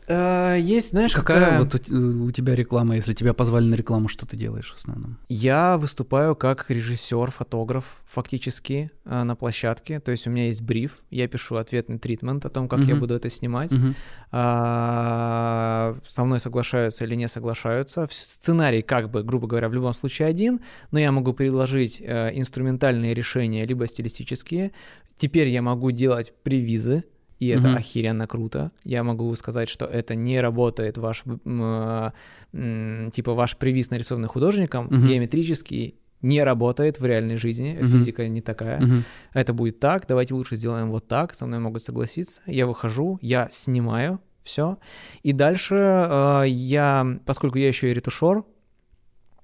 Э, 0.08 0.58
есть, 0.60 0.92
знаешь, 0.92 1.14
какая, 1.14 1.40
какая... 1.40 1.60
вот 1.60 1.90
у, 1.90 2.26
у 2.26 2.32
тебя 2.32 2.56
реклама, 2.56 2.96
если 2.96 3.14
тебя 3.14 3.34
позвали 3.34 3.66
на 3.66 3.76
рекламу, 3.76 4.08
что 4.08 4.26
ты 4.26 4.38
делаешь 4.38 4.72
в 4.72 4.76
основном? 4.76 5.18
Я 5.30 5.78
выступаю 5.78 6.36
как 6.36 6.66
режиссер, 6.70 7.32
фотограф, 7.32 8.02
фактически 8.06 8.92
э, 9.06 9.24
на 9.24 9.36
площадке. 9.36 10.00
То 10.00 10.12
есть 10.12 10.28
у 10.28 10.30
меня 10.30 10.48
есть 10.48 10.62
бриф, 10.62 11.04
я 11.10 11.28
пишу 11.28 11.56
ответный 11.56 12.00
тритмент 12.00 12.46
о 12.46 12.50
том, 12.50 12.68
как 12.68 12.80
я 12.82 12.96
буду 12.96 13.16
это 13.16 13.30
снимать. 13.30 13.72
А, 14.32 15.96
со 16.08 16.26
мной 16.26 16.40
соглашаются 16.40 17.06
или 17.06 17.16
не 17.16 17.28
соглашаются. 17.28 18.08
Сценарий, 18.10 18.82
как 18.82 19.12
бы, 19.12 19.24
грубо 19.24 19.48
говоря, 19.48 19.70
в 19.70 19.74
любом 19.74 19.94
случае 19.94 20.28
один, 20.28 20.62
но 20.92 21.00
я 21.00 21.12
могу 21.12 21.34
предложить 21.34 22.02
э, 22.02 22.32
инструментальные 22.34 23.14
решения 23.14 23.66
либо 23.66 23.88
стилистические. 23.88 24.72
Теперь 25.18 25.50
я 25.50 25.62
могу 25.62 25.92
делать 25.92 26.34
привизы 26.44 27.04
и 27.44 27.48
это 27.48 27.68
mm-hmm. 27.68 27.78
охеренно 27.78 28.28
круто. 28.28 28.72
Я 28.86 29.04
могу 29.04 29.36
сказать, 29.36 29.70
что 29.70 29.86
это 29.86 30.16
не 30.16 30.40
работает 30.40 30.98
ваш, 30.98 31.24
э, 31.26 32.12
типа 33.14 33.34
ваш 33.34 33.58
привиз 33.58 33.90
нарисованный 33.92 34.30
художником, 34.30 34.88
mm-hmm. 34.88 35.06
геометрический, 35.08 35.96
не 36.22 36.42
работает 36.44 37.02
в 37.02 37.06
реальной 37.06 37.36
жизни, 37.36 37.78
mm-hmm. 37.78 37.92
физика 37.92 38.28
не 38.30 38.42
такая. 38.42 38.80
Mm-hmm. 38.80 39.02
Это 39.34 39.54
будет 39.54 39.80
так, 39.80 40.08
давайте 40.08 40.34
лучше 40.34 40.56
сделаем 40.56 40.90
вот 40.90 41.08
так, 41.08 41.36
со 41.36 41.46
мной 41.46 41.60
могут 41.60 41.84
согласиться. 41.84 42.42
Я 42.48 42.66
выхожу, 42.66 43.20
я 43.22 43.48
снимаю 43.50 44.22
все, 44.44 44.78
и 45.22 45.34
дальше 45.34 45.76
э, 45.76 46.44
я, 46.48 47.06
поскольку 47.26 47.58
я 47.58 47.68
еще 47.68 47.92
и 47.92 47.94
ретушер, 47.94 48.44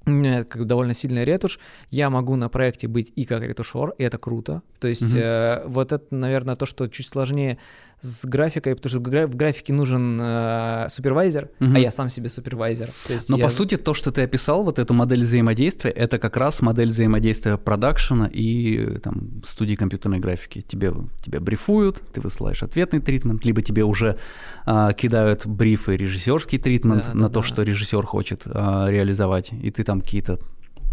у 0.06 0.12
меня 0.12 0.43
как 0.43 0.66
довольно 0.66 0.93
сильная 0.93 1.24
ретушь, 1.24 1.60
я 1.89 2.10
могу 2.10 2.36
на 2.36 2.50
проекте 2.50 2.88
быть 2.88 3.12
и 3.16 3.26
как 3.26 3.43
ретушер, 3.43 3.91
и 3.97 4.04
это 4.04 4.18
круто. 4.18 4.62
То 4.80 4.88
есть 4.88 5.14
mm-hmm. 5.14 5.64
э, 5.66 5.68
вот 5.68 5.91
это, 5.91 6.16
наверное, 6.16 6.56
то, 6.56 6.66
что 6.66 6.88
чуть 6.88 7.08
сложнее 7.08 7.58
с 8.02 8.26
графикой, 8.26 8.76
потому 8.76 8.89
что 8.89 9.28
в 9.28 9.36
графике 9.36 9.74
нужен 9.74 10.20
э, 10.22 10.88
супервайзер, 10.89 11.50
угу. 11.60 11.76
а 11.76 11.80
я 11.80 11.91
сам 11.91 12.10
себе 12.10 12.30
супервайзер. 12.30 12.91
Но 13.28 13.38
я... 13.38 13.43
по 13.43 13.50
сути 13.50 13.76
то, 13.76 13.93
что 13.93 14.12
ты 14.12 14.22
описал, 14.22 14.64
вот 14.64 14.80
эту 14.80 14.93
модель 14.93 15.22
взаимодействия, 15.22 15.91
это 15.91 16.18
как 16.18 16.38
раз 16.38 16.62
модель 16.62 16.89
взаимодействия 16.89 17.58
продакшена 17.58 18.28
и 18.28 19.00
там 19.00 19.41
студии 19.45 19.76
компьютерной 19.76 20.20
графики. 20.20 20.62
Тебе, 20.62 20.93
тебя 21.22 21.39
брифуют, 21.39 22.02
ты 22.14 22.22
высылаешь 22.22 22.64
ответный 22.64 23.02
тритмент, 23.02 23.43
либо 23.43 23.62
тебе 23.62 23.84
уже 23.84 24.18
э, 24.66 24.89
кидают 24.97 25.45
брифы 25.45 25.97
режиссерский 25.97 26.58
тритмент 26.58 27.06
да, 27.08 27.14
на 27.14 27.28
да, 27.28 27.34
то, 27.34 27.41
да. 27.41 27.47
что 27.47 27.64
режиссер 27.64 28.06
хочет 28.06 28.43
э, 28.45 28.86
реализовать, 28.88 29.52
и 29.52 29.72
ты 29.72 29.84
там 29.84 30.02
какие-то 30.02 30.39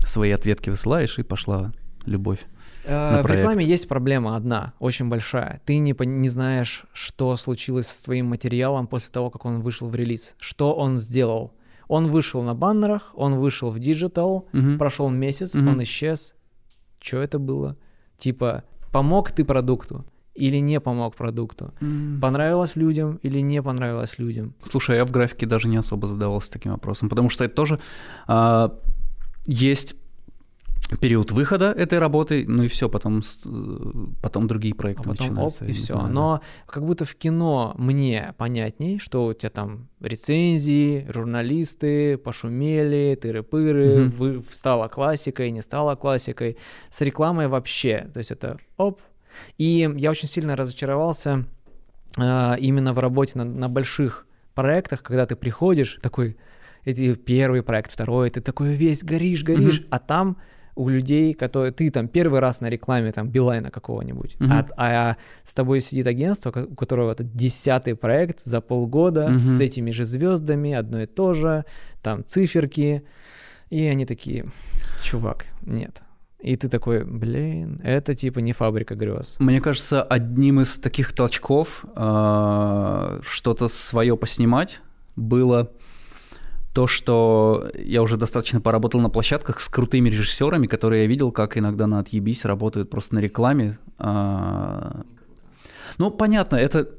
свои 0.04 0.30
ответки 0.32 0.70
высылаешь, 0.70 1.18
и 1.18 1.22
пошла 1.22 1.72
любовь. 2.04 2.40
Э, 2.86 3.22
в 3.22 3.26
рекламе 3.26 3.64
есть 3.64 3.88
проблема 3.88 4.36
одна, 4.36 4.72
очень 4.78 5.08
большая. 5.08 5.60
Ты 5.64 5.78
не, 5.78 5.94
не 5.98 6.28
знаешь, 6.28 6.86
что 6.92 7.36
случилось 7.36 7.88
с 7.88 8.02
твоим 8.02 8.26
материалом 8.26 8.86
после 8.86 9.12
того, 9.12 9.30
как 9.30 9.44
он 9.44 9.60
вышел 9.60 9.88
в 9.88 9.94
релиз. 9.94 10.36
Что 10.38 10.74
он 10.74 10.98
сделал? 10.98 11.52
Он 11.88 12.06
вышел 12.06 12.42
на 12.42 12.54
баннерах, 12.54 13.12
он 13.14 13.36
вышел 13.36 13.70
в 13.70 13.78
digital, 13.78 14.48
угу. 14.52 14.78
прошел 14.78 15.08
месяц, 15.08 15.54
угу. 15.54 15.68
он 15.68 15.82
исчез. 15.82 16.34
Что 17.00 17.18
это 17.18 17.38
было? 17.38 17.76
Типа, 18.18 18.64
помог 18.92 19.30
ты 19.30 19.44
продукту? 19.44 20.04
или 20.36 20.58
не 20.58 20.80
помог 20.80 21.16
продукту. 21.16 21.72
Mm. 21.80 22.20
Понравилось 22.20 22.76
людям 22.76 23.18
или 23.22 23.40
не 23.40 23.62
понравилось 23.62 24.18
людям. 24.18 24.54
Слушай, 24.70 24.96
я 24.96 25.04
в 25.06 25.10
графике 25.10 25.46
даже 25.46 25.66
не 25.66 25.78
особо 25.78 26.06
задавался 26.06 26.52
таким 26.52 26.72
вопросом, 26.72 27.08
потому 27.08 27.30
что 27.30 27.44
это 27.44 27.54
тоже 27.54 27.80
а, 28.26 28.78
есть 29.46 29.96
период 31.00 31.32
выхода 31.32 31.72
этой 31.72 31.98
работы, 31.98 32.44
ну 32.46 32.62
и 32.62 32.68
все, 32.68 32.88
потом, 32.88 33.22
потом 34.22 34.46
другие 34.46 34.74
проекты 34.74 35.08
а 35.08 35.10
потом 35.10 35.26
начинаются. 35.26 35.64
Оп, 35.64 35.70
и 35.70 35.72
все. 35.72 35.94
Знаю, 35.94 36.12
Но 36.12 36.36
да. 36.36 36.72
как 36.72 36.84
будто 36.84 37.04
в 37.04 37.14
кино 37.16 37.74
мне 37.76 38.34
понятней, 38.38 38.98
что 38.98 39.26
у 39.26 39.34
тебя 39.34 39.50
там 39.50 39.88
рецензии, 40.00 41.06
журналисты 41.12 42.18
пошумели, 42.18 43.18
тыры-пыры, 43.20 44.08
угу. 44.08 44.44
стала 44.52 44.88
классикой, 44.88 45.50
не 45.50 45.62
стала 45.62 45.96
классикой. 45.96 46.56
С 46.88 47.00
рекламой 47.00 47.48
вообще, 47.48 48.08
то 48.12 48.18
есть 48.18 48.30
это 48.30 48.56
оп. 48.76 49.00
И 49.58 49.92
я 49.96 50.10
очень 50.10 50.28
сильно 50.28 50.56
разочаровался 50.56 51.44
э, 52.16 52.54
именно 52.60 52.92
в 52.92 52.98
работе 52.98 53.32
на, 53.34 53.44
на 53.44 53.68
больших 53.68 54.26
проектах, 54.54 55.02
когда 55.02 55.26
ты 55.26 55.36
приходишь 55.36 55.98
такой, 56.02 56.36
эти 56.84 57.14
первый 57.14 57.62
проект, 57.62 57.90
второй, 57.90 58.30
ты 58.30 58.40
такой 58.40 58.74
весь 58.74 59.02
горишь, 59.02 59.42
горишь, 59.42 59.80
угу. 59.80 59.86
а 59.90 59.98
там 59.98 60.36
у 60.76 60.88
людей, 60.88 61.34
которые 61.34 61.72
ты 61.72 61.90
там 61.90 62.06
первый 62.06 62.40
раз 62.40 62.60
на 62.60 62.70
рекламе 62.70 63.10
там 63.10 63.28
Билайна 63.28 63.70
какого-нибудь, 63.70 64.36
uh-huh. 64.38 64.70
а, 64.76 65.10
а 65.10 65.16
с 65.42 65.54
тобой 65.54 65.80
сидит 65.80 66.06
агентство, 66.06 66.50
у 66.50 66.74
которого 66.74 67.12
это 67.12 67.24
десятый 67.24 67.96
проект 67.96 68.44
за 68.44 68.60
полгода 68.60 69.28
uh-huh. 69.30 69.44
с 69.44 69.60
этими 69.60 69.90
же 69.90 70.04
звездами, 70.04 70.74
одно 70.74 71.02
и 71.02 71.06
то 71.06 71.34
же, 71.34 71.64
там 72.02 72.24
циферки, 72.24 73.02
и 73.70 73.84
они 73.84 74.06
такие, 74.06 74.46
чувак, 75.02 75.46
нет. 75.62 76.02
И 76.40 76.54
ты 76.56 76.68
такой, 76.68 77.04
блин, 77.04 77.80
это 77.82 78.14
типа 78.14 78.40
не 78.40 78.52
фабрика 78.52 78.94
грез. 78.94 79.36
Мне 79.38 79.60
кажется, 79.60 80.02
одним 80.02 80.60
из 80.60 80.76
таких 80.76 81.12
толчков 81.14 81.84
э, 81.96 83.20
что-то 83.22 83.68
свое 83.68 84.16
поснимать 84.16 84.80
было 85.16 85.72
то, 86.76 86.86
что 86.86 87.70
я 87.74 88.02
уже 88.02 88.18
достаточно 88.18 88.60
поработал 88.60 89.00
на 89.00 89.08
площадках 89.08 89.60
с 89.60 89.68
крутыми 89.70 90.10
режиссерами, 90.10 90.66
которые 90.66 91.04
я 91.04 91.08
видел, 91.08 91.32
как 91.32 91.56
иногда 91.56 91.86
на 91.86 92.00
отъебись 92.00 92.44
работают 92.44 92.90
просто 92.90 93.14
на 93.14 93.20
рекламе. 93.20 93.78
А, 93.98 95.00
ну, 95.96 96.10
понятно, 96.10 96.56
это 96.56 96.90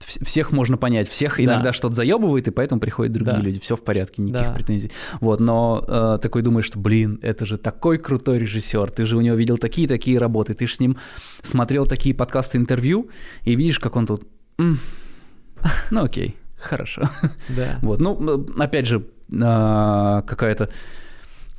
всех 0.00 0.50
можно 0.50 0.76
понять, 0.76 1.08
всех 1.08 1.36
да. 1.36 1.44
иногда 1.44 1.72
что-то 1.72 1.94
заебывает, 1.94 2.48
и 2.48 2.50
поэтому 2.50 2.80
приходят 2.80 3.12
другие 3.12 3.36
да. 3.36 3.40
люди, 3.40 3.60
все 3.60 3.76
в 3.76 3.84
порядке, 3.84 4.20
никаких 4.20 4.48
да. 4.48 4.54
претензий. 4.54 4.90
Вот, 5.20 5.38
но 5.38 5.84
э, 5.86 6.18
такой 6.20 6.42
думаешь, 6.42 6.66
что, 6.66 6.80
блин, 6.80 7.20
это 7.22 7.46
же 7.46 7.56
такой 7.56 7.98
крутой 7.98 8.40
режиссер, 8.40 8.90
ты 8.90 9.06
же 9.06 9.16
у 9.16 9.20
него 9.20 9.36
видел 9.36 9.58
такие-такие 9.58 10.18
работы, 10.18 10.54
ты 10.54 10.66
же 10.66 10.74
с 10.74 10.80
ним 10.80 10.96
смотрел 11.44 11.86
такие 11.86 12.16
подкасты, 12.16 12.58
интервью, 12.58 13.10
и 13.44 13.54
видишь, 13.54 13.78
как 13.78 13.94
он 13.94 14.08
тут, 14.08 14.26
ну 14.58 16.02
окей. 16.02 16.36
Хорошо. 16.62 17.02
Да. 17.48 17.78
Вот, 17.82 18.00
ну, 18.00 18.46
опять 18.58 18.86
же, 18.86 19.06
а, 19.42 20.22
какая-то, 20.22 20.70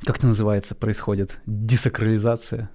как 0.04 0.18
это 0.18 0.26
называется, 0.26 0.74
происходит? 0.74 1.40
Десакрализация. 1.46 2.70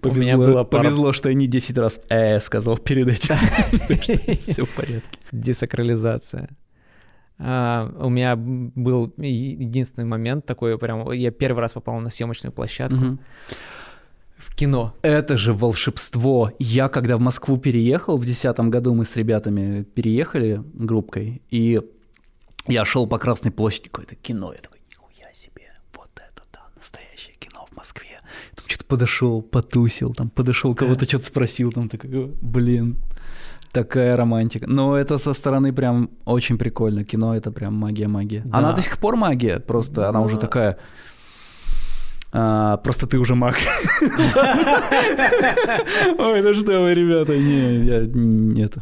Повезло, 0.00 0.10
У 0.10 0.14
меня 0.14 0.36
было 0.36 0.64
повезло, 0.64 1.12
что 1.12 1.28
я 1.28 1.34
не 1.34 1.46
10 1.46 1.78
раз 1.78 2.00
«э» 2.08 2.40
сказал 2.40 2.78
перед 2.78 3.08
этим. 3.08 3.36
Все 4.40 4.64
в 4.64 4.74
порядке. 4.74 5.18
Десакрализация. 5.32 6.48
Uh, 7.40 8.04
у 8.04 8.08
меня 8.08 8.34
был 8.34 9.14
единственный 9.16 10.06
момент 10.06 10.44
такой, 10.44 10.76
прям 10.76 11.12
я 11.12 11.30
первый 11.30 11.60
раз 11.60 11.72
попал 11.72 12.00
на 12.00 12.10
съемочную 12.10 12.52
площадку. 12.52 13.18
Кино. 14.58 14.94
Это 15.02 15.36
же 15.36 15.52
волшебство. 15.52 16.50
Я 16.58 16.88
когда 16.88 17.16
в 17.16 17.20
Москву 17.20 17.58
переехал, 17.58 18.16
в 18.16 18.24
2010 18.24 18.60
году 18.70 18.92
мы 18.92 19.04
с 19.04 19.16
ребятами 19.16 19.84
переехали 19.84 20.62
группкой, 20.74 21.42
и 21.50 21.80
я 22.66 22.84
шел 22.84 23.06
по 23.06 23.18
Красной 23.18 23.52
площади, 23.52 23.88
какое-то 23.88 24.16
кино, 24.16 24.52
я 24.52 24.58
такой, 24.58 24.80
нихуя 24.90 25.32
себе, 25.32 25.72
вот 25.94 26.10
это 26.16 26.42
да, 26.52 26.60
настоящее 26.76 27.36
кино 27.38 27.66
в 27.70 27.76
Москве. 27.76 28.08
Я 28.10 28.56
там 28.56 28.64
что-то 28.66 28.84
подошел, 28.84 29.42
потусил, 29.42 30.12
там 30.12 30.28
подошел, 30.28 30.74
кого-то 30.74 31.04
что-то 31.04 31.26
спросил, 31.26 31.70
там 31.72 31.88
такой, 31.88 32.34
блин, 32.42 32.96
такая 33.70 34.16
романтика. 34.16 34.66
Но 34.66 34.96
это 34.96 35.18
со 35.18 35.34
стороны 35.34 35.72
прям 35.72 36.10
очень 36.24 36.58
прикольно. 36.58 37.04
Кино 37.04 37.36
это 37.36 37.52
прям 37.52 37.74
магия-магия. 37.74 38.42
Да. 38.44 38.58
Она 38.58 38.72
до 38.72 38.80
сих 38.80 38.98
пор 38.98 39.16
магия, 39.16 39.60
просто 39.60 40.08
она 40.08 40.20
уже 40.20 40.36
такая 40.36 40.78
а, 42.32 42.76
просто 42.78 43.06
ты 43.06 43.18
уже 43.18 43.34
маг. 43.34 43.56
Ой, 46.18 46.42
ну 46.42 46.54
что 46.54 46.82
вы, 46.82 46.94
ребята, 46.94 47.36
не, 47.36 47.84
я 47.84 48.06
нет. 48.06 48.74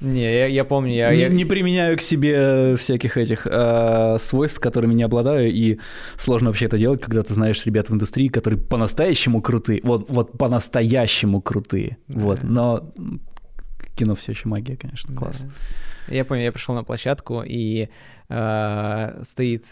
Не, 0.00 0.22
я, 0.22 0.46
я 0.46 0.64
помню, 0.64 0.92
я 0.92 1.10
не, 1.10 1.20
я 1.20 1.28
не 1.28 1.46
применяю 1.46 1.96
к 1.96 2.02
себе 2.02 2.76
всяких 2.76 3.16
этих 3.16 3.46
э, 3.46 4.18
свойств, 4.20 4.60
которыми 4.60 4.92
не 4.92 5.02
обладаю, 5.02 5.50
и 5.50 5.78
сложно 6.18 6.50
вообще 6.50 6.66
это 6.66 6.76
делать, 6.76 7.00
когда 7.00 7.22
ты 7.22 7.32
знаешь 7.32 7.64
ребят 7.64 7.88
в 7.88 7.94
индустрии, 7.94 8.28
которые 8.28 8.60
по-настоящему 8.60 9.40
крутые, 9.40 9.80
вот, 9.82 10.10
вот 10.10 10.36
по-настоящему 10.36 11.40
крутые, 11.40 11.96
вот, 12.08 12.40
но 12.42 12.92
кино 13.96 14.14
все 14.14 14.32
еще 14.32 14.48
магия, 14.48 14.76
конечно, 14.76 15.14
класс. 15.14 15.40
Да. 15.40 16.14
Я 16.14 16.24
помню, 16.24 16.44
я 16.44 16.52
пришел 16.52 16.74
на 16.74 16.84
площадку, 16.84 17.42
и 17.42 17.88
э, 18.28 19.22
стоит, 19.24 19.64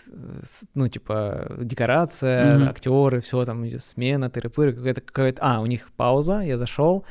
ну, 0.74 0.88
типа, 0.88 1.56
декорация, 1.60 2.58
mm-hmm. 2.58 2.68
актеры, 2.68 3.20
все 3.20 3.44
там 3.44 3.78
смена, 3.78 4.26
тыры-пыры, 4.30 4.72
какая-то, 4.72 5.00
какая-то... 5.00 5.40
А, 5.42 5.60
у 5.60 5.66
них 5.66 5.92
пауза, 5.96 6.40
я 6.40 6.58
зашел, 6.58 7.04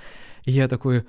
и 0.44 0.52
я 0.52 0.68
такой, 0.68 1.06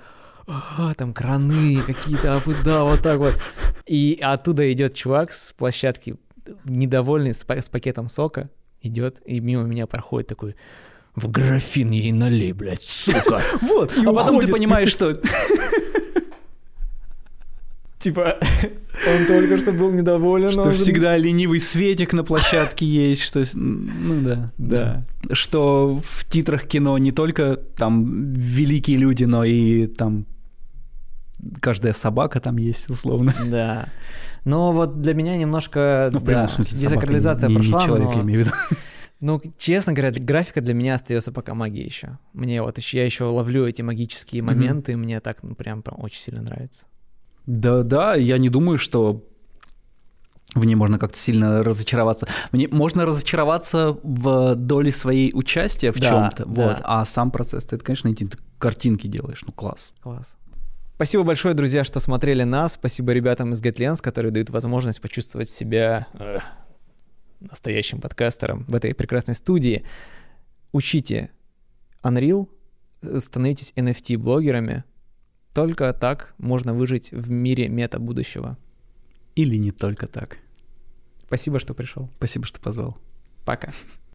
а, 0.47 0.93
там 0.93 1.13
краны 1.13 1.81
какие-то, 1.85 2.37
а 2.37 2.41
да, 2.63 2.83
вот 2.83 3.01
так 3.01 3.17
вот. 3.17 3.37
И 3.85 4.19
оттуда 4.21 4.71
идет 4.71 4.93
чувак 4.93 5.33
с 5.33 5.53
площадки, 5.53 6.15
недовольный, 6.63 7.33
с, 7.33 7.45
с 7.47 7.69
пакетом 7.69 8.07
сока, 8.07 8.49
идет, 8.81 9.21
и 9.25 9.39
мимо 9.39 9.63
меня 9.63 9.87
проходит 9.87 10.29
такой, 10.29 10.55
в 11.15 11.29
графин 11.29 11.91
ей 11.91 12.11
налей, 12.11 12.53
блядь, 12.53 12.83
сука. 12.83 13.41
Вот, 13.61 13.93
а 13.97 14.13
потом 14.13 14.39
ты 14.39 14.47
понимаешь, 14.47 14.91
что 14.93 15.19
Типа, 18.05 18.37
он 19.07 19.25
только 19.25 19.57
что 19.57 19.71
был 19.71 19.91
недоволен. 19.91 20.51
Что 20.51 20.69
всегда 20.73 21.17
ленивый 21.17 21.59
светик 21.59 22.13
на 22.13 22.23
площадке 22.23 22.85
есть, 22.85 23.23
что... 23.23 23.43
Ну 23.55 24.21
да. 24.21 24.51
Да. 24.59 25.05
Что 25.31 25.99
в 26.07 26.23
титрах 26.29 26.67
кино 26.67 26.95
не 26.99 27.11
только 27.11 27.55
там 27.55 28.31
великие 28.31 28.97
люди, 28.97 29.23
но 29.23 29.43
и 29.43 29.87
там 29.87 30.27
каждая 31.59 31.93
собака 31.93 32.39
там 32.39 32.57
есть, 32.57 32.91
условно. 32.91 33.33
Да. 33.49 33.89
Но 34.43 34.71
вот 34.71 35.01
для 35.01 35.15
меня 35.15 35.35
немножко 35.35 36.11
ну, 36.13 36.19
да, 36.19 36.47
смысле, 36.47 36.77
десакрализация 36.77 37.49
не, 37.49 37.55
прошла. 37.55 37.79
Не 37.79 37.85
человек, 37.87 38.09
но... 38.09 38.13
я 38.17 38.21
имею 38.21 38.43
в 38.43 38.45
виду. 38.45 38.55
Ну, 39.21 39.41
честно 39.57 39.93
говоря, 39.93 40.11
графика 40.11 40.61
для 40.61 40.75
меня 40.75 40.95
остается 40.95 41.31
пока 41.31 41.55
магией 41.55 41.87
еще. 41.87 42.19
Мне 42.33 42.61
вот 42.61 42.77
еще 42.77 42.97
я 42.99 43.05
еще 43.05 43.23
ловлю 43.23 43.65
эти 43.65 43.81
магические 43.81 44.43
моменты, 44.43 44.91
mm-hmm. 44.91 44.97
мне 44.97 45.19
так 45.21 45.41
ну, 45.41 45.55
прям, 45.55 45.81
прям 45.81 45.99
очень 46.01 46.19
сильно 46.19 46.41
нравится. 46.41 46.85
Да, 47.45 47.83
да, 47.83 48.15
я 48.15 48.37
не 48.37 48.49
думаю, 48.49 48.77
что 48.77 49.23
в 50.55 50.63
ней 50.63 50.75
можно 50.75 50.97
как-то 50.97 51.17
сильно 51.17 51.63
разочароваться. 51.63 52.27
Мне 52.51 52.67
можно 52.69 53.05
разочароваться 53.05 53.97
в 54.03 54.55
доле 54.55 54.91
своей 54.91 55.31
участия 55.33 55.91
в 55.91 55.99
да, 55.99 56.09
чем-то, 56.31 56.45
да. 56.45 56.67
вот, 56.67 56.77
а 56.83 57.05
сам 57.05 57.29
процесс, 57.29 57.65
ты, 57.65 57.77
конечно, 57.77 58.07
эти 58.07 58.29
картинки 58.57 59.07
делаешь, 59.07 59.43
ну 59.45 59.51
класс. 59.51 59.93
Класс. 60.01 60.37
Спасибо 60.95 61.23
большое, 61.23 61.53
друзья, 61.53 61.83
что 61.83 61.99
смотрели 61.99 62.43
нас. 62.43 62.73
Спасибо 62.73 63.11
ребятам 63.11 63.51
из 63.51 63.61
GetLens, 63.61 64.01
которые 64.01 64.31
дают 64.31 64.49
возможность 64.49 65.01
почувствовать 65.01 65.49
себя 65.49 66.07
э, 66.13 66.37
настоящим 67.41 67.99
подкастером 67.99 68.63
в 68.69 68.75
этой 68.75 68.95
прекрасной 68.95 69.35
студии. 69.35 69.85
Учите 70.71 71.31
Unreal, 72.01 72.47
становитесь 73.19 73.73
NFT-блогерами, 73.75 74.83
только 75.55 75.93
так 75.93 76.35
можно 76.37 76.73
выжить 76.73 77.11
в 77.11 77.31
мире 77.31 77.69
мета 77.69 77.97
будущего. 77.97 78.57
Или 79.35 79.55
не 79.55 79.71
только 79.71 80.05
так. 80.05 80.39
Спасибо, 81.25 81.59
что 81.59 81.73
пришел. 81.73 82.09
Спасибо, 82.17 82.45
что 82.45 82.59
позвал. 82.59 82.97
Пока. 83.45 83.71